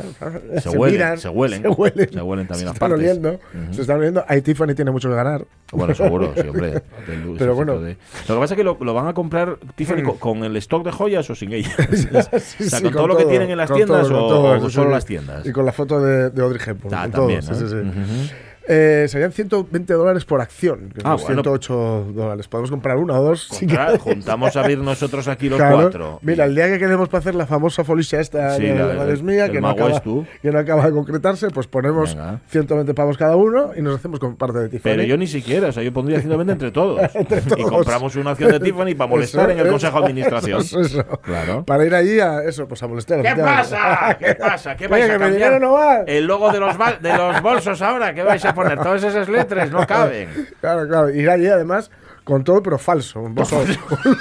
Se 0.62 0.70
huelen, 0.70 0.94
miran, 0.96 1.18
se 1.18 1.30
huelen. 1.30 1.62
Se 1.62 1.68
huelen. 1.70 2.10
Se 2.12 2.22
huelen 2.22 2.48
también 2.48 2.60
Se 2.60 2.66
las 2.66 2.74
están 2.76 2.90
partes. 2.90 3.00
oliendo. 3.00 3.40
Se 3.72 3.82
están 3.82 4.00
oliendo. 4.00 4.24
Ahí 4.28 4.42
Tiffany 4.42 4.74
tiene 4.76 4.92
mucho 4.92 5.10
que 5.10 5.16
ganar. 5.16 5.46
Bueno, 5.72 5.94
seguro, 5.96 6.34
sí, 6.36 6.48
hombre. 6.48 6.70
Del- 7.08 7.36
Pero 7.38 7.56
bueno. 7.56 7.80
de- 7.80 7.98
Lo 8.28 8.36
que 8.36 8.40
pasa 8.42 8.54
es 8.54 8.58
que 8.58 8.64
lo, 8.64 8.78
lo 8.80 8.94
van 8.94 9.08
a 9.08 9.14
comprar 9.14 9.58
Tiffany 9.76 10.04
con, 10.04 10.18
con 10.18 10.44
el 10.44 10.56
stock 10.58 10.84
de 10.86 10.92
joyas 10.92 11.30
o 11.30 11.36
sin 11.36 11.52
ellas. 11.54 11.74
Sí, 11.94 12.08
o 12.14 12.22
sea, 12.22 12.40
sí, 12.40 12.84
con, 12.84 12.92
todo 12.94 13.08
lo 13.08 13.18
que 13.18 13.26
tienen 13.26 13.50
en 13.52 13.58
las 13.58 13.70
con 13.70 13.78
tiendas 13.78 14.08
todo, 14.08 14.18
o, 14.18 14.30
con 14.30 14.30
todo, 14.60 14.66
o 14.68 14.70
solo 14.70 14.88
sí. 14.90 14.94
las 14.94 15.06
tiendas. 15.06 15.46
Y 15.46 15.52
con 15.52 15.66
la 15.66 15.72
foto 15.72 16.02
de, 16.02 16.30
de 16.30 16.42
Audrey 16.42 16.62
Hepburn. 16.66 16.94
Ah, 16.94 17.04
con 17.04 17.12
también, 17.12 17.42
todo, 17.42 17.56
sí, 17.56 17.62
sí, 17.66 17.70
sí. 17.70 17.76
Ujú. 17.76 18.34
Eh, 18.68 19.06
serían 19.10 19.32
120 19.32 19.94
dólares 19.94 20.24
por 20.26 20.40
acción, 20.40 20.90
que 20.96 21.02
Ah, 21.04 21.18
son 21.18 21.36
bueno. 21.36 21.42
108 21.44 22.08
dólares. 22.14 22.48
Podemos 22.48 22.72
comprar 22.72 22.98
una 22.98 23.20
o 23.20 23.24
dos. 23.24 23.48
si 23.52 23.66
Contra- 23.68 23.98
juntamos 24.00 24.56
a 24.56 24.62
ver 24.62 24.78
nosotros 24.78 25.28
aquí 25.28 25.50
los 25.50 25.60
Claro. 25.60 25.76
cuatro. 25.82 26.20
Mira, 26.22 26.46
Y- 26.46 26.50
el 26.50 26.56
día 26.56 26.68
que 26.68 26.80
queremos 26.80 27.10
para 27.10 27.20
hacer 27.20 27.36
la 27.36 27.46
famosa 27.46 27.84
folicia 27.84 28.20
esta 28.22 28.56
Sí, 28.56 28.64
de 28.64 28.76
la- 28.76 28.86
la 28.88 28.94
madre 28.96 29.14
el- 29.14 29.24
mía, 29.24 29.50
que 29.50 29.60
no, 29.60 29.70
acaba, 29.70 29.92
es 29.92 30.02
tú. 30.02 30.26
que 30.42 30.52
no 30.52 30.60
acaba 30.60 30.86
de 30.86 30.92
concretarse, 30.94 31.50
pues 31.50 31.68
ponemos 31.68 32.16
Venga. 32.16 32.40
120 32.48 32.94
pavos 32.94 33.18
cada 33.18 33.36
uno 33.36 33.72
y 33.76 33.82
nos 33.82 33.96
hacemos 33.96 34.20
con 34.20 34.36
parte 34.38 34.60
de 34.60 34.70
Tiffany. 34.70 34.92
Pero 34.94 35.04
yo 35.04 35.18
ni 35.18 35.28
siquiera, 35.28 35.68
o 35.68 35.72
sea, 35.72 35.84
yo 35.84 35.92
pondría 35.92 36.20
120 36.20 36.54
entre 36.54 36.72
todos. 36.72 37.02
Entre 37.16 37.40
Y 37.40 37.42
todos. 37.42 37.70
compramos 37.70 38.16
una 38.16 38.32
acción 38.32 38.52
de 38.52 38.60
Tiffany 38.60 38.96
para 38.96 39.10
molestar 39.10 39.50
Eso 39.50 39.60
en 39.60 39.66
el. 39.66 39.72
Consejo 39.72 40.00
de 40.00 40.06
Administración. 40.06 40.62
Eso, 40.62 40.82
eso. 40.82 41.04
Claro. 41.22 41.66
Para 41.66 41.86
ir 41.86 41.94
allí 41.96 42.20
a 42.20 42.44
eso, 42.44 42.68
pues 42.68 42.82
a 42.84 42.88
molestar. 42.88 43.22
¿Qué 43.22 43.36
pasa? 43.36 44.16
¿Qué 44.20 44.36
pasa? 44.36 44.76
¿Qué 44.78 44.86
Oye, 44.92 44.92
vais 44.92 45.04
a 45.04 45.08
que 45.08 45.20
mi 45.20 45.26
cambiar? 45.40 45.60
no 45.62 45.74
va. 45.74 46.02
El 46.08 46.26
logo 46.26 46.52
de 46.52 46.60
los, 46.60 46.76
de 47.02 47.18
los 47.18 47.42
bolsos 47.42 47.82
ahora, 47.82 48.14
¿qué 48.14 48.24
vais 48.24 48.44
a 48.46 48.53
poner? 48.54 48.80
Todas 48.80 49.04
esas 49.04 49.28
letras 49.30 49.72
no 49.72 49.86
caben. 49.86 50.30
Claro, 50.62 50.88
claro. 50.88 51.10
Ir 51.10 51.30
allí 51.30 51.48
además 51.48 51.92
con 52.24 52.44
todo, 52.44 52.62
pero 52.64 52.78
falso. 52.78 53.20
Un 53.20 53.36
bolso, 53.36 53.60
un 53.60 53.66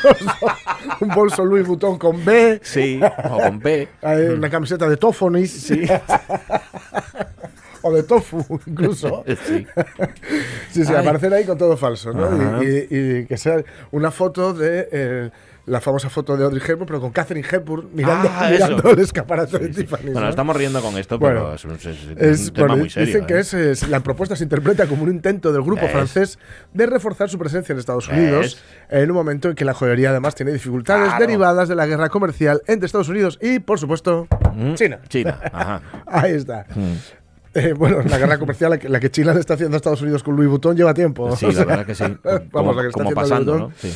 bolso, 0.02 0.36
un 1.00 1.08
bolso 1.08 1.44
Louis 1.44 1.66
Vuitton 1.66 1.98
con 1.98 2.24
B. 2.24 2.58
Sí, 2.62 3.00
o 3.30 3.38
con 3.38 3.60
P. 3.60 3.88
hay 4.02 4.26
Una 4.26 4.50
camiseta 4.50 4.88
de 4.88 4.96
Tofonis. 4.96 5.50
Sí. 5.52 5.82
o 7.82 7.92
de 7.92 8.02
tofu, 8.04 8.44
incluso. 8.66 9.24
Sí. 9.44 9.66
Sí, 10.70 10.84
sí, 10.84 10.94
aparecer 10.94 11.32
ahí 11.34 11.44
con 11.44 11.58
todo 11.58 11.76
falso, 11.76 12.12
¿no? 12.12 12.26
Ajá. 12.26 12.62
Y, 12.64 12.86
y- 12.90 13.16
y 13.18 13.26
que 13.26 13.36
sea 13.36 13.56
una 13.90 14.10
foto 14.10 14.52
de 14.54 14.88
eh, 14.92 15.30
la 15.64 15.80
famosa 15.80 16.10
foto 16.10 16.36
de 16.36 16.44
Audrey 16.44 16.60
Hepburn, 16.66 16.86
pero 16.86 17.00
con 17.00 17.10
Catherine 17.12 17.46
Hepburn 17.48 17.90
mirando, 17.94 18.28
Ah, 18.32 18.48
mirando 18.50 18.90
el 18.90 18.98
escaparate 18.98 19.58
de 19.60 19.72
Sí. 19.72 19.82
Tiffany. 19.82 20.10
Bueno, 20.12 20.28
estamos 20.28 20.56
riendo 20.56 20.80
con 20.82 20.98
esto, 20.98 21.18
Bueno, 21.20 21.40
pero 21.42 21.54
es 21.54 21.64
un, 21.64 21.70
es- 21.72 21.86
es 21.86 22.04
un 22.04 22.16
Es, 22.18 22.52
tema 22.52 22.66
bueno, 22.66 22.76
muy 22.78 22.90
serio. 22.90 23.06
dicen 23.06 23.26
que 23.26 23.34
¿eh? 23.34 23.40
es, 23.40 23.54
es- 23.54 23.88
la 23.88 24.00
propuesta 24.00 24.34
se 24.34 24.42
interpreta 24.42 24.86
como 24.86 25.04
un 25.04 25.10
intento 25.10 25.52
del 25.52 25.62
grupo 25.62 25.86
francés 25.86 26.38
de 26.74 26.86
reforzar 26.86 27.28
su 27.30 27.38
presencia 27.38 27.72
en 27.74 27.78
Estados 27.78 28.08
Unidos 28.08 28.60
en 28.90 29.08
un 29.10 29.16
momento 29.16 29.48
en 29.50 29.54
que 29.54 29.64
la 29.64 29.72
joyería 29.74 30.10
además 30.10 30.34
tiene 30.34 30.52
dificultades 30.52 31.04
Claro. 31.10 31.20
derivadas 31.20 31.68
de 31.68 31.76
la 31.76 31.86
guerra 31.86 32.08
comercial 32.08 32.60
entre 32.66 32.86
Estados 32.86 33.08
Unidos 33.08 33.38
y, 33.40 33.60
por 33.60 33.78
supuesto, 33.78 34.26
Mm, 34.54 34.74
China. 34.74 34.98
China, 35.08 35.38
ajá. 35.52 35.80
Ahí 36.06 36.32
está. 36.32 36.66
Mm. 36.74 36.92
Eh, 37.54 37.72
bueno, 37.74 37.98
la 38.02 38.16
guerra 38.18 38.38
comercial, 38.38 38.70
la 38.70 38.78
que, 38.78 38.88
que 39.00 39.10
China 39.10 39.34
le 39.34 39.40
está 39.40 39.54
haciendo 39.54 39.76
a 39.76 39.78
Estados 39.78 40.00
Unidos 40.02 40.22
con 40.22 40.34
Louis 40.34 40.48
Vuitton 40.48 40.74
lleva 40.76 40.92
tiempo. 40.94 41.36
Sí, 41.36 41.44
O 41.46 41.52
la 41.52 41.64
verdad 41.66 41.86
que 41.86 41.94
sí. 41.94 42.02
Vamos, 42.02 42.42
Como, 42.50 42.72
la 42.72 42.82
que 42.82 42.88
está 42.88 43.04
como 43.04 43.14
pasando, 43.14 43.58
Louis 43.58 43.68
¿no? 43.68 43.72
Sí. 43.78 43.94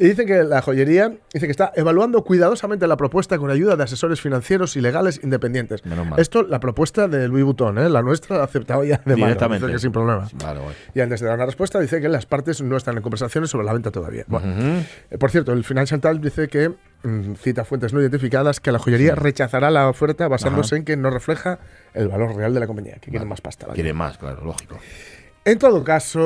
Y 0.00 0.06
dicen 0.06 0.28
que 0.28 0.44
la 0.44 0.62
joyería 0.62 1.08
dice 1.34 1.46
que 1.46 1.50
está 1.50 1.72
evaluando 1.74 2.22
cuidadosamente 2.22 2.86
la 2.86 2.96
propuesta 2.96 3.36
con 3.36 3.50
ayuda 3.50 3.74
de 3.74 3.82
asesores 3.82 4.20
financieros 4.20 4.76
y 4.76 4.80
legales 4.80 5.20
independientes. 5.24 5.84
Menos 5.84 6.06
mal. 6.06 6.20
Esto, 6.20 6.44
la 6.44 6.60
propuesta 6.60 7.08
de 7.08 7.26
Louis 7.26 7.42
Vuitton, 7.44 7.78
¿eh? 7.78 7.88
la 7.88 8.00
nuestra 8.00 8.36
la 8.36 8.42
ha 8.42 8.44
aceptado 8.46 8.84
ya 8.84 8.98
de 9.04 9.16
mano, 9.16 9.26
Directamente. 9.26 9.66
dice 9.66 9.74
que 9.76 9.80
sin 9.80 9.90
problemas. 9.90 10.32
Vale. 10.34 10.60
Y 10.94 11.00
antes 11.00 11.18
de 11.18 11.26
dar 11.26 11.34
una 11.34 11.46
respuesta, 11.46 11.80
dice 11.80 12.00
que 12.00 12.08
las 12.08 12.26
partes 12.26 12.62
no 12.62 12.76
están 12.76 12.96
en 12.96 13.02
conversaciones 13.02 13.50
sobre 13.50 13.66
la 13.66 13.72
venta 13.72 13.90
todavía. 13.90 14.24
Bueno, 14.28 14.82
eh, 15.10 15.18
por 15.18 15.32
cierto, 15.32 15.52
el 15.52 15.64
Financial 15.64 16.00
Times 16.00 16.22
dice 16.22 16.46
que, 16.46 16.68
mm, 17.02 17.34
cita 17.34 17.64
fuentes 17.64 17.92
no 17.92 18.00
identificadas, 18.00 18.60
que 18.60 18.70
la 18.70 18.78
joyería 18.78 19.16
rechazará 19.16 19.68
la 19.72 19.88
oferta 19.88 20.28
basándose 20.28 20.76
en 20.76 20.84
que 20.84 20.96
no 20.96 21.10
refleja 21.10 21.58
el 21.92 22.06
valor 22.06 22.36
real 22.36 22.54
de 22.54 22.60
la 22.60 22.68
compañía, 22.68 22.98
que 23.00 23.10
quieren 23.10 23.26
más 23.28 23.40
pasta. 23.40 23.66
Quiere 23.74 23.92
más, 23.92 24.16
claro, 24.16 24.44
lógico. 24.44 24.78
En 25.44 25.58
todo 25.58 25.82
caso, 25.82 26.20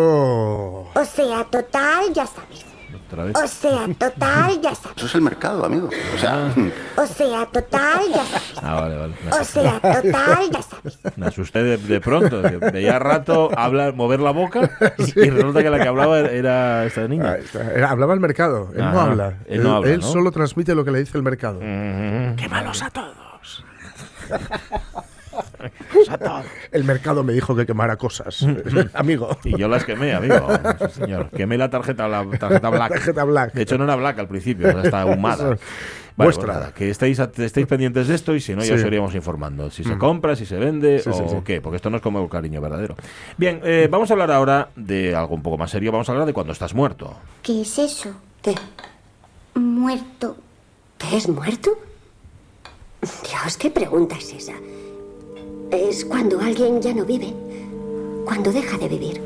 O 0.95 1.05
sea, 1.07 1.45
total, 1.51 2.13
ya 2.13 2.27
sabes. 2.27 2.67
Otra 3.07 3.25
vez. 3.25 3.37
O 3.37 3.47
sea, 3.47 3.87
total, 3.99 4.61
ya 4.61 4.75
sabes. 4.75 4.97
Eso 4.97 5.07
es 5.07 5.15
el 5.15 5.21
mercado, 5.23 5.65
amigo. 5.65 5.89
O 6.15 6.19
sea, 6.19 6.53
O 6.97 7.07
sea, 7.07 7.47
total, 7.47 8.01
ya 8.11 8.25
sabes. 8.25 8.53
Ah, 8.63 8.75
vale, 8.81 8.97
vale. 8.97 9.15
O 9.41 9.45
sea, 9.45 9.73
total, 9.81 10.51
ya 10.51 10.63
sabes. 10.63 10.99
me 11.17 11.27
asusté 11.27 11.63
de, 11.63 11.77
de 11.79 12.01
pronto. 12.01 12.43
Veía 12.73 12.99
rato 12.99 13.51
hablar, 13.57 13.95
mover 13.95 14.21
la 14.21 14.31
boca 14.33 14.71
y, 14.99 15.21
y 15.21 15.31
resulta 15.31 15.63
que 15.63 15.71
la 15.71 15.81
que 15.81 15.89
hablaba 15.89 16.21
era 16.21 16.85
esta 16.87 17.07
niña. 17.09 17.37
Era- 17.75 17.91
hablaba 17.91 18.15
el 18.15 18.21
mercado, 18.21 18.71
él 18.75 18.81
no 18.85 19.01
habla. 19.01 19.35
él 19.47 19.63
no 19.63 19.77
habla, 19.77 19.91
él 19.91 20.01
¿no? 20.01 20.07
solo 20.07 20.31
transmite 20.31 20.75
lo 20.75 20.85
que 20.85 20.91
le 20.91 20.99
dice 21.01 21.17
el 21.19 21.23
mercado. 21.25 21.61
¡Qué 21.61 22.49
malos 22.51 22.83
a 22.83 22.91
todos! 22.91 23.65
El 26.73 26.85
mercado 26.85 27.23
me 27.25 27.33
dijo 27.33 27.55
que 27.55 27.67
quemara 27.67 27.97
cosas. 27.97 28.47
Amigo. 28.95 29.37
Y 29.45 29.57
yo 29.57 29.69
las 29.69 29.85
quemé, 29.85 30.13
amigo. 30.15 30.49
Señor. 30.95 31.31
Quemé 31.31 31.59
la 31.59 31.71
tarjeta, 31.71 32.09
la 32.09 32.25
tarjeta 32.39 32.69
black. 32.71 32.93
Tarjeta 32.93 33.25
black. 33.25 33.53
De 33.53 33.63
hecho, 33.63 33.79
no 33.79 33.85
era 33.85 33.97
black 33.97 34.19
al 34.19 34.29
principio, 34.29 34.69
ahora 34.69 34.83
está 34.83 35.03
ahumada. 35.03 35.57
Vale, 36.15 36.27
Vuestra. 36.27 36.45
pues 36.47 36.57
nada, 36.59 36.75
que 36.75 36.91
estéis, 36.91 37.19
estéis 37.19 37.67
pendientes 37.67 38.07
de 38.07 38.15
esto 38.15 38.35
y 38.35 38.41
si 38.41 38.55
no, 38.55 38.61
ya 38.61 38.67
Sí. 38.67 38.73
os 38.75 38.85
iríamos 38.85 39.15
informando. 39.15 39.71
Si 39.71 39.83
se 39.83 39.97
compra, 39.97 40.37
si 40.37 40.45
se 40.45 40.57
vende 40.59 40.99
Sí, 40.99 41.09
o 41.09 41.13
sí, 41.15 41.23
sí. 41.27 41.37
qué, 41.43 41.63
porque 41.63 41.77
esto 41.77 41.89
no 41.89 41.97
es 41.97 42.03
como 42.03 42.23
el 42.23 42.29
cariño 42.29 42.61
verdadero. 42.61 42.97
Bien, 43.39 43.61
eh, 43.65 43.89
vamos 43.91 44.11
a 44.11 44.13
hablar 44.13 44.31
ahora 44.31 44.69
de 44.77 45.17
algo 45.17 45.35
un 45.35 45.43
poco 45.43 45.57
más 45.57 45.71
serio. 45.71 45.91
Vamos 45.91 46.07
a 46.09 46.13
hablar 46.13 46.27
de 46.27 46.35
cuando 46.35 46.53
estás 46.53 46.75
muerto. 46.75 47.17
¿Qué 47.43 47.63
es 47.63 47.79
eso? 47.79 48.11
¿Qué? 48.43 48.55
Muerto. 49.55 50.37
¿Te 50.99 51.17
es 51.17 51.29
muerto? 51.31 51.71
Dios, 53.01 53.57
¿qué 53.57 53.71
pregunta 53.71 54.15
es 54.17 54.33
esa? 54.35 54.53
Es 55.73 56.05
cuando 56.05 56.39
alguien 56.39 56.83
ya 56.83 56.93
no 56.93 57.03
vive, 57.07 57.33
cuando 58.27 58.53
deja 58.53 58.77
de 58.77 58.89
vivir. 58.89 59.23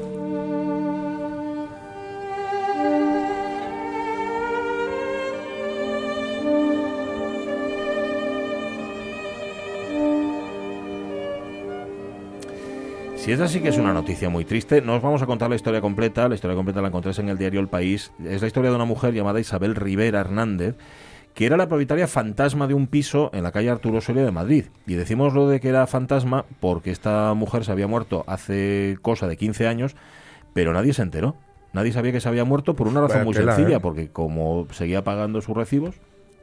Si 13.17 13.33
es 13.33 13.41
así 13.41 13.59
que 13.61 13.71
es 13.71 13.77
una 13.77 13.93
noticia 13.93 14.29
muy 14.29 14.45
triste, 14.45 14.81
no 14.81 14.95
os 14.95 15.03
vamos 15.03 15.21
a 15.23 15.27
contar 15.27 15.51
la 15.51 15.57
historia 15.57 15.81
completa. 15.81 16.29
La 16.29 16.37
historia 16.37 16.55
completa 16.55 16.81
la 16.81 16.87
encontráis 16.87 17.19
en 17.19 17.29
el 17.29 17.39
diario 17.39 17.59
El 17.59 17.67
País. 17.67 18.13
Es 18.25 18.41
la 18.41 18.47
historia 18.47 18.71
de 18.71 18.77
una 18.77 18.85
mujer 18.85 19.13
llamada 19.13 19.41
Isabel 19.41 19.75
Rivera 19.75 20.21
Hernández, 20.21 20.77
que 21.37 21.45
era 21.45 21.59
la 21.59 21.69
propietaria 21.69 22.09
fantasma 22.09 22.67
de 22.67 22.73
un 22.73 22.87
piso 22.87 23.31
en 23.35 23.43
la 23.43 23.53
calle 23.53 23.69
Arturo 23.69 24.01
Soria 24.01 24.25
de 24.25 24.31
Madrid. 24.33 24.65
Y 24.87 24.95
decimos 24.95 25.35
lo 25.35 25.47
de 25.47 25.61
que 25.61 25.69
era 25.69 25.87
fantasma 25.87 26.47
porque 26.61 26.91
esta 26.91 27.35
mujer 27.35 27.63
se 27.63 27.73
había 27.73 27.87
muerto 27.87 28.25
hace 28.27 28.97
cosa 29.03 29.29
de 29.29 29.37
15 29.37 29.69
años, 29.69 29.97
pero 30.55 30.73
nadie 30.73 30.95
se 30.95 31.03
enteró. 31.03 31.37
Nadie 31.75 31.93
sabía 31.93 32.11
que 32.11 32.21
se 32.21 32.29
había 32.31 32.47
muerto 32.47 32.75
por 32.75 32.89
una 32.89 33.03
razón 33.03 33.19
Vaya 33.19 33.25
muy 33.27 33.35
tela, 33.35 33.55
sencilla, 33.55 33.77
¿eh? 33.77 33.81
porque 33.81 34.09
como 34.09 34.67
seguía 34.73 35.05
pagando 35.05 35.43
sus 35.43 35.55
recibos, 35.55 35.97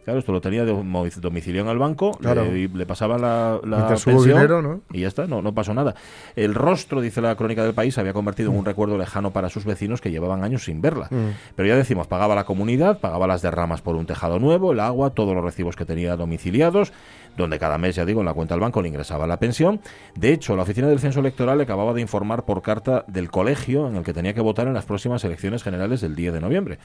claro, 0.03 0.19
esto 0.19 0.31
lo 0.31 0.41
tenía 0.41 0.65
de 0.65 0.71
en 0.71 1.67
el 1.67 1.77
banco, 1.77 2.11
Claro. 2.19 2.43
le, 2.45 2.67
le 2.67 2.85
pasaba 2.85 3.17
la, 3.17 3.59
pensión 3.87 4.23
dinero, 4.23 4.61
¿no? 4.61 4.81
y 4.91 5.01
ya 5.01 5.07
está, 5.07 5.27
no, 5.27 5.41
no 5.41 5.53
pasó 5.53 5.73
nada. 5.73 5.95
El 6.35 6.55
rostro, 6.55 7.01
dice 7.01 7.21
la 7.21 7.35
crónica 7.35 7.63
del 7.63 7.73
país, 7.73 7.93
se 7.93 8.01
había 8.01 8.13
convertido 8.13 8.51
en 8.51 8.57
un 8.57 8.65
recuerdo 8.65 8.97
lejano 8.97 9.31
para 9.31 9.49
sus 9.49 9.65
vecinos 9.65 10.01
que 10.01 10.11
llevaban 10.11 10.43
años 10.43 10.65
sin 10.65 10.81
verla. 10.81 11.09
Pero 11.55 11.67
ya 11.67 11.75
decimos, 11.75 12.07
pagaba 12.07 12.35
la 12.35 12.43
comunidad, 12.43 12.99
pagaba 12.99 13.27
las 13.27 13.41
derramas 13.41 13.81
por 13.81 13.95
un 13.95 14.05
tejado 14.05 14.39
nuevo, 14.39 14.71
el 14.71 14.79
agua, 14.79 15.11
todos 15.11 15.33
los 15.35 15.43
recibos 15.43 15.75
que 15.75 15.85
tenía 15.85 16.15
domiciliados, 16.15 16.93
donde 17.37 17.59
cada 17.59 17.77
mes, 17.77 17.95
ya 17.95 18.05
digo, 18.05 18.21
en 18.21 18.25
la 18.25 18.33
cuenta 18.33 18.53
del 18.53 18.61
banco 18.61 18.81
le 18.81 18.89
ingresaba 18.89 19.27
la 19.27 19.37
pensión. 19.37 19.81
De 20.15 20.33
hecho, 20.33 20.55
la 20.55 20.63
oficina 20.63 20.87
del 20.87 20.99
censo 20.99 21.19
electoral 21.19 21.57
le 21.57 21.63
acababa 21.63 21.93
de 21.93 22.01
informar 22.01 22.45
por 22.45 22.61
carta 22.61 23.05
del 23.07 23.29
colegio 23.31 23.87
en 23.87 23.95
el 23.95 24.03
que 24.03 24.13
tenía 24.13 24.33
que 24.33 24.41
votar 24.41 24.67
en 24.67 24.73
las 24.73 24.85
próximas 24.85 25.23
elecciones 25.23 25.63
generales 25.63 26.01
del 26.01 26.15
10 26.15 26.33
de 26.33 26.41
noviembre. 26.41 26.79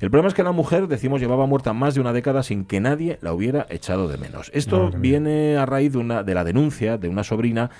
El 0.00 0.10
problema 0.10 0.28
es 0.28 0.34
que 0.34 0.42
la 0.42 0.52
mujer, 0.52 0.88
decimos, 0.88 1.20
llevaba 1.20 1.46
muerta 1.46 1.72
más 1.72 1.94
de 1.94 2.00
una 2.00 2.12
década 2.12 2.42
sin 2.42 2.64
que 2.64 2.80
nadie 2.80 3.18
la 3.20 3.32
hubiera 3.32 3.66
echado 3.70 4.08
de 4.08 4.18
menos. 4.18 4.50
Esto 4.54 4.90
viene 4.90 5.56
a 5.56 5.66
raíz 5.66 5.92
de, 5.92 5.98
una, 5.98 6.22
de 6.22 6.34
la 6.34 6.44
denuncia 6.44 6.98
de 6.98 7.08
una 7.08 7.24
sobrina 7.24 7.70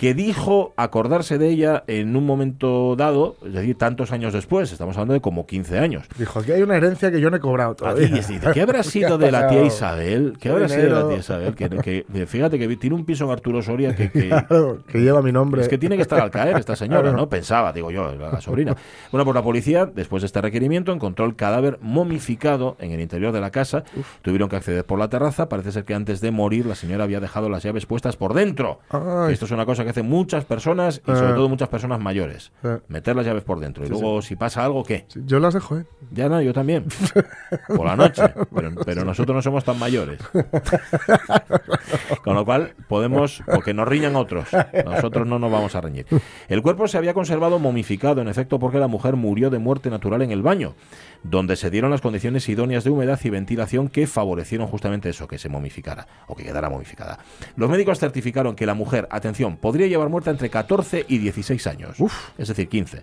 que 0.00 0.14
dijo 0.14 0.72
acordarse 0.78 1.36
de 1.36 1.50
ella 1.50 1.84
en 1.86 2.16
un 2.16 2.24
momento 2.24 2.96
dado, 2.96 3.36
es 3.44 3.52
decir, 3.52 3.76
tantos 3.76 4.12
años 4.12 4.32
después, 4.32 4.72
estamos 4.72 4.96
hablando 4.96 5.12
de 5.12 5.20
como 5.20 5.44
15 5.46 5.78
años. 5.78 6.06
Dijo, 6.16 6.38
aquí 6.38 6.52
hay 6.52 6.62
una 6.62 6.74
herencia 6.78 7.10
que 7.10 7.20
yo 7.20 7.28
no 7.28 7.36
he 7.36 7.40
cobrado 7.40 7.74
todavía. 7.74 8.06
dice, 8.08 8.40
¿qué 8.54 8.62
habrá 8.62 8.82
sido 8.82 9.18
¿Qué 9.18 9.24
ha 9.24 9.26
de 9.26 9.30
la 9.32 9.48
tía? 9.48 9.62
Isabel? 9.62 10.38
¿Qué 10.40 10.48
habrá 10.48 10.70
sido 10.70 10.82
de 10.84 10.88
la 11.02 11.06
tía 11.06 11.18
Isabel? 11.18 11.54
Que, 11.54 11.68
que- 12.08 12.26
fíjate 12.26 12.58
que 12.58 12.76
tiene 12.78 12.96
un 12.96 13.04
piso 13.04 13.26
en 13.26 13.30
Arturo 13.32 13.60
Soria 13.60 13.94
que, 13.94 14.10
que- 14.10 14.28
Claro, 14.48 14.78
que 14.88 15.00
lleva 15.00 15.20
mi 15.20 15.32
nombre. 15.32 15.60
es 15.60 15.68
que 15.68 15.76
tiene 15.76 15.96
que 15.96 16.02
estar 16.02 16.18
al 16.18 16.30
caer 16.30 16.56
esta 16.56 16.76
señora. 16.76 17.12
¿no? 17.12 17.28
Pensaba, 17.28 17.70
digo 17.74 17.90
yo, 17.90 18.10
la 18.14 18.40
sobrina. 18.40 18.74
Bueno, 19.12 19.26
pues 19.26 19.34
la 19.34 19.42
policía, 19.42 19.84
después 19.84 20.22
de 20.22 20.28
este 20.28 20.40
requerimiento, 20.40 20.92
encontró 20.94 21.26
el 21.26 21.36
cadáver 21.36 21.78
momificado 21.82 22.78
en 22.80 22.92
el 22.92 23.00
interior 23.02 23.32
de 23.34 23.40
la 23.42 23.50
casa. 23.50 23.84
Tuvieron 24.22 24.48
que 24.48 24.56
acceder 24.56 24.86
por 24.86 24.98
la 24.98 25.10
terraza. 25.10 25.50
Parece 25.50 25.72
ser 25.72 25.84
que 25.84 25.92
antes 25.92 26.22
de 26.22 26.30
morir 26.30 26.64
la 26.64 26.74
señora 26.74 27.04
había 27.04 27.20
dejado 27.20 27.50
las 27.50 27.62
llaves 27.64 27.84
puestas 27.84 28.16
por 28.16 28.32
dentro. 28.32 28.80
Ay. 28.88 29.34
Esto 29.34 29.44
es 29.44 29.50
una 29.50 29.66
cosa 29.66 29.84
que 29.84 29.89
hacen 29.90 30.08
muchas 30.08 30.44
personas 30.44 31.00
y 31.06 31.10
sobre 31.10 31.28
Ah. 31.30 31.34
todo 31.34 31.48
muchas 31.48 31.68
personas 31.68 32.00
mayores. 32.00 32.52
Ah. 32.64 32.78
Meter 32.88 33.14
las 33.16 33.26
llaves 33.26 33.44
por 33.44 33.60
dentro. 33.60 33.84
Y 33.84 33.88
luego, 33.88 34.22
si 34.22 34.36
pasa 34.36 34.64
algo, 34.64 34.84
¿qué? 34.84 35.04
Sí, 35.08 35.20
Yo 35.26 35.38
las 35.40 35.54
dejo, 35.54 35.78
¿eh? 35.78 35.84
Ya 36.10 36.28
no, 36.28 36.40
yo 36.40 36.52
también. 36.52 36.86
Por 37.68 37.86
la 37.86 37.96
noche. 37.96 38.22
Pero, 38.54 38.72
pero 38.84 39.04
nosotros 39.04 39.34
no 39.34 39.42
somos 39.42 39.64
tan 39.64 39.78
mayores. 39.78 40.18
Con 42.24 42.34
lo 42.34 42.44
cual 42.44 42.74
podemos, 42.88 43.42
porque 43.46 43.74
nos 43.74 43.86
riñan 43.88 44.16
otros. 44.16 44.48
Nosotros 44.84 45.26
no 45.26 45.38
nos 45.38 45.50
vamos 45.50 45.74
a 45.74 45.80
reñir. 45.80 46.06
El 46.48 46.62
cuerpo 46.62 46.88
se 46.88 46.98
había 46.98 47.14
conservado 47.14 47.58
momificado, 47.58 48.20
en 48.20 48.28
efecto, 48.28 48.58
porque 48.58 48.78
la 48.78 48.88
mujer 48.88 49.16
murió 49.16 49.50
de 49.50 49.58
muerte 49.58 49.90
natural 49.90 50.22
en 50.22 50.30
el 50.30 50.42
baño, 50.42 50.74
donde 51.22 51.56
se 51.56 51.70
dieron 51.70 51.90
las 51.90 52.00
condiciones 52.00 52.48
idóneas 52.48 52.84
de 52.84 52.90
humedad 52.90 53.18
y 53.22 53.30
ventilación 53.30 53.88
que 53.88 54.06
favorecieron 54.06 54.66
justamente 54.66 55.08
eso, 55.08 55.26
que 55.28 55.38
se 55.38 55.48
momificara 55.48 56.06
o 56.26 56.34
que 56.36 56.44
quedara 56.44 56.68
momificada. 56.70 57.18
Los 57.56 57.70
médicos 57.70 57.98
certificaron 57.98 58.54
que 58.56 58.66
la 58.66 58.74
mujer, 58.74 59.08
atención, 59.10 59.56
podría 59.56 59.79
llevar 59.88 60.08
muerta 60.08 60.30
entre 60.30 60.50
14 60.50 61.06
y 61.08 61.18
16 61.18 61.66
años. 61.66 61.96
Es 62.38 62.48
decir, 62.48 62.68
15. 62.68 63.02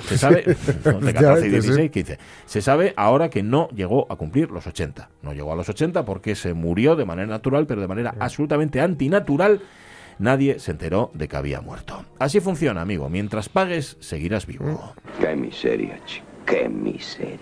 Se 0.00 0.18
sabe, 0.18 0.42
de 0.44 0.54
14 0.54 0.88
y 0.90 0.98
Efectivamente, 0.98 1.46
sí. 1.48 1.50
16, 1.50 1.90
15. 1.90 2.18
Se 2.46 2.62
sabe 2.62 2.94
ahora 2.96 3.30
que 3.30 3.42
no 3.42 3.68
llegó 3.68 4.10
a 4.10 4.16
cumplir 4.16 4.50
los 4.50 4.66
80. 4.66 5.08
No 5.22 5.32
llegó 5.32 5.52
a 5.52 5.56
los 5.56 5.68
80 5.68 6.04
porque 6.04 6.34
se 6.34 6.54
murió 6.54 6.96
de 6.96 7.04
manera 7.04 7.28
natural, 7.28 7.66
pero 7.66 7.80
de 7.80 7.88
manera 7.88 8.14
absolutamente 8.18 8.80
antinatural. 8.80 9.62
Nadie 10.18 10.60
se 10.60 10.70
enteró 10.70 11.10
de 11.14 11.26
que 11.26 11.36
había 11.36 11.60
muerto. 11.60 12.04
Así 12.18 12.40
funciona, 12.40 12.80
amigo. 12.80 13.08
Mientras 13.08 13.48
pagues, 13.48 13.96
seguirás 14.00 14.46
vivo. 14.46 14.94
qué 15.20 15.34
miseria, 15.34 15.98
chico. 16.04 16.26
Qué 16.46 16.68
miseria. 16.68 17.38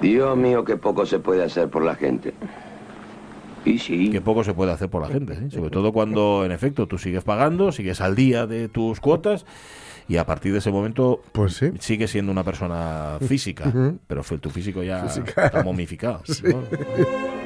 Dios 0.00 0.36
mío, 0.36 0.64
qué 0.64 0.76
poco 0.76 1.06
se 1.06 1.18
puede 1.18 1.44
hacer 1.44 1.68
por 1.68 1.84
la 1.84 1.94
gente. 1.94 2.34
Y 3.64 3.78
sí. 3.78 4.10
Que 4.10 4.20
poco 4.20 4.42
se 4.44 4.54
puede 4.54 4.72
hacer 4.72 4.88
por 4.88 5.02
la 5.02 5.08
gente, 5.08 5.34
¿eh? 5.34 5.50
sobre 5.50 5.70
todo 5.70 5.92
cuando, 5.92 6.44
en 6.44 6.52
efecto, 6.52 6.86
tú 6.86 6.96
sigues 6.98 7.22
pagando, 7.24 7.72
sigues 7.72 8.00
al 8.00 8.14
día 8.16 8.46
de 8.46 8.68
tus 8.68 9.00
cuotas 9.00 9.44
y 10.08 10.16
a 10.16 10.24
partir 10.26 10.52
de 10.52 10.58
ese 10.58 10.70
momento 10.70 11.20
Pues 11.32 11.54
sí. 11.54 11.70
sigues 11.78 12.10
siendo 12.10 12.32
una 12.32 12.42
persona 12.42 13.18
física, 13.20 13.72
pero 14.06 14.22
fue- 14.22 14.38
tu 14.38 14.50
físico 14.50 14.82
ya 14.82 15.04
Física. 15.04 15.46
está 15.46 15.62
momificado. 15.62 16.22
¿no? 16.44 16.62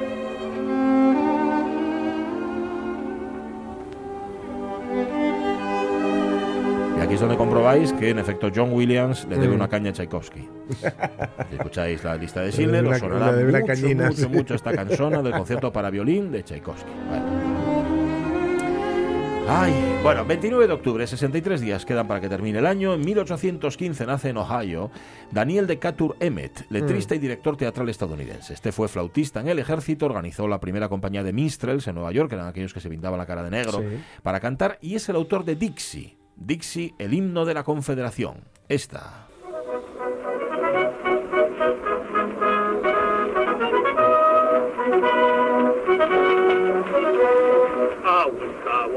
aquí 7.14 7.16
es 7.16 7.20
donde 7.20 7.36
comprobáis 7.36 7.92
que, 7.92 8.10
en 8.10 8.18
efecto, 8.18 8.50
John 8.54 8.72
Williams 8.72 9.24
le 9.28 9.36
debe 9.36 9.52
Mm. 9.52 9.54
una 9.56 9.68
caña 9.68 9.90
a 9.90 9.92
Tchaikovsky. 9.92 10.48
Si 11.48 11.54
escucháis 11.56 12.02
la 12.02 12.16
lista 12.16 12.40
de 12.40 12.46
Le 12.46 12.52
Schindler, 12.52 12.86
os 12.86 12.98
sonará 12.98 13.30
una 13.30 13.58
mucho, 13.60 13.66
cañina, 13.66 14.06
mucho, 14.08 14.22
sí. 14.22 14.28
mucho 14.28 14.54
esta 14.54 14.72
canzona 14.74 15.22
del 15.22 15.32
concierto 15.32 15.72
para 15.72 15.90
violín 15.90 16.32
de 16.32 16.42
Tchaikovsky. 16.42 16.90
Vale. 17.10 17.22
Ay, 19.46 19.74
bueno, 20.02 20.24
29 20.24 20.66
de 20.66 20.72
octubre, 20.72 21.06
63 21.06 21.60
días 21.60 21.84
quedan 21.84 22.08
para 22.08 22.18
que 22.20 22.28
termine 22.30 22.58
el 22.60 22.66
año. 22.66 22.94
En 22.94 23.02
1815 23.02 24.06
nace 24.06 24.30
en 24.30 24.38
Ohio 24.38 24.90
Daniel 25.30 25.66
Decatur 25.66 26.16
Emmett, 26.18 26.64
letrista 26.70 27.14
y 27.14 27.18
director 27.18 27.56
teatral 27.56 27.88
estadounidense. 27.90 28.54
Este 28.54 28.72
fue 28.72 28.88
flautista 28.88 29.40
en 29.40 29.48
el 29.48 29.58
ejército, 29.58 30.06
organizó 30.06 30.48
la 30.48 30.60
primera 30.60 30.88
compañía 30.88 31.22
de 31.22 31.32
minstrels 31.34 31.86
en 31.86 31.94
Nueva 31.96 32.10
York, 32.10 32.30
que 32.30 32.36
eran 32.36 32.48
aquellos 32.48 32.72
que 32.72 32.80
se 32.80 32.88
pintaban 32.88 33.18
la 33.18 33.26
cara 33.26 33.42
de 33.44 33.50
negro 33.50 33.80
Sí. 33.80 33.98
para 34.22 34.40
cantar, 34.40 34.78
y 34.80 34.94
es 34.96 35.08
el 35.10 35.16
autor 35.16 35.44
de 35.44 35.56
Dixie. 35.56 36.16
Dixie, 36.36 36.94
el 36.98 37.14
himno 37.14 37.44
de 37.44 37.54
la 37.54 37.64
Confederación. 37.64 38.44
Esta. 38.68 39.28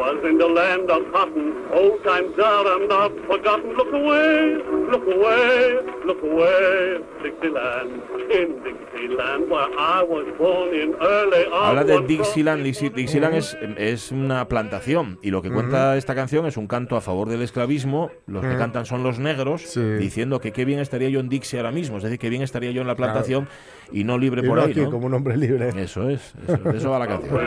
Was 0.07 0.23
in 0.29 0.37
the 0.37 0.47
land 0.47 0.89
of 0.89 1.01
cotton. 1.11 1.53
Old 1.73 2.01
times 2.03 2.33
are 2.39 2.79
not 2.87 3.11
forgotten. 3.27 3.73
Look 3.75 3.91
away, 3.93 4.55
look 4.91 5.03
away, 5.07 5.79
look 6.05 6.23
away. 6.23 7.01
Dixieland, 7.23 8.01
in 8.31 8.63
Dixieland, 8.63 9.49
where 9.49 9.67
I 9.77 10.01
was 10.03 10.25
born 10.39 10.73
in 10.73 10.95
early 11.01 11.45
Habla 11.51 11.83
de 11.83 11.99
Dixieland. 12.07 12.63
Dixie- 12.63 12.93
Dixieland 12.93 13.35
es, 13.35 13.57
es 13.77 14.11
una 14.11 14.47
plantación 14.47 15.19
y 15.21 15.31
lo 15.31 15.41
que 15.41 15.51
cuenta 15.51 15.97
esta 15.97 16.15
canción 16.15 16.45
es 16.45 16.55
un 16.57 16.67
canto 16.67 16.95
a 16.95 17.01
favor 17.01 17.27
del 17.27 17.41
esclavismo. 17.41 18.11
Los 18.27 18.45
que 18.45 18.55
cantan 18.57 18.85
son 18.85 19.03
los 19.03 19.19
negros, 19.19 19.75
diciendo 19.99 20.39
que 20.39 20.51
qué 20.53 20.63
bien 20.65 20.79
estaría 20.79 21.09
yo 21.09 21.19
en 21.19 21.27
Dixie 21.29 21.59
ahora 21.59 21.71
mismo, 21.71 21.97
es 21.97 22.03
decir, 22.03 22.19
que 22.19 22.29
bien 22.29 22.41
estaría 22.43 22.71
yo 22.71 22.81
en 22.81 22.87
la 22.87 22.95
plantación 22.95 23.49
y 23.91 24.03
no 24.03 24.17
libre 24.17 24.41
Y 24.43 24.47
por 24.47 24.57
no 24.57 24.63
ahí. 24.63 24.71
aquí, 24.71 24.81
¿no? 24.81 24.91
como 24.91 25.07
un 25.07 25.13
hombre 25.13 25.35
libre. 25.37 25.69
Eso 25.77 26.09
es, 26.09 26.33
eso, 26.47 26.69
eso 26.71 26.89
va 26.91 26.99
la 26.99 27.07
canción. 27.07 27.37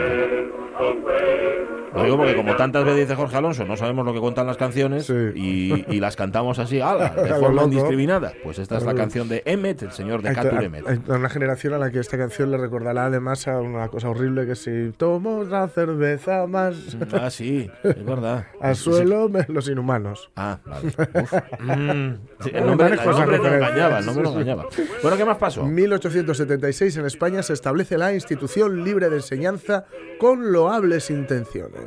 Lo 1.93 2.03
digo 2.03 2.17
porque 2.17 2.35
como 2.35 2.55
tantas 2.55 2.83
veces 2.85 3.01
dice 3.01 3.15
Jorge 3.15 3.35
Alonso, 3.37 3.65
no 3.65 3.75
sabemos 3.75 4.05
lo 4.05 4.13
que 4.13 4.19
cuentan 4.19 4.47
las 4.47 4.57
canciones 4.57 5.09
y, 5.09 5.85
y 5.89 5.99
las 5.99 6.15
cantamos 6.15 6.57
así, 6.59 6.79
ala, 6.79 7.09
de 7.15 7.31
A 7.31 7.35
forma 7.35 7.63
indiscriminada. 7.63 8.31
Pues 8.43 8.59
esta 8.59 8.77
es 8.77 8.83
la 8.83 8.91
A 8.91 8.95
canción 8.95 9.27
de 9.27 9.43
Emmet, 9.45 9.81
el 9.83 9.91
señor 9.91 10.21
de 10.21 10.33
Catur 10.33 10.51
to- 10.59 10.61
Emmet. 10.61 10.87
hay 10.87 11.01
una 11.07 11.29
generación 11.29 11.73
a 11.73 11.77
la 11.79 11.91
que 11.91 11.99
esta 11.99 12.17
canción 12.17 12.49
le 12.51 12.57
recordará 12.57 13.05
además 13.07 13.47
a 13.47 13.59
una 13.59 13.87
cosa 13.89 14.09
horrible 14.09 14.45
que 14.45 14.55
si 14.55 14.91
tomo 14.97 15.39
otra 15.39 15.67
cerveza 15.67 16.47
más 16.47 16.75
Ah, 17.13 17.29
sí, 17.29 17.69
es 17.83 18.05
verdad. 18.05 18.45
al 18.61 18.75
suelo 18.75 19.27
me- 19.29 19.45
los 19.49 19.67
inhumanos. 19.67 20.31
Ah, 20.35 20.59
vale. 20.65 20.87
Uf. 21.13 21.33
Mm, 21.59 22.13
sí, 22.39 22.51
el 22.53 22.65
nombre, 22.65 22.87
el 22.87 22.95
nombre 23.05 23.37
no 23.37 23.47
engañaba, 23.47 23.99
el 23.99 24.05
nombre 24.05 24.23
no 24.23 24.29
Sí, 24.29 24.35
sí. 24.35 24.41
engañaba. 24.41 24.65
Bueno, 25.01 25.17
¿qué 25.17 25.25
más 25.25 25.37
pasó? 25.37 25.65
1876 25.65 26.97
en 26.97 27.05
España 27.05 27.43
se 27.43 27.53
establece 27.53 27.97
la 27.97 28.13
institución 28.13 28.83
libre 28.83 29.09
de 29.09 29.17
enseñanza 29.17 29.85
con 30.19 30.51
loables 30.51 31.09
intenciones. 31.09 31.80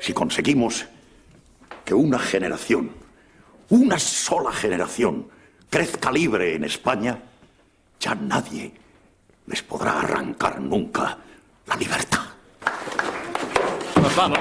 Si 0.00 0.12
conseguimos 0.12 0.86
que 1.84 1.94
una 1.94 2.18
generación, 2.18 2.90
una 3.70 3.98
sola 3.98 4.52
generación, 4.52 5.28
crezca 5.70 6.10
libre 6.10 6.54
en 6.54 6.64
España, 6.64 7.18
ya 8.00 8.14
nadie 8.14 8.72
les 9.46 9.62
podrá 9.62 10.00
arrancar 10.00 10.60
nunca 10.60 11.18
la 11.66 11.76
libertad. 11.76 12.20
Nos 14.00 14.16
vamos. 14.16 14.38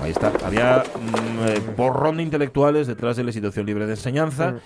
Ahí 0.00 0.10
está. 0.10 0.32
Había 0.44 0.82
mm, 0.82 1.48
eh, 1.48 1.60
borrón 1.76 2.18
de 2.18 2.22
intelectuales 2.22 2.86
detrás 2.86 3.16
de 3.16 3.24
la 3.24 3.30
institución 3.30 3.66
libre 3.66 3.86
de 3.86 3.92
enseñanza, 3.92 4.56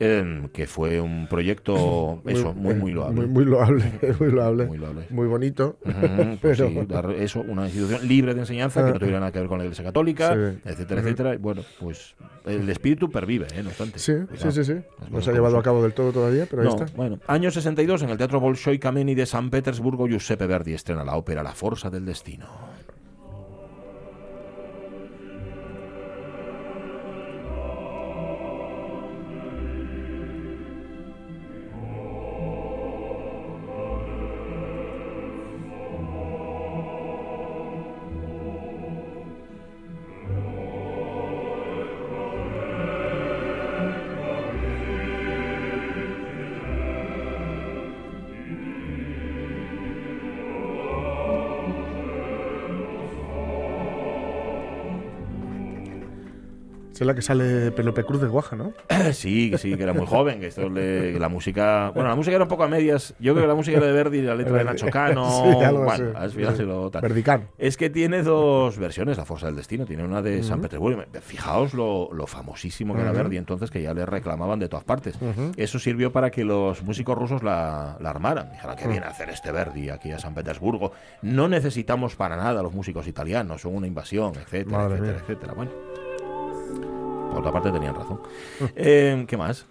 eh, 0.00 0.48
que 0.52 0.66
fue 0.66 1.00
un 1.00 1.26
proyecto, 1.28 2.22
eso, 2.26 2.54
muy, 2.54 2.74
muy 2.74 2.90
loable. 2.92 3.20
Muy, 3.20 3.26
muy 3.28 3.44
loable, 3.44 3.84
muy 4.18 4.30
loable. 4.32 4.66
Muy 4.66 4.78
loable. 4.78 5.06
Muy 5.10 5.26
bonito. 5.28 5.76
Pues 5.82 6.38
pero 6.42 6.68
sí, 6.68 6.80
dar 6.88 7.10
eso, 7.12 7.40
una 7.46 7.66
institución 7.66 8.08
libre 8.08 8.34
de 8.34 8.40
enseñanza 8.40 8.84
que 8.84 8.92
no 8.92 8.98
tuviera 8.98 9.20
nada 9.20 9.30
que 9.30 9.38
ver 9.40 9.48
con 9.48 9.58
la 9.58 9.64
Iglesia 9.64 9.84
Católica, 9.84 10.34
Sí. 10.34 10.58
etcétera, 10.64 11.00
etcétera. 11.02 11.36
Bueno, 11.38 11.62
pues 11.78 12.14
el 12.46 12.68
espíritu 12.70 13.10
pervive, 13.10 13.46
¿eh? 13.54 13.62
No 13.62 13.68
obstante. 13.68 13.98
Sí, 13.98 14.12
Cuidado. 14.26 14.50
sí, 14.50 14.64
sí, 14.64 14.74
sí. 14.74 14.80
No 15.10 15.20
se 15.20 15.30
ha 15.30 15.32
llevado 15.34 15.58
a 15.58 15.62
cabo 15.62 15.82
del 15.82 15.92
todo 15.92 16.12
todavía, 16.12 16.46
pero 16.50 16.62
ahí 16.62 16.68
está. 16.68 16.86
Bueno, 16.96 17.18
año 17.26 17.50
62, 17.50 18.02
en 18.02 18.10
el 18.10 18.16
Teatro 18.16 18.40
Bolshoi 18.40 18.78
Kameni 18.78 19.14
de 19.14 19.26
San 19.26 19.50
Petersburgo, 19.50 20.08
Giuseppe 20.08 20.46
Verdi 20.46 20.72
estrena 20.72 21.04
la 21.04 21.16
ópera 21.16 21.42
La 21.42 21.52
Forza 21.52 21.90
del 21.90 22.06
Destino. 22.06 22.46
Es 57.00 57.06
la 57.06 57.14
que 57.14 57.22
sale 57.22 57.70
Penelope 57.72 58.04
Cruz 58.04 58.20
de 58.20 58.28
Guaja, 58.28 58.56
¿no? 58.56 58.72
Sí, 59.12 59.50
que 59.50 59.58
sí, 59.58 59.74
que 59.76 59.82
era 59.82 59.92
muy 59.94 60.06
joven, 60.06 60.38
que 60.40 60.48
esto 60.48 60.68
le- 60.68 61.12
que 61.14 61.18
la 61.18 61.28
música, 61.30 61.90
bueno, 61.94 62.08
la 62.10 62.14
música 62.14 62.36
era 62.36 62.44
un 62.44 62.48
poco 62.48 62.62
a 62.64 62.68
medias. 62.68 63.14
Yo 63.18 63.32
creo 63.32 63.44
que 63.44 63.48
la 63.48 63.54
música 63.54 63.78
era 63.78 63.86
de 63.86 63.92
Verdi 63.92 64.18
y 64.18 64.22
la 64.22 64.34
letra 64.34 64.58
de 64.58 64.64
Nacho 64.64 64.86
Cano. 64.88 65.28
Sí, 65.30 65.64
algo 65.64 65.84
bueno, 65.84 65.90
así. 65.90 66.02
al 66.14 66.30
final 66.30 66.50
Sí. 66.52 66.56
se 66.58 66.62
lo 66.64 66.90
tal. 66.90 67.00
Verdicano. 67.02 67.44
Es 67.58 67.76
que 67.76 67.88
tiene 67.90 68.22
dos 68.22 68.78
versiones, 68.78 69.16
La 69.16 69.24
Fuerza 69.24 69.46
del 69.46 69.56
Destino. 69.56 69.86
Tiene 69.86 70.04
una 70.04 70.20
de 70.22 70.42
San. 70.42 70.60
Petersburgo. 70.60 71.02
Fijaos 71.22 71.72
lo, 71.74 72.10
lo 72.12 72.26
famosísimo 72.26 72.94
que 72.94 73.00
era. 73.00 73.12
Verdi 73.12 73.38
entonces, 73.38 73.70
que 73.70 73.80
ya 73.82 73.94
le 73.94 74.04
reclamaban 74.06 74.58
de 74.58 74.68
todas 74.68 74.84
partes. 74.84 75.18
Eso 75.56 75.78
sirvió 75.78 76.12
para 76.12 76.30
que 76.30 76.44
los 76.44 76.82
músicos 76.82 77.16
rusos 77.16 77.42
la, 77.42 77.96
la 78.00 78.10
armaran. 78.10 78.50
Dijeron 78.52 78.76
Mm. 78.84 78.88
viene 78.90 79.06
a 79.06 79.10
hacer 79.10 79.30
este 79.30 79.50
Verdi 79.52 79.88
aquí 79.90 80.12
a 80.12 80.18
San 80.18 80.34
Petersburgo. 80.34 80.92
No 81.22 81.48
necesitamos 81.48 82.14
para 82.14 82.36
nada 82.36 82.60
a 82.60 82.62
los 82.62 82.72
músicos 82.74 83.06
italianos, 83.08 83.62
son 83.62 83.74
una 83.74 83.86
invasión, 83.86 84.32
etcétera, 84.36 84.76
Madre 84.78 84.94
etcétera, 84.98 85.12
mía. 85.12 85.22
etcétera. 85.22 85.52
Bueno. 85.54 85.70
Por 87.30 87.40
otra 87.40 87.52
parte 87.52 87.70
tenían 87.70 87.94
razón. 87.94 88.20
Eh, 88.76 89.24
¿Qué 89.28 89.36
más? 89.36 89.66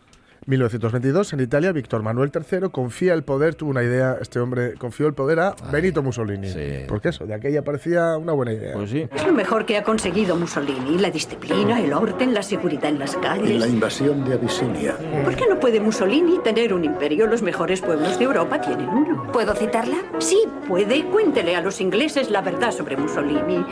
1922, 0.45 1.34
en 1.34 1.41
Italia, 1.41 1.72
Víctor 1.74 2.01
Manuel 2.01 2.32
III 2.34 2.70
confía 2.72 3.14
el 3.14 3.22
poder, 3.24 3.53
tuvo 3.53 3.70
una 3.70 3.84
idea, 3.84 4.18
este 4.20 4.39
hombre 4.39 4.74
confió 4.76 5.05
el 5.05 5.14
poder 5.14 5.39
a 5.41 5.55
Benito 5.72 6.01
Mussolini. 6.01 6.47
Porque 6.88 7.10
eso, 7.10 7.28
de 7.28 7.36
aquella 7.36 7.64
parecía 7.64 8.18
una 8.18 8.32
buena 8.34 8.53
idea. 8.53 8.74
Pues 8.74 8.89
sí. 8.89 9.07
Es 9.14 9.28
lo 9.28 9.34
mejor 9.34 9.66
que 9.68 9.78
ha 9.78 9.84
conseguido 9.84 10.36
Mussolini. 10.38 10.97
La 10.97 11.12
disciplina, 11.12 11.80
el 11.80 11.93
orden, 11.93 12.34
la 12.34 12.41
seguridad 12.41 12.86
en 12.86 12.97
las 12.97 13.14
Y 13.14 13.18
calles. 13.18 13.60
la 13.60 13.68
invasión 13.68 14.26
de 14.28 14.34
Abisinia. 14.36 14.95
¿Por 15.24 15.36
qué 15.36 15.45
no 15.47 15.60
puede 15.60 15.80
Mussolini 15.82 16.39
tener 16.39 16.74
un 16.74 16.84
imperio? 16.84 17.28
Los 17.28 17.43
mejores 17.43 17.82
pueblos 17.82 18.18
de 18.18 18.26
Europa 18.26 18.60
tienen 18.60 18.89
uno. 18.89 19.32
¿Puedo 19.32 19.53
citarla? 19.53 19.97
Sí, 20.18 20.41
puede. 20.68 21.05
Cuéntele 21.12 21.55
a 21.57 21.62
los 21.62 21.80
ingleses 21.80 22.32
la 22.32 22.41
verdad 22.41 22.72
sobre 22.72 22.97
Mussolini. 22.97 23.64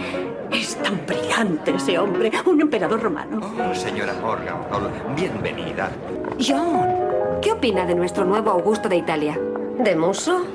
Es 0.52 0.76
tan 0.78 1.06
brillante 1.06 1.72
ese 1.76 1.98
hombre, 2.00 2.32
un 2.46 2.62
emperador 2.62 3.02
romano. 3.02 3.40
Oh, 3.44 3.76
señora 3.76 4.14
Morgan, 4.22 4.58
bienvenida. 5.16 5.92
John, 6.40 7.40
¿qué 7.42 7.52
opina 7.52 7.86
de 7.86 7.96
nuestro 7.96 8.26
nuevo 8.26 8.52
Augusto 8.52 8.88
de 8.90 8.98
Italia? 8.98 9.38
¿De 9.80 9.96
muso? 9.96 10.46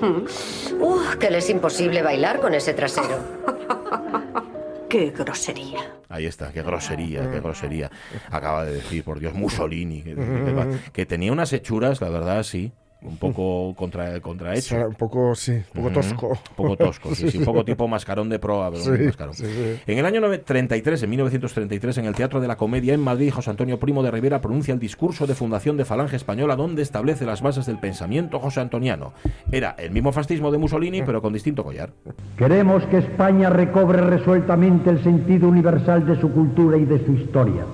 Uh, 0.80 1.18
que 1.18 1.30
le 1.30 1.38
es 1.38 1.50
imposible 1.50 2.02
bailar 2.02 2.40
con 2.40 2.54
ese 2.54 2.74
trasero. 2.74 3.18
Qué 4.88 5.10
grosería. 5.10 5.78
Ahí 6.10 6.26
está, 6.26 6.52
qué 6.52 6.60
grosería, 6.62 7.30
qué 7.30 7.40
grosería. 7.40 7.90
Acaba 8.30 8.66
de 8.66 8.74
decir, 8.74 9.02
por 9.02 9.20
Dios, 9.20 9.32
Mussolini, 9.32 10.02
que, 10.02 10.14
que- 10.14 10.76
que 10.92 11.06
tenía 11.06 11.32
unas 11.32 11.50
hechuras, 11.54 12.02
la 12.02 12.10
verdad, 12.10 12.42
sí, 12.42 12.72
un 13.04 13.16
poco 13.16 13.74
contra, 13.76 14.20
contrahecho. 14.20 14.76
Un 14.88 14.94
poco, 14.94 15.34
sí, 15.34 15.52
un 15.52 15.62
poco 15.82 15.90
tosco. 15.90 16.28
Un 16.28 16.36
poco 16.56 16.76
tosco, 16.76 17.14
sí, 17.14 17.30
sí, 17.30 17.38
un 17.38 17.44
poco 17.44 17.64
tipo 17.64 17.88
mascarón 17.88 18.28
de 18.28 18.38
proa, 18.38 18.70
pero 18.70 18.84
un 18.84 18.96
Sí, 18.96 19.02
mascarón. 19.04 19.34
sí, 19.34 19.44
sí. 19.46 19.80
En 19.86 19.98
el 19.98 20.06
año 20.06 20.20
nove- 20.20 20.42
33, 20.44 21.02
en 21.02 21.10
1933, 21.10 21.98
en 21.98 22.04
el 22.06 22.14
Teatro 22.14 22.40
de 22.40 22.48
la 22.48 22.56
Comedia 22.56 22.94
en 22.94 23.00
Madrid, 23.00 23.32
José 23.32 23.50
Antonio 23.50 23.78
Primo 23.78 24.02
de 24.02 24.10
Rivera 24.10 24.40
pronuncia 24.40 24.72
el 24.74 24.80
discurso 24.80 25.26
de 25.26 25.34
fundación 25.34 25.76
de 25.76 25.84
Falange 25.84 26.16
Española 26.16 26.54
donde 26.56 26.82
establece 26.82 27.24
las 27.26 27.42
bases 27.42 27.66
del 27.66 27.78
pensamiento 27.78 28.38
josé 28.38 28.60
antoniano. 28.60 29.12
Era 29.50 29.74
el 29.78 29.90
mismo 29.90 30.12
fascismo 30.12 30.50
de 30.50 30.58
Mussolini, 30.58 31.02
pero 31.02 31.20
con 31.20 31.32
distinto 31.32 31.64
collar. 31.64 31.90
Queremos 32.36 32.84
que 32.86 32.98
España 32.98 33.50
recobre 33.50 34.00
resueltamente 34.00 34.90
el 34.90 35.02
sentido 35.02 35.48
universal 35.48 36.06
de 36.06 36.20
su 36.20 36.30
cultura 36.32 36.76
y 36.76 36.84
de 36.84 37.04
su 37.04 37.12
historia. 37.12 37.64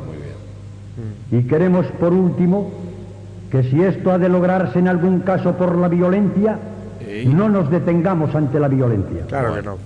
Y 1.31 1.43
queremos, 1.43 1.87
por 2.01 2.12
último, 2.12 2.70
que 3.51 3.62
si 3.64 3.82
esto 3.82 4.12
ha 4.12 4.18
de 4.18 4.28
lograrse 4.28 4.78
en 4.78 4.88
algún 4.88 5.20
caso 5.20 5.57
por 5.57 5.76
la 5.76 5.88
violencia, 5.88 6.59
no 7.26 7.49
nos 7.49 7.70
detengamos 7.70 8.34
ante 8.34 8.59
la 8.61 8.68
violencia. 8.68 9.26
Claro 9.26 9.55
que 9.55 9.62
no. 9.62 9.78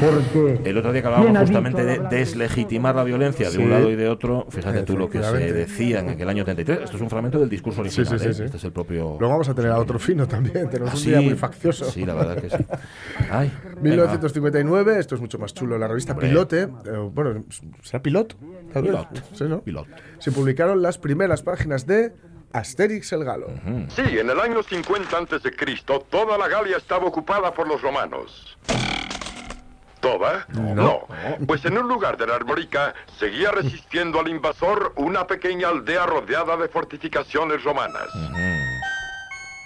Porque 0.00 0.60
El 0.64 0.78
otro 0.78 0.92
día 0.92 1.02
que 1.02 1.08
¿quién 1.08 1.14
hablábamos 1.14 1.36
ha 1.36 1.40
justamente 1.40 1.84
de 1.84 1.98
deslegitimar 2.16 2.94
la 2.94 3.02
violencia 3.02 3.46
de 3.50 3.56
Sí. 3.56 3.58
un 3.62 3.70
lado 3.70 3.90
y 3.90 3.96
de 3.96 4.08
otro, 4.08 4.46
fíjate 4.50 4.82
tú 4.84 4.96
lo 4.96 5.10
que 5.10 5.20
se 5.20 5.52
decía 5.52 5.98
en 5.98 6.10
aquel 6.10 6.28
año 6.28 6.44
33. 6.44 6.84
Esto 6.84 6.96
es 6.96 7.02
un 7.02 7.10
fragmento 7.10 7.40
del 7.40 7.48
discurso 7.48 7.80
original. 7.80 8.06
sí, 8.06 8.18
sí, 8.20 8.30
¿eh? 8.30 8.34
sí. 8.34 8.42
Este 8.44 8.56
es 8.56 8.62
el 8.64 8.70
propio. 8.70 9.16
Luego 9.18 9.30
vamos 9.30 9.48
a 9.48 9.54
tener 9.54 9.72
a 9.72 9.78
otro 9.78 9.98
fino 9.98 10.28
también, 10.28 10.70
tenemos 10.70 10.94
Ah, 10.94 10.96
un 10.96 11.02
día 11.04 11.20
muy 11.20 11.34
faccioso. 11.34 11.86
Sí, 11.86 12.06
la 12.06 12.14
verdad 12.14 12.36
que 12.36 12.50
sí. 12.50 12.64
Ay, 13.32 13.50
venga. 13.64 13.80
1959, 13.82 14.98
esto 15.00 15.16
es 15.16 15.20
mucho 15.20 15.40
más 15.40 15.52
chulo, 15.54 15.76
la 15.76 15.88
revista 15.88 16.12
Hombre. 16.12 16.28
Pilote, 16.28 16.62
eh, 16.62 16.68
bueno, 17.12 17.44
¿será 17.82 18.00
Pilot? 18.00 18.36
Pilot. 18.72 19.08
Sí, 19.34 19.44
¿no? 19.48 19.60
Pilot. 19.62 19.86
Se 20.20 20.30
publicaron 20.30 20.82
las 20.82 20.98
primeras 20.98 21.42
páginas 21.42 21.84
de 21.84 22.12
Asterix 22.52 23.12
el 23.12 23.24
Galo. 23.24 23.48
Sí, 23.88 24.18
en 24.18 24.30
el 24.30 24.40
año 24.40 24.62
50 24.62 25.16
antes 25.16 25.42
de 25.42 25.54
Cristo, 25.54 26.06
toda 26.10 26.38
la 26.38 26.48
Galia 26.48 26.76
estaba 26.76 27.04
ocupada 27.06 27.52
por 27.52 27.68
los 27.68 27.80
romanos. 27.82 28.56
¿Toda? 30.00 30.46
No. 30.48 31.06
Pues 31.46 31.64
en 31.64 31.76
un 31.76 31.88
lugar 31.88 32.16
de 32.16 32.26
la 32.26 32.36
Armórica 32.36 32.94
seguía 33.18 33.50
resistiendo 33.50 34.20
al 34.20 34.28
invasor 34.28 34.92
una 34.96 35.26
pequeña 35.26 35.68
aldea 35.68 36.06
rodeada 36.06 36.56
de 36.56 36.68
fortificaciones 36.68 37.64
romanas. 37.64 38.08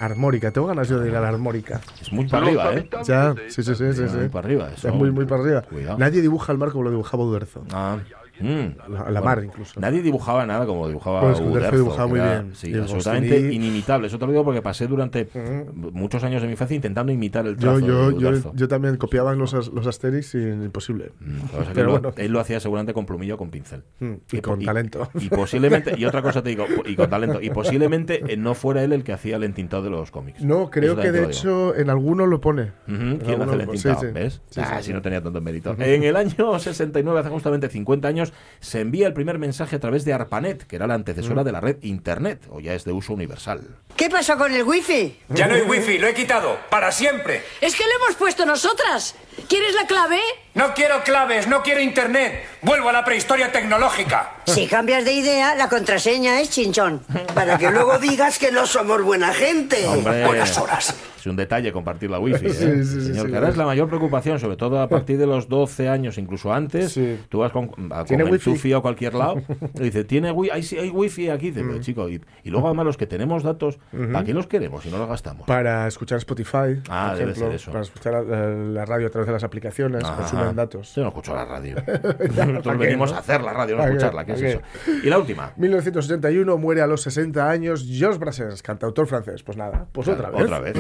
Armórica, 0.01 0.51
tengo 0.51 0.67
ganas 0.67 0.89
yo 0.89 0.99
de 0.99 1.11
ir 1.11 1.17
a 1.17 1.21
la 1.21 1.29
armórica. 1.29 1.81
Es 2.01 2.13
muy 2.13 2.27
para 2.27 2.45
arriba, 2.45 2.75
¿eh? 2.75 2.89
Ya, 3.05 3.35
sí, 3.49 3.63
sí, 3.63 3.75
sí, 3.77 3.93
sí. 3.93 4.09
sí. 4.09 4.17
Muy 4.17 4.29
para 4.31 4.47
arriba, 4.49 4.71
eso. 4.75 4.89
Es 4.89 4.95
muy, 4.95 5.13
muy 5.13 5.27
para 5.27 5.43
arriba. 5.43 5.63
Cuidado. 5.63 5.97
Nadie 5.97 6.21
dibuja 6.21 6.51
el 6.51 6.59
mar 6.59 6.73
como 6.73 6.83
lo 6.85 6.91
dibujaba 6.91 7.23
Uderzo. 7.23 7.65
Ah. 7.73 7.99
Mm. 8.43 8.91
La, 8.93 9.11
la 9.11 9.21
mar, 9.21 9.43
incluso. 9.45 9.79
Nadie 9.81 10.03
dibujaba 10.03 10.45
nada 10.47 10.67
como 10.67 10.89
dibujaba 10.89 11.21
Pues 11.21 11.41
Uderzo 11.41 11.77
dibujaba 11.77 12.07
muy 12.07 12.21
era, 12.21 12.41
bien. 12.41 12.55
Sí, 12.55 12.71
Y 12.71 12.75
absolutamente 12.79 13.39
inimitable. 13.53 14.07
Eso 14.09 14.19
te 14.19 14.27
lo 14.27 14.33
digo 14.33 14.45
porque 14.45 14.63
pasé 14.63 14.87
durante 14.87 15.29
muchos 15.75 16.23
años 16.25 16.43
de 16.43 16.49
mi 16.49 16.53
infancia 16.53 16.75
intentando 16.75 17.13
imitar 17.13 17.47
el 17.47 17.57
trazo 17.57 17.81
yo, 17.81 18.11
de 18.11 18.21
yo, 18.21 18.53
yo 18.55 18.69
también 18.69 18.97
copiaba 18.97 19.33
en 19.33 19.39
los, 19.39 19.53
los 19.73 19.87
Asterix 19.87 20.35
y 20.35 20.39
imposible. 20.39 21.13
Lo 21.21 21.35
que 21.43 21.49
pasa 21.49 21.63
es 21.63 21.69
que 21.69 21.75
Pero 21.75 21.99
lo- 21.99 22.15
él 22.17 22.33
lo 22.33 22.41
hacía 22.41 22.61
seguramente 22.61 22.93
con 22.95 23.07
plumillo 23.07 23.37
con 23.37 23.51
pincel. 23.51 23.83
Mm, 24.01 24.13
y 24.33 24.41
con 24.41 24.61
talento. 24.65 25.09
Y 25.15 25.29
posiblemente, 25.29 25.95
y 25.97 26.05
otra 26.05 26.23
cosa 26.23 26.43
te 26.43 26.51
digo, 26.51 26.65
y 26.87 26.97
con 26.97 27.09
talento, 27.11 27.41
y 27.41 27.51
posiblemente 27.51 28.33
eh, 28.33 28.37
no 28.37 28.55
fuera 28.55 28.83
él 28.83 28.93
el 28.93 29.05
que 29.05 29.13
hacía 29.13 29.37
el 29.37 29.45
entintado 29.45 29.83
de 29.83 29.91
los 29.91 30.11
cómics. 30.11 30.43
No, 30.43 30.71
creo 30.71 30.97
que 30.97 31.13
de 31.13 31.25
hecho 31.25 31.75
en 31.77 31.91
alguno 31.91 32.27
lo 32.27 32.41
pone. 32.41 32.73
En 32.89 33.19
¿Quién 33.25 33.43
hace 33.43 33.55
el 33.55 33.61
entintado? 33.63 34.01
Sí, 34.01 34.07
sí. 34.07 34.13
¿Ves? 34.13 34.43
Ah, 34.57 34.83
si 34.83 34.93
no 34.93 35.03
tenía 35.03 35.23
tanto 35.23 35.41
mérito. 35.41 35.75
En 35.79 36.03
el 36.05 36.17
año 36.17 36.59
69, 36.59 37.21
hace 37.21 37.29
justamente 37.31 37.69
50 37.69 38.09
años, 38.09 38.32
se 38.61 38.81
envía 38.81 39.07
el 39.07 39.13
primer 39.13 39.39
mensaje 39.39 39.77
a 39.77 39.81
través 39.81 40.05
de 40.05 40.13
ARPANET, 40.13 40.65
que 40.67 40.77
era 40.77 40.87
la 40.87 40.95
antecesora 40.95 41.43
Mm. 41.43 41.45
de 41.45 41.53
la 41.53 41.61
red 41.61 41.77
Internet, 41.83 42.47
o 42.51 42.61
ya 42.61 42.75
es 42.75 42.85
de 42.85 42.93
uso 42.93 43.13
universal. 43.13 43.61
¿Qué 43.97 44.09
pasó 44.11 44.37
con 44.39 44.53
el 44.53 44.63
wifi? 44.65 45.19
Ya 45.29 45.47
no 45.47 45.55
hay 45.55 45.63
wifi, 45.63 45.99
lo 45.99 46.07
he 46.07 46.15
quitado, 46.15 46.57
para 46.71 46.91
siempre. 46.93 47.43
Es 47.61 47.75
que 47.77 47.85
lo 47.85 48.05
hemos 48.05 48.17
puesto 48.17 48.45
nosotras. 48.47 49.15
¿Quieres 49.49 49.75
la 49.75 49.87
clave? 49.87 50.19
No 50.55 50.75
quiero 50.75 51.03
claves, 51.03 51.47
no 51.49 51.63
quiero 51.63 51.81
internet. 51.81 52.43
Vuelvo 52.63 52.91
a 52.91 52.93
la 52.93 53.05
prehistoria 53.05 53.51
tecnológica. 53.53 54.33
Si 54.47 54.67
cambias 54.67 55.05
de 55.05 55.13
idea, 55.15 55.55
la 55.55 55.69
contraseña 55.69 56.41
es 56.41 56.51
chinchón. 56.51 57.01
Para 57.35 57.57
que 57.59 57.71
luego 57.71 57.99
digas 57.99 58.39
que 58.39 58.53
no 58.53 58.67
somos 58.67 59.03
buena 59.03 59.33
gente. 59.33 59.87
Hombre, 59.87 60.27
Buenas 60.27 60.59
horas. 60.59 60.95
Es 61.19 61.27
un 61.27 61.37
detalle 61.37 61.73
compartir 61.73 62.11
la 62.11 62.19
wifi. 62.19 62.47
¿eh? 62.47 62.51
Sí, 62.53 62.85
sí, 62.85 63.01
Señor, 63.07 63.27
sí, 63.27 63.31
que 63.31 63.37
ahora 63.37 63.47
sí. 63.49 63.53
es 63.53 63.57
la 63.57 63.65
mayor 63.65 63.89
preocupación, 63.89 64.39
sobre 64.41 64.57
todo 64.57 64.81
a 64.83 64.89
partir 64.89 65.19
de 65.19 65.27
los 65.27 65.49
12 65.49 65.89
años, 65.89 66.19
incluso 66.19 66.53
antes. 66.53 66.99
Tú 67.29 67.39
vas 67.39 67.53
con, 67.53 67.71
a- 67.91 67.99
con 67.99 68.05
¿Tiene 68.07 68.25
el 68.25 68.31
wifi? 68.31 68.73
a 68.73 68.81
cualquier 68.81 69.15
lado 69.15 69.41
y 69.75 69.81
dice, 69.85 70.05
¿tiene 70.05 70.33
wi 70.33 70.51
hay, 70.51 70.67
hay 70.79 70.91
wifi 70.91 71.31
aquí? 71.31 71.51
Dice, 71.51 71.65
"Pero, 71.67 71.81
chico, 71.81 72.09
y, 72.09 72.21
y 72.45 72.51
luego 72.51 72.67
además 72.67 72.87
los 72.87 72.97
que 72.97 73.07
tenemos 73.07 73.43
datos. 73.45 73.79
¿para 74.13 74.25
qué 74.25 74.35
los 74.35 74.47
queremos 74.49 74.83
si 74.83 74.91
no 74.91 74.99
los 74.99 75.09
gastamos? 75.09 75.47
Para 75.47 75.87
escuchar 75.87 76.19
Spotify, 76.19 76.83
Ah, 76.91 77.09
por 77.11 77.19
debe 77.19 77.31
ejemplo, 77.31 77.47
ser 77.47 77.53
eso. 77.55 77.71
para 77.71 77.85
escuchar 77.85 78.13
la, 78.25 78.47
la 78.49 78.85
radio 78.85 79.07
a 79.07 79.11
través 79.11 79.22
de 79.27 79.33
las 79.33 79.45
aplicaciones, 79.45 80.05
Ajá. 80.05 80.17
consumen 80.17 80.55
datos. 80.57 80.95
Yo 80.95 81.03
no 81.03 81.09
escucho 81.09 81.35
la 81.35 81.45
radio. 81.45 81.77
Ya, 82.35 82.47
Nosotros 82.47 82.65
¿para 82.65 82.79
qué, 82.79 82.85
venimos 82.87 83.11
no? 83.11 83.17
a 83.17 83.21
hacer 83.21 83.43
la 83.43 83.53
radio, 83.53 83.77
no 83.77 83.83
a 83.83 83.87
escucharla. 83.87 84.25
¿Qué 84.25 84.33
es 84.33 84.41
¿Para 84.41 84.53
eso? 84.53 85.01
Y 85.05 85.09
la 85.09 85.19
última. 85.19 85.53
1971 85.57 86.57
muere 86.59 86.81
a 86.83 86.87
los 86.87 87.03
60 87.03 87.49
años 87.49 87.85
Georges 87.89 88.19
Brassens, 88.19 88.63
cantautor 88.63 89.07
francés. 89.07 89.43
Pues 89.43 89.57
nada, 89.57 89.87
pues 89.93 90.09
otra 90.09 90.31
vez. 90.31 90.43
Otra 90.43 90.61
vez. 90.61 90.77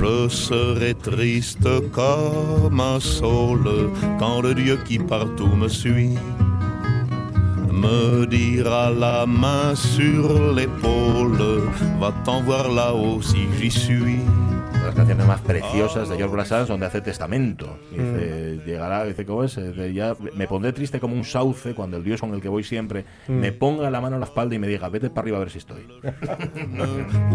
Je 0.00 0.28
serai 0.30 0.94
triste 0.94 1.68
comme 1.92 2.80
un 2.80 3.00
saule 3.00 3.90
quand 4.18 4.40
le 4.42 4.54
Dieu 4.54 4.76
qui 4.86 4.98
partout 4.98 5.54
me 5.56 5.68
suit 5.68 6.16
me 7.72 8.26
dira 8.26 8.90
la 8.90 9.26
main 9.26 9.74
sur 9.74 10.52
l'épaule, 10.52 11.62
va-t'en 12.00 12.42
voir 12.42 12.70
là-haut 12.70 13.22
si 13.22 13.46
j'y 13.58 13.70
suis. 13.70 14.20
De 14.90 14.96
las 14.96 15.06
canciones 15.06 15.26
más 15.26 15.40
preciosas 15.42 16.08
de 16.08 16.16
George 16.16 16.34
Brassens 16.34 16.68
donde 16.68 16.86
hace 16.86 17.00
testamento. 17.00 17.78
Dice, 17.90 18.60
llegará, 18.66 19.04
dice, 19.04 19.24
¿cómo 19.24 19.44
es? 19.44 19.54
Dice, 19.56 19.92
ya 19.94 20.14
me 20.34 20.46
pondré 20.48 20.72
triste 20.72 20.98
como 20.98 21.14
un 21.14 21.24
sauce 21.24 21.74
cuando 21.74 21.96
el 21.96 22.02
Dios 22.04 22.20
con 22.20 22.34
el 22.34 22.40
que 22.40 22.48
voy 22.48 22.64
siempre 22.64 23.04
Mm. 23.28 23.32
me 23.34 23.52
ponga 23.52 23.90
la 23.90 24.00
mano 24.00 24.16
en 24.16 24.20
la 24.20 24.26
espalda 24.26 24.54
y 24.54 24.58
me 24.58 24.66
diga, 24.66 24.88
vete 24.88 25.08
para 25.10 25.20
arriba 25.22 25.36
a 25.36 25.40
ver 25.40 25.50
si 25.50 25.58
estoy. 25.58 25.86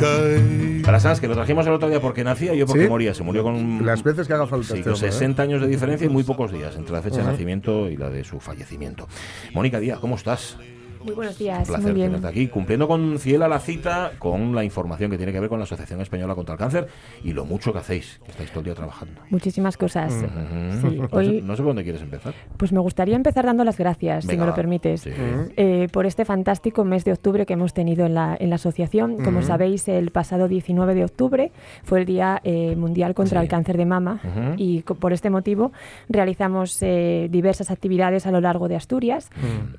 De. 0.00 0.82
Brassens, 0.84 1.20
que 1.20 1.28
lo 1.28 1.34
trajimos 1.34 1.66
el 1.66 1.72
otro 1.72 1.88
día 1.88 2.00
porque 2.00 2.24
nacía 2.24 2.54
y 2.54 2.58
yo 2.58 2.66
porque 2.66 2.84
¿Sí? 2.84 2.88
moría. 2.88 3.14
Se 3.14 3.22
murió 3.22 3.42
con 3.42 3.84
Las 3.84 4.02
veces 4.02 4.26
que 4.26 4.32
haga 4.34 4.46
falta. 4.46 4.66
Sí, 4.68 4.78
este 4.78 4.84
con 4.84 4.94
hombre, 4.94 5.08
¿eh? 5.08 5.12
60 5.12 5.42
años 5.42 5.60
de 5.60 5.68
diferencia 5.68 6.06
y 6.06 6.10
muy 6.10 6.22
pocos 6.24 6.52
días 6.52 6.74
entre 6.76 6.92
la 6.92 7.02
fecha 7.02 7.16
de 7.16 7.22
Ujú. 7.22 7.32
nacimiento 7.32 7.88
y 7.90 7.96
la 7.96 8.10
de 8.10 8.24
su 8.24 8.40
fallecimiento. 8.40 9.08
Mónica 9.52 9.78
Díaz, 9.80 9.98
¿cómo 9.98 10.16
estás? 10.16 10.56
Muy 11.06 11.14
buenos 11.14 11.34
Un 11.34 11.38
días, 11.38 11.68
placer 11.68 11.84
muy 11.84 11.92
bien. 11.92 12.08
tenerte 12.08 12.26
aquí, 12.28 12.48
cumpliendo 12.48 12.88
con 12.88 13.18
fiel 13.20 13.42
a 13.42 13.48
la 13.48 13.60
cita 13.60 14.10
con 14.18 14.54
la 14.54 14.64
información 14.64 15.08
que 15.10 15.16
tiene 15.16 15.32
que 15.32 15.38
ver 15.38 15.48
con 15.48 15.58
la 15.60 15.64
Asociación 15.64 16.00
Española 16.00 16.34
contra 16.34 16.54
el 16.54 16.58
Cáncer 16.58 16.88
y 17.22 17.32
lo 17.32 17.44
mucho 17.44 17.72
que 17.72 17.78
hacéis, 17.78 18.18
que 18.24 18.32
estáis 18.32 18.50
todo 18.50 18.60
el 18.60 18.64
día 18.66 18.74
trabajando. 18.74 19.20
Muchísimas 19.30 19.76
cosas. 19.76 20.12
Ujú. 20.12 20.90
Sí, 20.90 20.96
no, 20.98 21.08
hoy- 21.12 21.26
sé, 21.40 21.42
no 21.42 21.54
sé 21.54 21.62
por 21.62 21.66
dónde 21.70 21.84
quieres 21.84 22.02
empezar. 22.02 22.34
Pues 22.56 22.72
me 22.72 22.80
gustaría 22.80 23.14
empezar 23.14 23.46
dando 23.46 23.62
las 23.62 23.78
gracias, 23.78 24.24
si 24.24 24.28
Venga, 24.30 24.44
me 24.44 24.50
lo 24.50 24.54
permites, 24.56 25.02
Sí. 25.02 25.10
eh, 25.56 25.86
por 25.92 26.06
este 26.06 26.24
fantástico 26.24 26.84
mes 26.84 27.04
de 27.04 27.12
octubre 27.12 27.46
que 27.46 27.52
hemos 27.52 27.72
tenido 27.72 28.04
en 28.06 28.14
la, 28.14 28.36
en 28.38 28.50
la 28.50 28.56
asociación. 28.56 29.22
Como 29.22 29.38
Ujú. 29.38 29.46
sabéis, 29.46 29.86
el 29.88 30.10
pasado 30.10 30.48
19 30.48 30.94
de 30.96 31.04
octubre 31.04 31.52
fue 31.84 32.00
el 32.00 32.06
Día 32.06 32.40
eh, 32.42 32.74
Mundial 32.76 33.14
contra 33.14 33.40
el 33.40 33.48
Cáncer 33.48 33.76
de 33.76 33.86
Mama 33.86 34.20
y 34.56 34.80
por 34.82 35.12
este 35.12 35.30
motivo 35.30 35.70
realizamos 36.08 36.78
eh, 36.82 37.28
diversas 37.30 37.70
actividades 37.70 38.26
a 38.26 38.32
lo 38.32 38.40
largo 38.40 38.66
de 38.68 38.74
Asturias 38.76 39.30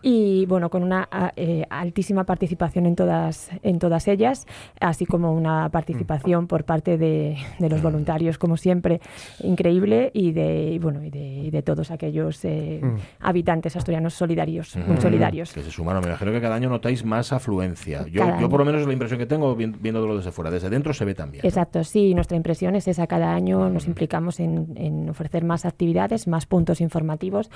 y 0.02 0.46
bueno, 0.46 0.70
con 0.70 0.84
una 0.84 1.08
a- 1.26 1.34
eh, 1.36 1.66
altísima 1.70 2.24
participación 2.26 2.86
en 2.86 2.96
todas, 2.96 3.50
en 3.64 3.80
todas 3.80 4.08
ellas, 4.08 4.46
así 4.80 5.06
como 5.06 5.34
una 5.34 5.70
participación 5.70 6.48
por 6.48 6.64
parte 6.64 6.98
de, 6.98 7.38
de 7.60 7.70
los 7.70 7.82
voluntarios, 7.82 8.38
como 8.38 8.56
siempre, 8.58 9.02
increíble, 9.44 10.12
y 10.14 10.32
de, 10.32 10.72
y 10.74 10.80
bueno, 10.80 11.04
y 11.04 11.10
de, 11.10 11.20
y 11.20 11.50
de 11.52 11.62
todos 11.62 11.92
aquellos 11.92 12.44
eh, 12.46 12.82
Mm. 12.82 12.96
habitantes 13.22 13.76
asturianos 13.76 14.14
solidarios, 14.14 14.76
muy 14.76 14.94
Ujú. 14.94 15.02
solidarios. 15.02 15.54
Que 15.54 15.64
se 15.64 15.72
sumaron. 15.72 16.02
Me 16.04 16.10
imagino 16.10 16.32
que 16.32 16.42
cada 16.42 16.56
año 16.56 16.70
notáis 16.70 17.04
más 17.04 17.34
afluencia. 17.34 18.06
Yo, 18.08 18.24
yo 18.40 18.50
por 18.50 18.60
lo 18.60 18.66
menos 18.66 18.82
es 18.82 18.88
la 18.88 18.94
impresión 18.94 19.20
que 19.20 19.26
tengo 19.26 19.56
vi- 19.56 19.66
viéndolo 19.80 20.16
desde 20.18 20.32
fuera. 20.32 20.52
Desde 20.52 20.70
dentro 20.70 20.94
se 20.94 21.06
ve 21.06 21.16
también. 21.16 21.46
Exacto, 21.46 21.84
sí, 21.84 22.14
nuestra 22.14 22.38
impresión 22.38 22.76
es 22.76 22.88
esa. 22.88 23.08
Cada 23.08 23.34
año 23.34 23.70
nos 23.70 23.88
implicamos 23.88 24.40
en, 24.40 24.74
en 24.76 25.10
ofrecer 25.10 25.44
más 25.44 25.66
actividades, 25.66 26.28
más 26.28 26.46
puntos 26.46 26.82
informativos 26.82 27.50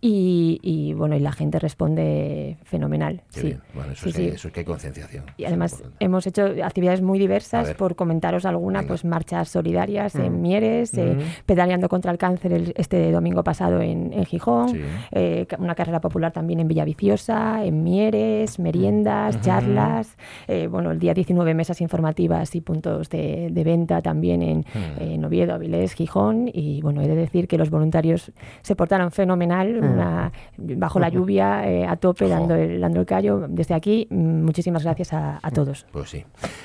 y, 0.00 0.58
y, 0.62 0.92
bueno, 0.94 1.16
y 1.16 1.20
la 1.20 1.32
gente 1.32 1.58
responde 1.58 2.58
fenomenal. 2.64 3.07
Qué 3.32 3.40
sí. 3.40 3.46
bien. 3.48 3.60
Bueno, 3.74 3.92
eso, 3.92 4.02
Sí, 4.04 4.08
es 4.10 4.16
que, 4.16 4.22
sí. 4.22 4.28
eso 4.36 4.48
es 4.48 4.54
que 4.54 4.60
hay 4.60 4.66
concienciación. 4.66 5.24
Y 5.36 5.44
además 5.44 5.82
hemos 6.00 6.26
hecho 6.26 6.46
actividades 6.62 7.02
muy 7.02 7.18
diversas, 7.18 7.68
ver. 7.68 7.76
por 7.76 7.96
comentaros 7.96 8.44
alguna, 8.46 8.82
pues 8.82 9.04
marchas 9.04 9.48
solidarias 9.48 10.14
en 10.14 10.38
Mm. 10.38 10.40
Mieres, 10.42 10.94
eh, 10.94 11.16
Mm. 11.16 11.20
pedaleando 11.46 11.88
contra 11.88 12.12
el 12.12 12.18
cáncer 12.18 12.52
el- 12.52 12.72
este 12.76 13.10
domingo 13.12 13.42
pasado 13.42 13.80
en, 13.80 14.12
en 14.12 14.24
Gijón, 14.24 14.68
Sí. 14.70 14.80
eh, 15.12 15.46
una 15.58 15.74
carrera 15.74 16.00
popular 16.00 16.32
también 16.32 16.60
en 16.60 16.68
Villaviciosa, 16.68 17.64
en 17.64 17.82
Mieres, 17.82 18.58
meriendas, 18.58 19.36
Ujú. 19.36 19.44
charlas, 19.44 20.16
eh, 20.46 20.66
bueno, 20.68 20.90
el 20.90 20.98
día 20.98 21.14
19 21.14 21.54
mesas 21.54 21.80
informativas 21.80 22.54
y 22.54 22.60
puntos 22.60 23.08
de, 23.10 23.48
de 23.50 23.64
venta 23.64 24.00
también 24.02 24.42
en, 24.42 24.58
Mm. 24.58 25.00
en 25.02 25.24
Oviedo, 25.24 25.54
Avilés, 25.54 25.94
Gijón 25.94 26.50
y 26.52 26.80
bueno, 26.82 27.00
he 27.02 27.08
de 27.08 27.14
decir 27.14 27.48
que 27.48 27.58
los 27.58 27.70
voluntarios 27.70 28.32
se 28.62 28.76
portaron 28.76 29.10
fenomenal, 29.10 29.80
Mm. 29.80 29.92
una- 29.92 30.32
bajo 30.56 30.98
la 31.00 31.08
lluvia, 31.28 31.90
a 31.90 31.96
tope, 31.96 32.28
dando 32.28 32.54
el, 32.54 32.80
dando 32.80 32.97
el 32.98 33.06
callo. 33.06 33.46
Desde 33.48 33.74
aquí, 33.74 34.06
muchísimas 34.10 34.84
gracias 34.84 35.12
a, 35.12 35.38
a 35.42 35.50
todos. 35.50 35.86
Pues 35.92 36.10
sí. 36.10 36.24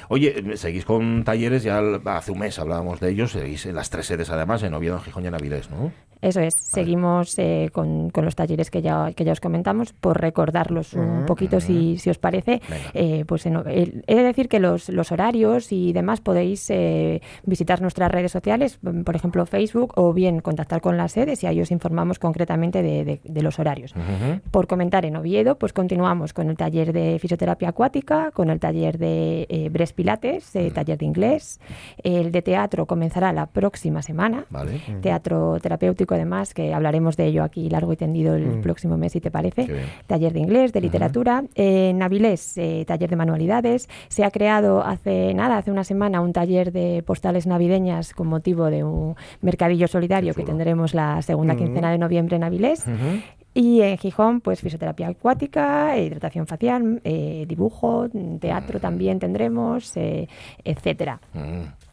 Oye, 0.09 0.57
seguís 0.57 0.85
con 0.85 1.23
talleres, 1.23 1.63
ya 1.63 1.81
hace 2.05 2.31
un 2.31 2.39
mes 2.39 2.59
hablábamos 2.59 2.99
de 2.99 3.09
ellos, 3.11 3.31
seguís 3.31 3.65
en 3.65 3.75
las 3.75 3.89
tres 3.89 4.05
sedes 4.07 4.29
además, 4.29 4.63
en 4.63 4.73
Oviedo, 4.73 4.95
en 4.97 5.01
Gijón 5.03 5.23
y 5.23 5.27
en 5.27 5.35
Avilés, 5.35 5.69
¿no? 5.69 5.91
Eso 6.21 6.39
es, 6.39 6.53
seguimos 6.55 7.37
eh, 7.37 7.69
con, 7.73 8.09
con 8.09 8.23
los 8.23 8.35
talleres 8.35 8.71
que 8.71 8.81
ya, 8.81 9.11
que 9.11 9.25
ya 9.25 9.33
os 9.33 9.41
comentamos, 9.41 9.91
por 9.91 10.21
recordarlos 10.21 10.93
un 10.93 11.17
Ujú, 11.17 11.25
poquito 11.25 11.59
si, 11.59 11.97
si 11.97 12.09
os 12.09 12.17
parece. 12.17 12.61
Eh, 12.93 13.25
pues 13.27 13.45
en- 13.45 13.61
he 13.67 14.15
de 14.15 14.23
decir 14.23 14.47
que 14.47 14.61
los, 14.61 14.87
los 14.87 15.11
horarios 15.11 15.73
y 15.73 15.91
demás 15.91 16.21
podéis 16.21 16.69
eh, 16.69 17.21
visitar 17.45 17.81
nuestras 17.81 18.09
redes 18.09 18.31
sociales, 18.31 18.79
por 19.03 19.17
ejemplo 19.17 19.45
Facebook, 19.45 19.91
o 19.97 20.13
bien 20.13 20.39
contactar 20.39 20.79
con 20.79 20.95
las 20.95 21.11
sedes 21.11 21.43
y 21.43 21.47
ahí 21.47 21.59
os 21.59 21.71
informamos 21.71 22.19
concretamente 22.19 22.81
de, 22.81 23.03
de- 23.03 23.21
de 23.21 23.41
los 23.41 23.59
horarios. 23.59 23.93
Por 24.49 24.67
comentar 24.67 25.03
en 25.05 25.17
Oviedo, 25.17 25.57
pues 25.57 25.73
continuamos 25.73 26.12
con 26.33 26.49
el 26.49 26.55
taller 26.57 26.93
de 26.93 27.17
fisioterapia 27.19 27.69
acuática, 27.69 28.31
con 28.31 28.49
el 28.49 28.59
taller 28.59 28.97
de 28.97 29.45
eh, 29.49 29.69
Breast 29.69 29.95
Pilates, 29.95 30.55
eh, 30.55 30.71
taller 30.71 30.97
de 30.97 31.05
inglés. 31.05 31.59
El 32.03 32.31
de 32.31 32.41
teatro 32.41 32.85
comenzará 32.85 33.33
la 33.33 33.47
próxima 33.47 34.01
semana. 34.01 34.45
Vale. 34.49 34.79
Teatro 35.01 35.57
terapéutico, 35.61 36.13
además, 36.15 36.53
que 36.53 36.73
hablaremos 36.73 37.17
de 37.17 37.25
ello 37.25 37.43
aquí 37.43 37.69
largo 37.69 37.91
y 37.93 37.97
tendido 37.97 38.35
el 38.35 38.57
Mm. 38.57 38.61
próximo 38.61 38.97
mes, 38.97 39.11
si 39.13 39.21
te 39.21 39.31
parece. 39.31 39.67
Taller 40.07 40.33
de 40.33 40.39
inglés, 40.39 40.71
de 40.73 40.81
literatura. 40.81 41.43
En 41.55 42.01
Avilés, 42.03 42.57
eh, 42.57 42.83
taller 42.87 43.09
de 43.09 43.15
manualidades. 43.15 43.89
Se 44.09 44.23
ha 44.23 44.31
creado 44.31 44.83
hace 44.83 45.33
nada, 45.33 45.57
hace 45.57 45.71
una 45.71 45.83
semana, 45.83 46.21
un 46.21 46.33
taller 46.33 46.71
de 46.71 47.03
postales 47.05 47.47
navideñas 47.47 48.13
con 48.13 48.27
motivo 48.27 48.65
de 48.69 48.83
un 48.83 49.15
mercadillo 49.41 49.87
solidario 49.87 50.33
que 50.33 50.43
tendremos 50.43 50.93
la 50.93 51.21
segunda 51.21 51.55
quincena 51.55 51.91
de 51.91 51.97
noviembre 51.97 52.35
en 52.35 52.43
Avilés. 52.43 52.85
Y 53.53 53.81
en 53.81 53.97
Gijón, 53.97 54.41
pues 54.41 54.61
fisioterapia 54.61 55.09
acuática, 55.09 55.95
eh, 55.95 56.05
hidratación 56.05 56.47
facial, 56.47 57.01
eh, 57.03 57.45
dibujo, 57.47 58.07
teatro 58.39 58.79
también 58.79 59.19
tendremos, 59.19 59.95
eh, 59.95 60.27
etcétera. 60.63 61.21
Mm. 61.33 61.83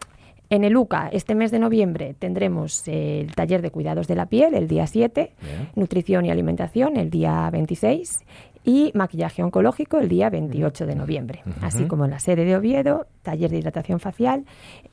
En 0.52 0.64
el 0.64 0.76
UCA, 0.76 1.08
este 1.12 1.36
mes 1.36 1.52
de 1.52 1.60
noviembre, 1.60 2.16
tendremos 2.18 2.82
eh, 2.88 3.20
el 3.20 3.32
taller 3.36 3.62
de 3.62 3.70
cuidados 3.70 4.08
de 4.08 4.16
la 4.16 4.26
piel 4.26 4.54
el 4.54 4.66
día 4.66 4.88
7, 4.88 5.32
nutrición 5.76 6.26
y 6.26 6.30
alimentación 6.30 6.96
el 6.96 7.08
día 7.08 7.48
26 7.52 8.18
y 8.64 8.92
maquillaje 8.94 9.42
oncológico 9.42 9.98
el 9.98 10.08
día 10.08 10.30
28 10.30 10.86
de 10.86 10.94
noviembre, 10.94 11.42
así 11.62 11.84
como 11.84 12.04
en 12.04 12.10
la 12.10 12.18
sede 12.18 12.44
de 12.44 12.56
Oviedo, 12.56 13.06
taller 13.22 13.50
de 13.50 13.58
hidratación 13.58 14.00
facial 14.00 14.44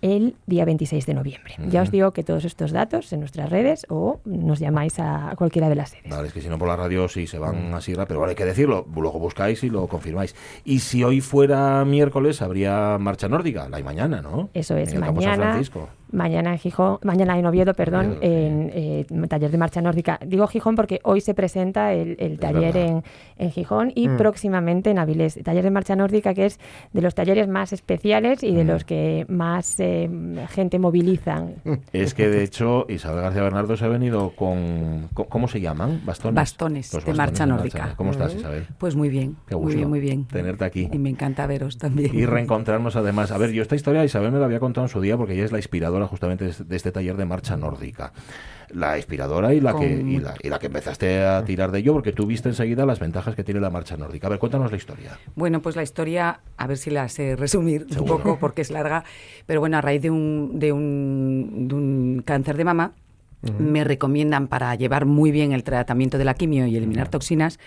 el 0.02 0.36
día 0.46 0.66
26 0.66 1.06
de 1.06 1.14
noviembre. 1.14 1.56
Ya 1.70 1.82
os 1.82 1.92
digo 1.92 2.12
que 2.12 2.24
todos 2.24 2.46
estos 2.46 2.72
datos 2.72 3.12
en 3.14 3.20
nuestras 3.20 3.50
redes 3.50 3.86
o 3.90 4.20
nos 4.26 4.60
llamáis 4.60 5.00
a 5.00 5.34
cualquiera 5.38 5.70
de 5.70 5.76
las 5.76 5.90
sedes. 5.90 6.10
Vale, 6.10 6.28
es 6.28 6.34
que 6.34 6.42
si 6.42 6.50
no 6.50 6.58
por 6.58 6.68
la 6.68 6.76
radio 6.76 7.08
sí 7.08 7.28
se 7.28 7.40
van 7.40 7.74
así 7.74 7.94
rápido, 7.94 8.08
pero 8.08 8.20
vale, 8.22 8.32
hay 8.32 8.36
que 8.36 8.46
decirlo, 8.46 8.86
luego 8.96 9.20
buscáis 9.20 9.64
y 9.64 9.70
lo 9.70 9.88
confirmáis. 9.88 10.36
Y 10.64 10.80
si 10.80 11.04
hoy 11.04 11.22
fuera 11.22 11.84
miércoles, 11.86 12.42
habría 12.42 12.98
marcha 13.00 13.28
nórdica, 13.28 13.68
la 13.70 13.78
hay 13.78 13.84
mañana, 13.84 14.22
¿no? 14.22 14.50
Eso 14.54 14.78
es, 14.78 14.90
En 14.90 14.98
el 14.98 15.04
Campo 15.04 15.22
San 15.22 15.32
mañana, 15.32 15.52
Francisco. 15.52 15.90
Mañana 16.12 16.52
en 16.52 16.58
Gijón, 16.60 17.00
mañana 17.04 17.38
en 17.38 17.46
Oviedo, 17.46 17.74
perdón, 17.74 18.18
en 18.22 18.72
eh, 18.74 19.06
taller 19.28 19.52
de 19.52 19.58
marcha 19.58 19.82
nórdica. 19.82 20.20
Digo 20.26 20.48
Gijón 20.48 20.76
porque 20.76 21.00
hoy 21.04 21.22
se 21.22 21.34
presenta 21.34 21.94
el, 21.94 22.16
el 22.20 22.40
taller 22.40 22.78
en, 22.78 23.04
en 23.38 23.52
Gijón 23.52 23.92
y 23.96 24.08
Mm. 24.08 24.18
próximamente 24.18 24.90
en 24.92 25.00
Avilés. 25.00 25.40
Taller 25.44 25.64
de 25.64 25.72
marcha 25.72 25.96
nórdica 25.96 26.34
que 26.34 26.46
es 26.46 26.60
de 26.94 27.02
los 27.02 27.14
talleres 27.16 27.48
más 27.48 27.74
especiales 27.74 28.44
y 28.44 28.54
de 28.56 28.64
Mm. 28.64 28.68
los 28.68 28.84
que 28.86 29.26
más 29.30 29.80
eh, 29.80 30.10
gente 30.50 30.80
movilizan. 30.80 31.56
Es 31.94 32.14
que 32.14 32.28
de 32.30 32.44
hecho 32.44 32.86
Isabel 32.90 33.22
García 33.24 33.42
Bernardo 33.44 33.76
se 33.78 33.86
ha 33.86 33.88
venido 33.90 34.32
con, 34.36 35.08
co- 35.14 35.26
¿cómo 35.26 35.48
se 35.48 35.60
llaman? 35.62 36.02
Bastones. 36.06 36.36
Bastones 36.36 36.92
de 37.06 37.14
marcha 37.14 37.46
de 37.46 37.52
nórdica. 37.52 37.94
¿Cómo 37.98 38.12
estás 38.12 38.36
Mm. 38.36 38.38
Isabel? 38.40 38.68
Pues 38.78 38.96
muy 38.96 39.10
bien, 39.10 39.36
Qué 39.48 39.56
muy 39.56 39.64
gusto 39.66 39.78
bien, 39.78 39.90
muy 39.90 40.00
bien. 40.00 40.26
Tenerte 40.26 40.66
aquí. 40.66 40.90
Y 40.92 40.98
me 41.00 41.10
encanta 41.10 41.48
veros 41.48 41.78
también. 41.78 42.14
Y 42.14 42.26
reencontrarnos 42.26 42.96
además. 42.96 43.32
A 43.32 43.38
ver, 43.38 43.52
yo 43.52 43.62
esta 43.62 43.76
historia 43.76 44.04
Isabel 44.04 44.32
me 44.32 44.40
la 44.40 44.46
había 44.46 44.60
contado 44.60 44.86
en 44.86 44.90
su 44.90 45.02
día 45.02 45.18
porque 45.18 45.34
ella 45.34 45.46
es 45.46 45.52
la 45.52 45.58
inspiradora 45.58 45.97
justamente 46.06 46.44
de 46.46 46.52
este- 46.52 46.64
de 46.66 46.76
este 46.76 46.92
taller 46.92 47.18
de 47.18 47.26
marcha 47.26 47.58
nórdica. 47.58 48.14
La 48.70 48.98
inspiradora 48.98 49.54
y 49.54 49.62
la, 49.62 49.74
que, 49.76 49.86
y 49.90 50.20
la, 50.20 50.36
y 50.44 50.50
la 50.50 50.60
que 50.60 50.68
empezaste 50.68 51.24
a 51.24 51.44
tirar 51.46 51.72
de 51.72 51.80
ello 51.80 51.94
porque 51.94 52.12
tú 52.12 52.26
viste 52.28 52.50
enseguida 52.50 52.86
las 52.86 53.00
ventajas 53.00 53.34
que 53.34 53.44
tiene 53.46 53.62
la 53.62 53.70
marcha 53.70 53.96
nórdica. 53.96 54.28
A 54.28 54.30
ver, 54.30 54.40
cuéntanos 54.40 54.70
la 54.70 54.76
historia. 54.78 55.18
Bueno, 55.36 55.62
pues 55.62 55.78
la 55.78 55.84
historia, 55.84 56.42
a 56.58 56.68
ver 56.68 56.78
si 56.78 56.90
la 56.90 57.08
sé 57.08 57.38
resumir 57.38 57.88
Seguro. 57.90 58.16
un 58.16 58.22
poco 58.22 58.38
porque 58.40 58.62
es 58.62 58.70
larga, 58.70 59.06
pero 59.46 59.62
bueno, 59.62 59.78
a 59.78 59.82
raíz 59.82 60.02
de 60.02 60.10
un, 60.12 60.60
de 60.60 60.74
un, 60.74 61.68
de 61.70 61.76
un 61.76 62.22
cáncer 62.26 62.58
de 62.58 62.66
mama, 62.66 62.92
me 63.60 63.86
recomiendan 63.86 64.48
para 64.48 64.76
llevar 64.76 65.06
muy 65.06 65.32
bien 65.32 65.54
el 65.54 65.64
tratamiento 65.64 66.18
de 66.18 66.26
la 66.26 66.34
quimio 66.34 66.66
y 66.68 66.76
eliminar 66.76 67.08
toxinas, 67.08 67.60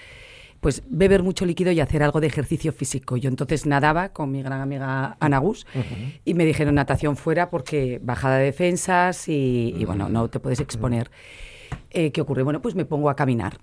pues 0.60 0.82
beber 0.88 1.22
mucho 1.22 1.46
líquido 1.46 1.72
y 1.72 1.80
hacer 1.80 2.02
algo 2.02 2.20
de 2.20 2.26
ejercicio 2.26 2.72
físico. 2.72 3.16
Yo 3.16 3.28
entonces 3.28 3.66
nadaba 3.66 4.10
con 4.10 4.30
mi 4.30 4.42
gran 4.42 4.60
amiga 4.60 5.16
Ana 5.18 5.38
Gus 5.38 5.66
y 6.24 6.34
me 6.34 6.44
dijeron 6.44 6.74
natación 6.74 7.16
fuera 7.16 7.50
porque 7.50 7.98
bajada 8.02 8.38
de 8.38 8.44
defensas 8.44 9.28
y, 9.28 9.74
y, 9.76 9.84
bueno, 9.84 10.08
no 10.08 10.28
te 10.28 10.38
puedes 10.38 10.60
exponer. 10.60 11.10
Eh, 11.90 12.12
¿Qué 12.12 12.20
ocurre? 12.20 12.42
Bueno, 12.42 12.60
pues 12.60 12.74
me 12.74 12.84
pongo 12.84 13.10
a 13.10 13.16
caminar. 13.16 13.58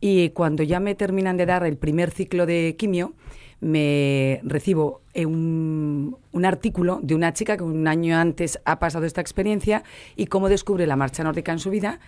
Y 0.00 0.30
cuando 0.30 0.62
ya 0.62 0.78
me 0.78 0.94
terminan 0.94 1.36
de 1.36 1.46
dar 1.46 1.64
el 1.64 1.76
primer 1.76 2.10
ciclo 2.10 2.46
de 2.46 2.76
quimio, 2.78 3.14
me 3.60 4.40
recibo 4.44 5.00
eh, 5.14 5.26
un, 5.26 6.16
un 6.32 6.44
artículo 6.44 7.00
de 7.02 7.14
una 7.14 7.32
chica 7.32 7.56
que 7.56 7.64
un 7.64 7.88
año 7.88 8.16
antes 8.16 8.60
ha 8.64 8.78
pasado 8.78 9.06
esta 9.06 9.20
experiencia 9.20 9.82
y 10.14 10.26
cómo 10.26 10.48
descubre 10.48 10.86
la 10.86 10.96
marcha 10.96 11.24
nórdica 11.24 11.52
en 11.52 11.58
su 11.58 11.70
vida 11.70 11.98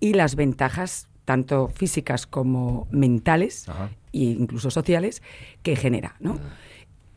y 0.00 0.12
las 0.12 0.36
ventajas 0.36 1.08
tanto 1.28 1.68
físicas 1.68 2.26
como 2.26 2.88
mentales 2.90 3.66
e 4.14 4.18
incluso 4.42 4.70
sociales 4.70 5.22
que 5.62 5.76
genera, 5.76 6.16
¿no? 6.20 6.38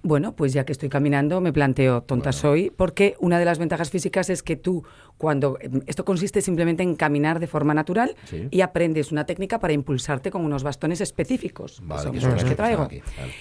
Bueno, 0.04 0.36
pues 0.36 0.52
ya 0.52 0.66
que 0.66 0.74
estoy 0.74 0.90
caminando, 0.90 1.40
me 1.40 1.54
planteo 1.54 2.02
tonta 2.04 2.34
soy, 2.34 2.72
porque 2.76 3.16
una 3.22 3.40
de 3.40 3.46
las 3.46 3.58
ventajas 3.58 3.90
físicas 3.90 4.30
es 4.30 4.44
que 4.44 4.58
tú, 4.58 4.84
cuando 5.18 5.58
em, 5.62 5.80
esto 5.88 6.04
consiste 6.04 6.42
simplemente 6.42 6.84
en 6.84 6.96
caminar 6.96 7.40
de 7.40 7.48
forma 7.48 7.74
natural 7.74 8.16
Sí. 8.26 8.48
y 8.52 8.60
aprendes 8.62 9.14
una 9.14 9.26
técnica 9.26 9.60
para 9.60 9.72
impulsarte 9.74 10.30
con 10.30 10.44
unos 10.44 10.64
bastones 10.64 11.00
específicos, 11.00 11.80
que 11.80 11.86
Vale, 11.88 12.04
son 12.04 12.12
que 12.12 12.16
los 12.18 12.24
son 12.24 12.32
que 12.34 12.38
estos 12.38 12.50
que 12.50 12.56
traigo. 12.56 12.84
están 12.84 12.98
aquí, 13.00 13.12
vale. 13.18 13.34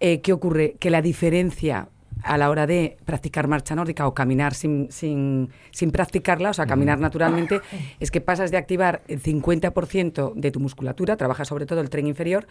Eh, 0.00 0.20
¿Qué 0.20 0.32
ocurre? 0.34 0.76
Que 0.78 0.90
la 0.90 1.00
diferencia 1.00 1.88
a 2.22 2.38
la 2.38 2.50
hora 2.50 2.66
de 2.66 2.96
practicar 3.04 3.48
marcha 3.48 3.74
nórdica 3.74 4.06
o 4.06 4.14
caminar 4.14 4.54
sin, 4.54 4.90
sin, 4.90 5.50
sin 5.70 5.90
practicarla, 5.90 6.50
o 6.50 6.54
sea, 6.54 6.66
caminar 6.66 6.98
naturalmente, 6.98 7.60
es 7.98 8.10
que 8.10 8.20
pasas 8.20 8.50
de 8.50 8.56
activar 8.56 9.02
el 9.08 9.22
50% 9.22 10.34
de 10.34 10.50
tu 10.50 10.60
musculatura, 10.60 11.16
trabaja 11.16 11.44
sobre 11.44 11.66
todo 11.66 11.80
el 11.80 11.90
tren 11.90 12.06
inferior, 12.06 12.46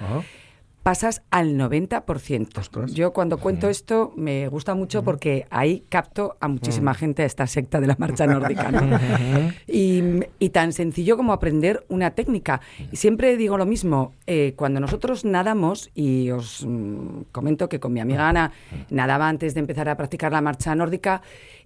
pasas 0.83 1.21
al 1.29 1.55
90%. 1.55 2.93
Yo 2.93 3.11
cuando 3.13 3.37
cuento 3.37 3.69
esto 3.69 4.13
me 4.15 4.47
gusta 4.47 4.75
mucho 4.75 5.03
porque 5.03 5.45
ahí 5.49 5.83
capto 5.89 6.37
a 6.39 6.47
muchísima 6.47 6.93
gente 6.93 7.23
a 7.23 7.25
esta 7.25 7.47
secta 7.47 7.79
de 7.79 7.87
la 7.87 7.95
marcha 7.97 8.25
nórdica. 8.25 8.71
¿no? 8.71 8.99
y, 9.67 10.03
y 10.39 10.49
tan 10.49 10.73
sencillo 10.73 11.17
como 11.17 11.33
aprender 11.33 11.85
una 11.89 12.11
técnica. 12.11 12.61
Siempre 12.93 13.37
digo 13.37 13.57
lo 13.57 13.65
mismo, 13.65 14.13
eh, 14.25 14.53
cuando 14.55 14.79
nosotros 14.79 15.25
nadamos, 15.25 15.91
y 15.93 16.31
os 16.31 16.65
mm, 16.65 17.23
comento 17.31 17.69
que 17.69 17.79
con 17.79 17.93
mi 17.93 17.99
amiga 17.99 18.29
Ana 18.29 18.51
nadaba 18.89 19.27
antes 19.27 19.53
de 19.53 19.59
empezar 19.59 19.89
a 19.89 19.97
practicar 19.97 20.31
la 20.31 20.41
marcha 20.41 20.75
nórdica, 20.75 21.21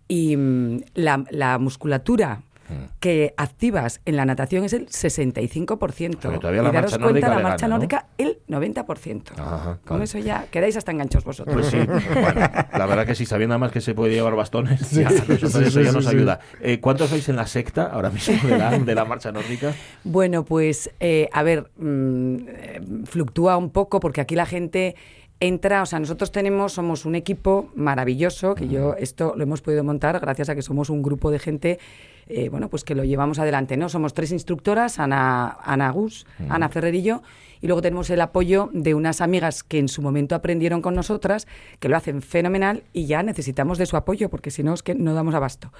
y 0.07 0.35
mm, 0.35 0.81
la, 0.95 1.23
la 1.29 1.59
musculatura 1.59 2.41
que 2.99 3.33
activas 3.37 4.01
en 4.05 4.15
la 4.15 4.25
natación 4.25 4.63
es 4.63 4.73
el 4.73 4.87
65%. 4.87 6.21
sea, 6.21 6.31
que 6.31 6.37
todavía 6.39 6.61
y 6.61 6.63
la 6.65 6.71
daros 6.71 6.91
marcha 6.91 7.03
cuenta, 7.03 7.29
la 7.29 7.39
marcha 7.39 7.67
nórdica 7.67 8.07
el 8.17 8.39
90%. 8.47 9.31
Ajá, 9.37 9.79
Con 9.85 10.01
eso 10.01 10.17
ya 10.19 10.47
quedáis 10.49 10.77
hasta 10.77 10.91
enganchos 10.91 11.23
vosotros. 11.23 11.53
Pues 11.53 11.67
sí, 11.67 11.77
bueno, 12.13 12.41
la 12.41 12.85
verdad 12.85 13.05
que 13.05 13.15
sí, 13.15 13.25
sabiendo 13.25 13.53
además 13.53 13.71
que 13.71 13.81
se 13.81 13.93
puede 13.93 14.13
llevar 14.13 14.35
bastones, 14.35 14.81
Sí, 14.81 15.01
ya, 15.01 15.09
nosotros 15.09 15.39
sí, 15.39 15.45
eso 15.45 15.79
sí, 15.79 15.83
ya 15.83 15.91
sí, 15.91 15.95
nos 15.95 16.05
sí. 16.05 16.15
ayuda. 16.15 16.39
Eh, 16.61 16.79
¿Cuántos 16.79 17.09
sois 17.09 17.27
en 17.29 17.35
la 17.35 17.47
secta 17.47 17.83
ahora 17.87 18.09
mismo 18.09 18.35
de 18.47 18.57
la, 18.57 18.77
de 18.79 18.95
la 18.95 19.05
marcha 19.05 19.31
nórdica? 19.31 19.73
Bueno, 20.03 20.45
pues 20.45 20.91
eh, 20.99 21.29
a 21.31 21.43
ver, 21.43 21.71
mm, 21.77 23.03
fluctúa 23.05 23.57
un 23.57 23.69
poco 23.69 23.99
porque 23.99 24.21
aquí 24.21 24.35
la 24.35 24.45
gente 24.45 24.95
entra, 25.39 25.81
o 25.81 25.85
sea, 25.85 25.99
nosotros 25.99 26.31
tenemos, 26.31 26.73
somos 26.73 27.05
un 27.05 27.15
equipo 27.15 27.69
maravilloso, 27.75 28.55
que 28.55 28.67
yo 28.69 28.95
esto 28.95 29.33
lo 29.35 29.43
hemos 29.43 29.61
podido 29.61 29.83
montar 29.83 30.19
gracias 30.19 30.49
a 30.49 30.55
que 30.55 30.61
somos 30.61 30.89
un 30.89 31.03
grupo 31.03 31.31
de 31.31 31.39
gente, 31.39 31.79
eh, 32.27 32.49
bueno, 32.49 32.69
pues 32.69 32.83
que 32.83 32.95
lo 32.95 33.03
llevamos 33.03 33.39
adelante, 33.39 33.77
¿no? 33.77 33.89
Somos 33.89 34.13
tres 34.13 34.31
instructoras, 34.31 34.99
Ana, 34.99 35.57
Ana 35.63 35.91
Gus, 35.91 36.25
Ana 36.49 36.69
Ferrer 36.69 36.95
y 36.95 37.03
yo, 37.03 37.21
y 37.63 37.67
luego 37.67 37.81
tenemos 37.81 38.09
el 38.09 38.19
apoyo 38.19 38.69
de 38.73 38.93
unas 38.93 39.21
amigas 39.21 39.63
que 39.63 39.79
en 39.79 39.87
su 39.87 40.01
momento 40.01 40.35
aprendieron 40.35 40.81
con 40.81 40.95
nosotras, 40.95 41.47
que 41.79 41.87
lo 41.87 41.95
hacen 41.95 42.21
fenomenal 42.21 42.83
y 42.91 43.05
ya 43.05 43.23
necesitamos 43.23 43.77
de 43.77 43.85
su 43.85 43.95
apoyo, 43.95 44.29
porque 44.29 44.51
si 44.51 44.63
no 44.63 44.73
es 44.73 44.83
que 44.83 44.95
no 44.95 45.13
damos 45.13 45.33
abasto. 45.33 45.71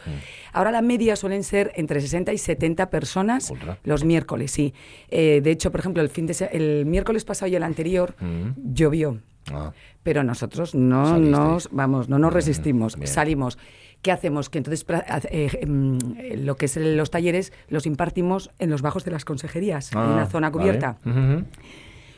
Ahora 0.53 0.71
la 0.71 0.81
media 0.81 1.17
suelen 1.17 1.43
ser 1.43 1.73
entre 1.75 1.99
60 1.99 2.31
y 2.31 2.37
70 2.37 2.89
personas 2.89 3.51
los 3.83 4.05
miércoles, 4.05 4.51
sí. 4.51 4.73
Eh, 5.09 5.41
de 5.43 5.51
hecho, 5.51 5.71
por 5.71 5.81
ejemplo, 5.81 6.01
el, 6.01 6.07
fin 6.07 6.25
de 6.25 6.49
el 6.53 6.85
miércoles 6.85 7.25
pasado 7.25 7.51
y 7.51 7.55
el 7.55 7.63
anterior 7.63 8.15
llovió. 8.55 9.19
Ah. 9.51 9.73
Pero 10.03 10.23
nosotros 10.23 10.73
no 10.75 11.05
Salisteis. 11.05 11.37
nos, 11.37 11.69
vamos, 11.71 12.07
no 12.07 12.17
nos 12.17 12.31
resistimos, 12.31 12.95
bien. 12.95 13.07
salimos. 13.07 13.57
¿Qué 14.03 14.11
hacemos? 14.11 14.49
Que 14.49 14.59
entonces 14.59 14.85
eh, 15.31 15.65
mm, 15.65 15.97
eh, 16.17 16.37
lo 16.37 16.55
que 16.57 16.65
es 16.65 16.75
los 16.77 17.09
talleres 17.09 17.51
los 17.69 17.85
impartimos 17.87 18.51
en 18.59 18.69
los 18.69 18.81
bajos 18.83 19.05
de 19.05 19.11
las 19.11 19.25
consejerías, 19.25 19.91
en 19.93 19.97
Ah, 19.97 20.11
una 20.13 20.25
zona 20.27 20.49
vale. 20.51 20.61
cubierta. 20.61 20.97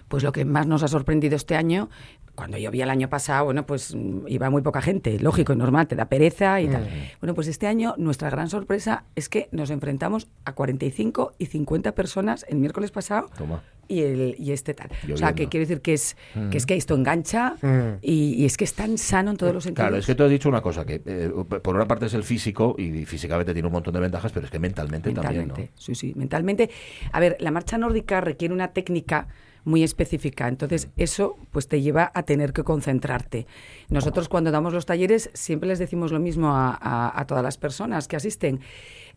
Pues 0.08 0.24
lo 0.24 0.32
que 0.32 0.45
más 0.45 0.68
nos 0.68 0.84
ha 0.84 0.88
sorprendido 0.88 1.36
este 1.36 1.56
año, 1.56 1.89
cuando 2.36 2.58
yo 2.58 2.70
vi 2.70 2.82
el 2.82 2.89
año 2.89 3.10
pasado, 3.10 3.45
bueno, 3.45 3.66
pues 3.66 3.95
mm, 3.95 4.28
iba 4.28 4.49
muy 4.49 4.62
poca 4.62 4.82
gente, 4.82 5.20
lógico 5.20 5.53
y 5.53 5.56
normal, 5.56 5.88
te 5.88 5.95
da 5.95 6.06
pereza 6.06 6.62
y 6.62 6.68
tal. 6.68 6.88
Bueno, 7.22 7.34
pues 7.34 7.47
este 7.47 7.66
año 7.66 7.95
nuestra 7.97 8.30
gran 8.30 8.49
sorpresa 8.49 9.06
es 9.16 9.30
que 9.30 9.47
nos 9.51 9.70
enfrentamos 9.72 10.28
a 10.45 10.53
45 10.53 11.34
y 11.39 11.45
50 11.47 11.93
personas 11.95 12.45
el 12.49 12.58
miércoles 12.58 12.91
pasado 12.91 13.30
Toma. 13.38 13.64
y, 13.88 14.01
el, 14.01 14.36
y 14.38 14.51
este 14.51 14.74
tal. 14.74 14.89
O 15.12 15.18
sea, 15.18 15.34
que 15.34 15.47
quiero 15.47 15.66
decir 15.66 15.82
que 15.82 15.93
es, 15.93 16.16
Mm. 16.36 16.49
que 16.49 16.58
es 16.58 16.66
que 16.66 16.76
esto 16.76 16.93
engancha 16.93 17.56
Mm. 17.62 17.97
y, 18.01 18.34
y 18.36 18.45
es 18.45 18.58
que 18.58 18.66
es 18.66 18.74
tan 18.74 18.97
sano 18.99 19.32
en 19.32 19.38
todos 19.38 19.53
los 19.53 19.64
sentidos. 19.64 19.86
Claro, 19.88 19.97
es 19.97 20.06
que 20.06 20.14
tú 20.14 20.24
has 20.24 20.30
dicho 20.30 20.49
una 20.49 20.62
cosa, 20.62 20.86
que 20.86 21.01
eh, 21.06 21.32
por 21.64 21.76
una 21.76 21.88
parte 21.88 22.06
es 22.08 22.14
el 22.14 22.24
físico 22.24 22.76
y 22.78 23.06
físicamente 23.06 23.53
tiene 23.53 23.68
un 23.68 23.74
montón 23.74 23.93
de 23.93 24.01
ventajas, 24.01 24.32
pero 24.32 24.45
es 24.45 24.51
que 24.51 24.60
mentalmente, 24.60 25.10
mentalmente, 25.10 25.47
también, 25.47 25.70
sí, 25.76 25.95
sí, 25.95 26.14
mentalmente. 26.16 26.70
A 27.12 27.20
ver, 27.20 27.38
la 27.39 27.49
marcha 27.51 27.78
nórdica 27.78 28.20
requiere 28.22 28.53
una 28.53 28.68
técnica 28.74 29.28
muy 29.66 29.84
específica, 29.84 30.47
entonces 30.47 30.88
eso 30.95 31.36
pues 31.51 31.68
te 31.68 31.82
lleva 31.82 32.11
a 32.13 32.24
tener 32.24 32.53
que 32.53 32.63
concentrarte. 32.63 33.45
Nosotros 33.89 34.30
cuando 34.30 34.51
damos 34.51 34.74
los 34.74 34.86
talleres 34.86 35.30
siempre 35.34 35.68
les 35.68 35.80
decimos 35.80 36.11
lo 36.11 36.20
mismo 36.20 36.55
a, 36.55 36.70
a- 36.80 37.20
a 37.20 37.26
todas 37.28 37.43
las 37.43 37.57
personas 37.57 38.07
que 38.07 38.16
asisten. 38.16 38.61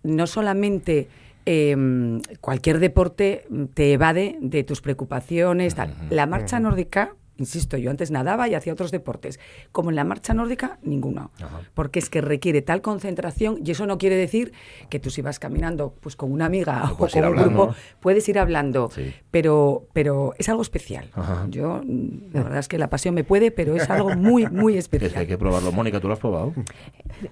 No 0.02 0.26
solamente 0.26 1.08
em, 1.44 2.20
cualquier 2.40 2.78
deporte 2.78 3.46
te 3.74 3.92
evade 3.92 4.36
de 4.40 4.64
tus 4.64 4.80
preocupaciones, 4.80 5.74
tal. 5.74 5.94
La 6.10 6.26
marcha 6.26 6.58
nórdica 6.60 7.14
insisto, 7.38 7.76
yo 7.76 7.90
antes 7.90 8.10
nadaba 8.10 8.48
y 8.48 8.54
hacía 8.54 8.72
otros 8.72 8.90
deportes. 8.90 9.40
Como 9.72 9.90
en 9.90 9.96
la 9.96 10.04
marcha 10.04 10.34
nórdica, 10.34 10.78
ninguno. 10.82 11.30
Porque 11.74 11.98
es 11.98 12.10
que 12.10 12.20
requiere 12.20 12.62
tal 12.62 12.82
concentración 12.82 13.58
y 13.64 13.70
eso 13.70 13.86
no 13.86 13.96
quiere 13.98 14.16
decir 14.16 14.52
que 14.90 14.98
tú 15.00 15.10
si 15.10 15.22
vas 15.22 15.38
caminando 15.38 15.94
pues 16.00 16.16
con 16.16 16.30
una 16.32 16.46
amiga 16.46 16.90
o 16.92 16.96
con 16.96 17.08
un 17.14 17.24
hablando. 17.24 17.50
grupo, 17.66 17.74
puedes 18.00 18.28
ir 18.28 18.38
hablando, 18.38 18.90
pero, 19.30 19.86
pero 19.92 20.34
es 20.38 20.48
algo 20.48 20.62
especial. 20.62 21.06
Ajá. 21.14 21.46
Yo, 21.48 21.80
mm, 21.84 22.32
la 22.34 22.42
verdad 22.42 22.58
es 22.58 22.68
que 22.68 22.78
la 22.78 22.90
pasión 22.90 23.14
me 23.14 23.24
puede, 23.24 23.50
pero 23.50 23.74
es 23.76 23.88
algo 23.88 24.14
muy, 24.16 24.46
muy 24.46 24.76
Es 24.78 24.88
que 24.88 24.96
hay 24.96 25.00
especial. 25.00 25.26
que 25.26 25.38
probarlo. 25.38 25.72
Mónica, 25.72 26.00
¿tú 26.00 26.08
lo 26.08 26.14
has 26.14 26.20
probado? 26.20 26.52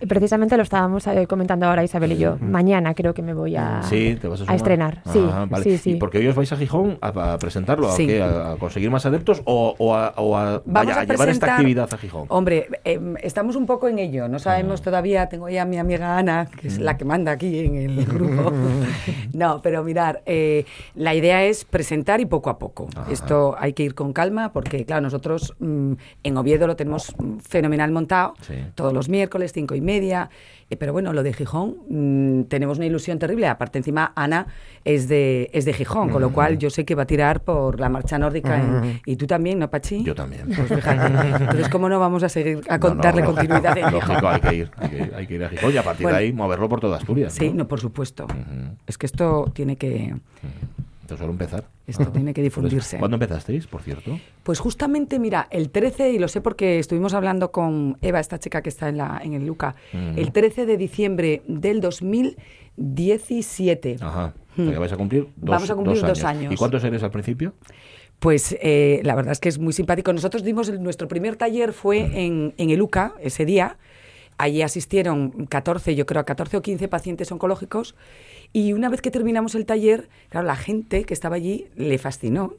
Precisamente 0.08 0.56
lo 0.56 0.62
estábamos 0.62 1.06
eh, 1.06 1.26
comentando 1.26 1.66
ahora 1.66 1.84
Isabel 1.84 2.12
y 2.12 2.18
yo. 2.18 2.36
Mañana 2.40 2.94
creo 2.94 3.14
que 3.14 3.22
me 3.22 3.34
voy 3.34 3.56
a, 3.56 3.82
Sí, 3.82 4.16
te 4.20 4.28
vas 4.28 4.42
a, 4.46 4.54
estrenar. 4.54 5.02
Sí, 5.12 5.18
Ajá, 5.28 5.46
vale. 5.46 5.64
sí, 5.64 5.78
sí. 5.78 5.90
¿Y 5.92 5.96
porque 5.96 6.18
hoy 6.18 6.26
os 6.28 6.34
vais 6.34 6.50
a 6.52 6.56
Gijón 6.56 6.98
a, 7.00 7.32
a 7.34 7.38
presentarlo? 7.38 7.88
¿A, 7.88 7.92
Sí. 7.92 8.06
qué? 8.06 8.22
¿A, 8.22 8.52
a 8.52 8.56
conseguir 8.56 8.90
más 8.90 9.06
adeptos 9.06 9.42
o, 9.44 9.74
o 9.78 9.94
a, 9.94 9.95
o 10.16 10.36
a- 10.36 10.62
vaya, 10.64 10.94
a 10.96 11.00
a 11.00 11.04
llevar 11.04 11.28
esta 11.28 11.46
actividad 11.54 11.88
a 11.92 11.98
Gijón? 11.98 12.26
Hombre, 12.28 12.68
em, 12.84 13.14
estamos 13.22 13.56
un 13.56 13.66
poco 13.66 13.88
en 13.88 13.98
ello, 13.98 14.28
no 14.28 14.38
sabemos 14.38 14.82
todavía, 14.82 15.28
tengo 15.28 15.48
ya 15.48 15.62
a 15.62 15.64
mi 15.64 15.78
amiga 15.78 16.16
Ana, 16.18 16.48
que 16.60 16.68
es 16.68 16.78
la 16.78 16.96
que 16.96 17.04
manda 17.04 17.32
aquí 17.32 17.60
en 17.60 17.74
el 17.76 18.04
grupo. 18.06 18.52
no, 19.32 19.60
pero 19.62 19.82
mirar, 19.84 20.22
eh, 20.26 20.64
la 20.94 21.14
idea 21.14 21.44
es 21.44 21.64
presentar 21.64 22.20
y 22.20 22.26
poco 22.26 22.50
a 22.50 22.58
poco. 22.58 22.88
Esto 23.10 23.54
hay 23.58 23.72
que 23.72 23.82
ir 23.84 23.94
con 23.94 24.12
calma 24.12 24.52
porque, 24.52 24.84
claro, 24.84 25.02
nosotros 25.02 25.54
mm, 25.58 25.92
en 26.24 26.36
Oviedo 26.36 26.66
lo 26.66 26.76
tenemos 26.76 27.14
mm, 27.18 27.38
fenomenal 27.38 27.90
montado, 27.92 28.34
todos 28.74 28.92
los 28.92 29.08
miércoles, 29.08 29.52
cinco 29.52 29.74
y 29.74 29.80
media, 29.80 30.30
eh, 30.68 30.76
pero 30.76 30.92
bueno, 30.92 31.12
lo 31.12 31.22
de 31.22 31.32
Gijón, 31.32 31.76
mm, 31.88 32.42
tenemos 32.44 32.78
una 32.78 32.86
ilusión 32.86 33.18
terrible, 33.18 33.46
aparte 33.46 33.78
encima 33.78 34.12
Ana 34.16 34.46
es 34.84 35.08
de, 35.08 35.48
es 35.52 35.64
de 35.64 35.72
Gijón, 35.72 36.10
con 36.10 36.20
lo 36.22 36.30
cual 36.32 36.58
yo 36.58 36.70
sé 36.70 36.84
que 36.84 36.94
va 36.94 37.04
a 37.04 37.06
tirar 37.06 37.42
por 37.42 37.78
la 37.80 37.88
marcha 37.88 38.18
nórdica 38.18 38.60
en- 38.60 39.00
y 39.06 39.16
tú 39.16 39.26
también, 39.26 39.58
¿no, 39.58 39.70
Pachi? 39.70 40.02
Yo 40.04 40.14
también. 40.14 40.46
Pues 40.46 40.68
fíjate. 40.68 41.06
Entonces, 41.44 41.68
¿cómo 41.68 41.88
no 41.88 41.98
vamos 42.00 42.22
a 42.22 42.28
seguir 42.28 42.60
a 42.68 42.78
No, 42.78 42.94
lógico, 42.94 43.34
continuidad 43.34 43.78
en 43.78 43.92
Lógico, 43.92 44.28
hay 44.28 44.40
que 44.40 44.54
ir, 44.54 44.70
hay 44.76 44.88
que, 44.88 45.10
hay 45.14 45.26
que 45.26 45.34
ir 45.34 45.44
a 45.44 45.48
Gijón 45.48 45.74
y 45.74 45.76
a 45.76 45.82
partir 45.82 46.02
Bueno. 46.04 46.18
de 46.18 46.24
ahí 46.24 46.32
moverlo 46.32 46.68
por 46.68 46.80
toda 46.80 46.96
Asturias. 46.98 47.32
Sí, 47.32 47.50
no, 47.52 47.66
por 47.68 47.80
supuesto. 47.80 48.26
Es 48.86 48.98
que 48.98 49.06
esto 49.06 49.50
tiene 49.54 49.76
que... 49.76 50.14
Esto 51.06 51.16
suele 51.16 51.30
empezar. 51.32 51.68
Esto 51.86 52.08
tiene 52.08 52.34
que 52.34 52.42
difundirse. 52.42 52.98
¿Cuándo 52.98 53.14
empezasteis, 53.14 53.68
por 53.68 53.80
cierto? 53.80 54.18
Pues 54.42 54.58
justamente, 54.58 55.20
mira, 55.20 55.46
el 55.52 55.70
13, 55.70 56.10
y 56.10 56.18
lo 56.18 56.26
sé 56.26 56.40
porque 56.40 56.80
estuvimos 56.80 57.14
hablando 57.14 57.52
con 57.52 57.96
Eva, 58.02 58.18
esta 58.18 58.40
chica 58.40 58.60
que 58.60 58.70
está 58.70 58.88
en, 58.88 58.96
la, 58.96 59.20
en 59.22 59.34
el 59.34 59.46
Luca, 59.46 59.76
el 59.92 60.32
13 60.32 60.66
de 60.66 60.76
diciembre 60.76 61.42
del 61.46 61.80
2017. 61.80 63.98
Ajá. 64.00 64.34
O 64.52 64.56
sea 64.64 64.72
que 64.72 64.78
vais 64.78 64.92
a 64.92 64.96
cumplir 64.96 65.28
dos, 65.36 65.50
Vamos 65.50 65.70
a 65.70 65.74
cumplir 65.76 66.00
dos 66.02 66.24
años. 66.24 66.52
¿Y 66.52 66.56
cuántos 66.56 66.82
eres 66.82 67.02
al 67.04 67.10
principio? 67.12 67.52
Pues 68.18 68.56
eh, 68.62 69.00
la 69.04 69.14
verdad 69.14 69.32
es 69.32 69.38
que 69.40 69.48
es 69.50 69.58
muy 69.58 69.74
simpático. 69.74 70.10
Nosotros 70.12 70.42
dimos 70.42 70.68
el- 70.70 70.82
nuestro 70.82 71.06
primer 71.06 71.36
taller 71.36 71.72
fue 71.72 71.98
en, 72.24 72.54
en 72.56 72.70
el 72.70 72.80
UCA 72.82 73.12
ese 73.20 73.44
día. 73.44 73.76
Allí 74.38 74.62
asistieron 74.62 75.46
14, 75.46 75.94
yo 75.94 76.06
creo, 76.06 76.24
14 76.24 76.58
o 76.58 76.62
15 76.62 76.88
pacientes 76.88 77.32
oncológicos. 77.32 77.94
Y 78.52 78.72
una 78.72 78.88
vez 78.88 79.00
que 79.00 79.10
terminamos 79.10 79.54
el 79.54 79.66
taller, 79.66 80.08
claro, 80.28 80.46
la 80.46 80.56
gente 80.56 81.04
que 81.04 81.14
estaba 81.14 81.36
allí 81.36 81.66
le 81.76 81.98
fascinó. 81.98 82.54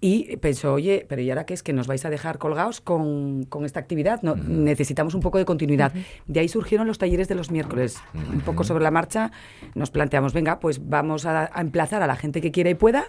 Y 0.00 0.36
pensó, 0.36 0.74
oye, 0.74 1.04
pero 1.08 1.22
¿y 1.22 1.30
ahora 1.30 1.44
qué 1.44 1.54
es? 1.54 1.64
¿Que 1.64 1.72
nos 1.72 1.88
vais 1.88 2.04
a 2.04 2.10
dejar 2.10 2.38
colgados 2.38 2.80
con, 2.80 3.44
con 3.44 3.64
esta 3.64 3.80
actividad? 3.80 4.22
No, 4.22 4.36
Necesitamos 4.36 5.14
un 5.14 5.20
poco 5.20 5.38
de 5.38 5.44
continuidad. 5.44 5.92
De 6.26 6.38
ahí 6.38 6.48
surgieron 6.48 6.86
los 6.86 6.98
talleres 6.98 7.26
de 7.26 7.34
los 7.34 7.50
miércoles. 7.50 7.98
Un 8.14 8.40
poco 8.42 8.62
sobre 8.62 8.84
la 8.84 8.92
marcha 8.92 9.32
nos 9.74 9.90
planteamos, 9.90 10.32
venga, 10.32 10.60
pues 10.60 10.88
vamos 10.88 11.26
a, 11.26 11.50
a 11.52 11.60
emplazar 11.60 12.02
a 12.02 12.06
la 12.06 12.14
gente 12.14 12.40
que 12.40 12.52
quiera 12.52 12.70
y 12.70 12.74
pueda, 12.74 13.06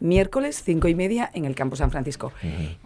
miércoles, 0.00 0.62
cinco 0.64 0.88
y 0.88 0.94
media, 0.94 1.30
en 1.34 1.44
el 1.44 1.54
Campo 1.54 1.76
San 1.76 1.90
Francisco. 1.90 2.32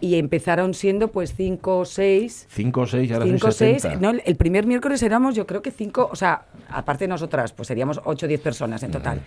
Y 0.01 0.15
empezaron 0.15 0.73
siendo 0.73 1.09
pues 1.09 1.33
cinco 1.33 1.79
o 1.79 1.85
seis... 1.85 2.47
Cinco 2.49 2.81
o 2.81 2.87
seis, 2.87 3.09
ahora 3.11 3.25
Cinco 3.25 3.51
seis, 3.51 3.83
70. 3.83 4.01
no, 4.01 4.19
el 4.23 4.35
primer 4.35 4.65
miércoles 4.67 5.01
éramos 5.01 5.33
yo 5.35 5.47
creo 5.47 5.61
que 5.61 5.71
cinco, 5.71 6.09
o 6.11 6.15
sea, 6.15 6.45
aparte 6.69 7.05
de 7.05 7.07
nosotras, 7.09 7.53
pues 7.53 7.67
seríamos 7.67 8.01
ocho 8.03 8.25
o 8.25 8.29
diez 8.29 8.41
personas 8.41 8.83
en 8.83 8.91
total. 8.91 9.21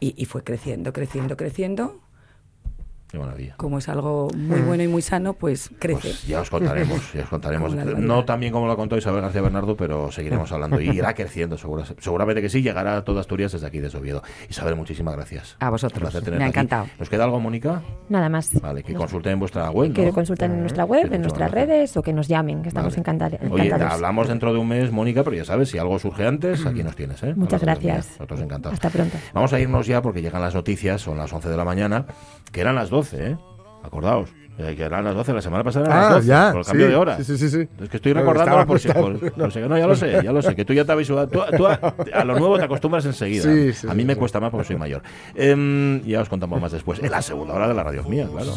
Y, 0.00 0.14
y 0.16 0.24
fue 0.24 0.42
creciendo, 0.42 0.92
creciendo, 0.92 1.36
creciendo. 1.36 2.00
Qué 3.10 3.18
maravilla. 3.18 3.54
Como 3.56 3.78
es 3.78 3.88
algo 3.88 4.28
muy 4.36 4.60
bueno 4.60 4.82
y 4.84 4.88
muy 4.88 5.02
sano, 5.02 5.32
pues 5.32 5.70
crece. 5.80 6.12
Ya 6.28 6.40
os 6.42 6.50
contaremos, 6.50 7.12
ya 7.12 7.22
os 7.22 7.28
contaremos. 7.28 7.74
No 7.98 8.24
tan 8.24 8.38
bien 8.40 8.52
como 8.52 8.66
lo 8.66 8.72
ha 8.72 8.76
contado 8.76 8.98
Isabel 8.98 9.20
García 9.20 9.42
Bernardo, 9.42 9.76
pero 9.76 10.12
seguiremos 10.12 10.50
hablando. 10.52 10.80
Y 10.80 10.90
irá 10.90 11.12
creciendo, 11.14 11.58
segura- 11.58 11.84
seguramente 11.98 12.40
que 12.40 12.48
sí, 12.48 12.62
llegará 12.62 12.96
a 12.98 13.04
toda 13.04 13.20
Asturias 13.20 13.50
desde 13.52 13.66
aquí, 13.66 13.80
desde 13.80 13.98
Oviedo. 13.98 14.22
Isabel, 14.48 14.76
muchísimas 14.76 15.16
gracias. 15.16 15.56
A 15.58 15.70
vosotros. 15.70 15.98
Un 15.98 16.00
placer 16.02 16.20
Me 16.20 16.24
tenerte 16.24 16.44
ha 16.44 16.46
aquí. 16.48 16.58
encantado. 16.58 16.86
¿Nos 17.00 17.08
queda 17.10 17.24
algo, 17.24 17.40
Mónica? 17.40 17.82
Nada 18.08 18.28
más. 18.28 18.52
Vale, 18.60 18.82
que 18.84 18.94
consulten 18.94 19.32
en 19.32 19.38
vuestra 19.40 19.70
web, 19.70 19.92
Que 19.92 20.12
consulten 20.12 20.52
en 20.52 20.60
nuestra 20.60 20.84
web, 20.84 21.12
en 21.12 21.22
nuestras 21.22 21.50
redes 21.50 21.96
o 21.96 22.02
que 22.02 22.12
nos 22.12 22.28
llamen, 22.28 22.62
que 22.62 22.68
estamos 22.68 22.96
encanta- 22.96 23.26
Oye, 23.50 23.66
encantados. 23.66 23.94
hablamos 23.94 24.28
dentro 24.28 24.52
de 24.52 24.58
un 24.60 24.68
mes, 24.68 24.92
Mónica, 24.92 25.24
pero 25.24 25.34
ya 25.36 25.44
sabes, 25.44 25.68
si 25.70 25.78
algo 25.78 25.98
surge 25.98 26.26
antes, 26.26 26.64
aquí 26.64 26.84
nos 26.84 26.94
tienes, 26.94 27.20
¿eh? 27.24 27.34
Muchas 27.34 27.60
gracias. 27.62 28.10
Nosotros 28.12 28.40
encantados. 28.40 28.74
Hasta 28.74 28.88
pronto. 28.90 29.16
Vamos 29.34 29.52
a 29.52 29.58
irnos 29.58 29.86
ya 29.86 30.00
porque 30.00 30.22
llegan 30.22 30.42
las 30.42 30.54
noticias, 30.54 31.00
son 31.00 31.18
las 31.18 31.32
11 31.32 31.48
de 31.48 31.56
la 31.56 31.64
mañana, 31.64 32.06
que 32.52 32.60
eran 32.60 32.74
las 32.76 32.88
12, 32.90 32.99
¿eh? 33.14 33.36
Acordaos. 33.82 34.28
eh, 34.58 34.74
Que 34.76 34.82
eran 34.82 35.04
las 35.04 35.14
12, 35.14 35.32
la 35.32 35.40
semana 35.40 35.64
pasada 35.64 35.86
eran 35.86 35.98
Ah, 35.98 36.02
las 36.02 36.12
12, 36.16 36.26
ya, 36.28 36.48
por 36.52 36.60
el 36.60 36.66
cambio 36.66 36.86
sí, 36.86 36.90
de 36.92 36.96
hora. 36.96 37.16
sí, 37.24 37.38
sí, 37.38 37.48
sí. 37.48 37.68
Es 37.82 37.88
que 37.88 37.96
estoy 37.96 38.12
Pero 38.12 38.20
recordando 38.20 38.66
por 38.66 38.78
si... 38.78 38.88
por- 38.88 39.18
por 39.32 39.52
si- 39.52 39.60
no, 39.60 39.78
ya 39.78 39.86
lo 39.86 39.96
sé, 39.96 40.20
ya 40.22 40.32
lo 40.32 40.42
sé, 40.42 40.54
que 40.54 40.64
tú 40.66 40.74
ya 40.74 40.84
te 40.84 40.92
habéis... 40.92 41.08
Tú, 41.08 41.16
tú 41.56 41.66
a, 41.66 41.94
a 42.12 42.24
lo 42.24 42.38
nuevo 42.38 42.58
te 42.58 42.64
acostumbras 42.64 43.06
enseguida. 43.06 43.42
Sí, 43.44 43.72
sí, 43.72 43.86
a 43.88 43.94
mí 43.94 44.02
sí, 44.02 44.06
me 44.06 44.12
sí. 44.14 44.18
cuesta 44.18 44.38
más 44.38 44.50
porque 44.50 44.66
soy 44.66 44.76
mayor. 44.76 45.00
Em, 45.34 46.02
ya 46.02 46.20
os 46.20 46.28
contamos 46.28 46.60
más 46.60 46.72
después. 46.72 47.02
En 47.02 47.10
la 47.10 47.22
segunda 47.22 47.54
hora 47.54 47.68
de 47.68 47.74
la 47.74 47.82
radio 47.82 48.02
mía, 48.04 48.28
claro. 48.30 48.52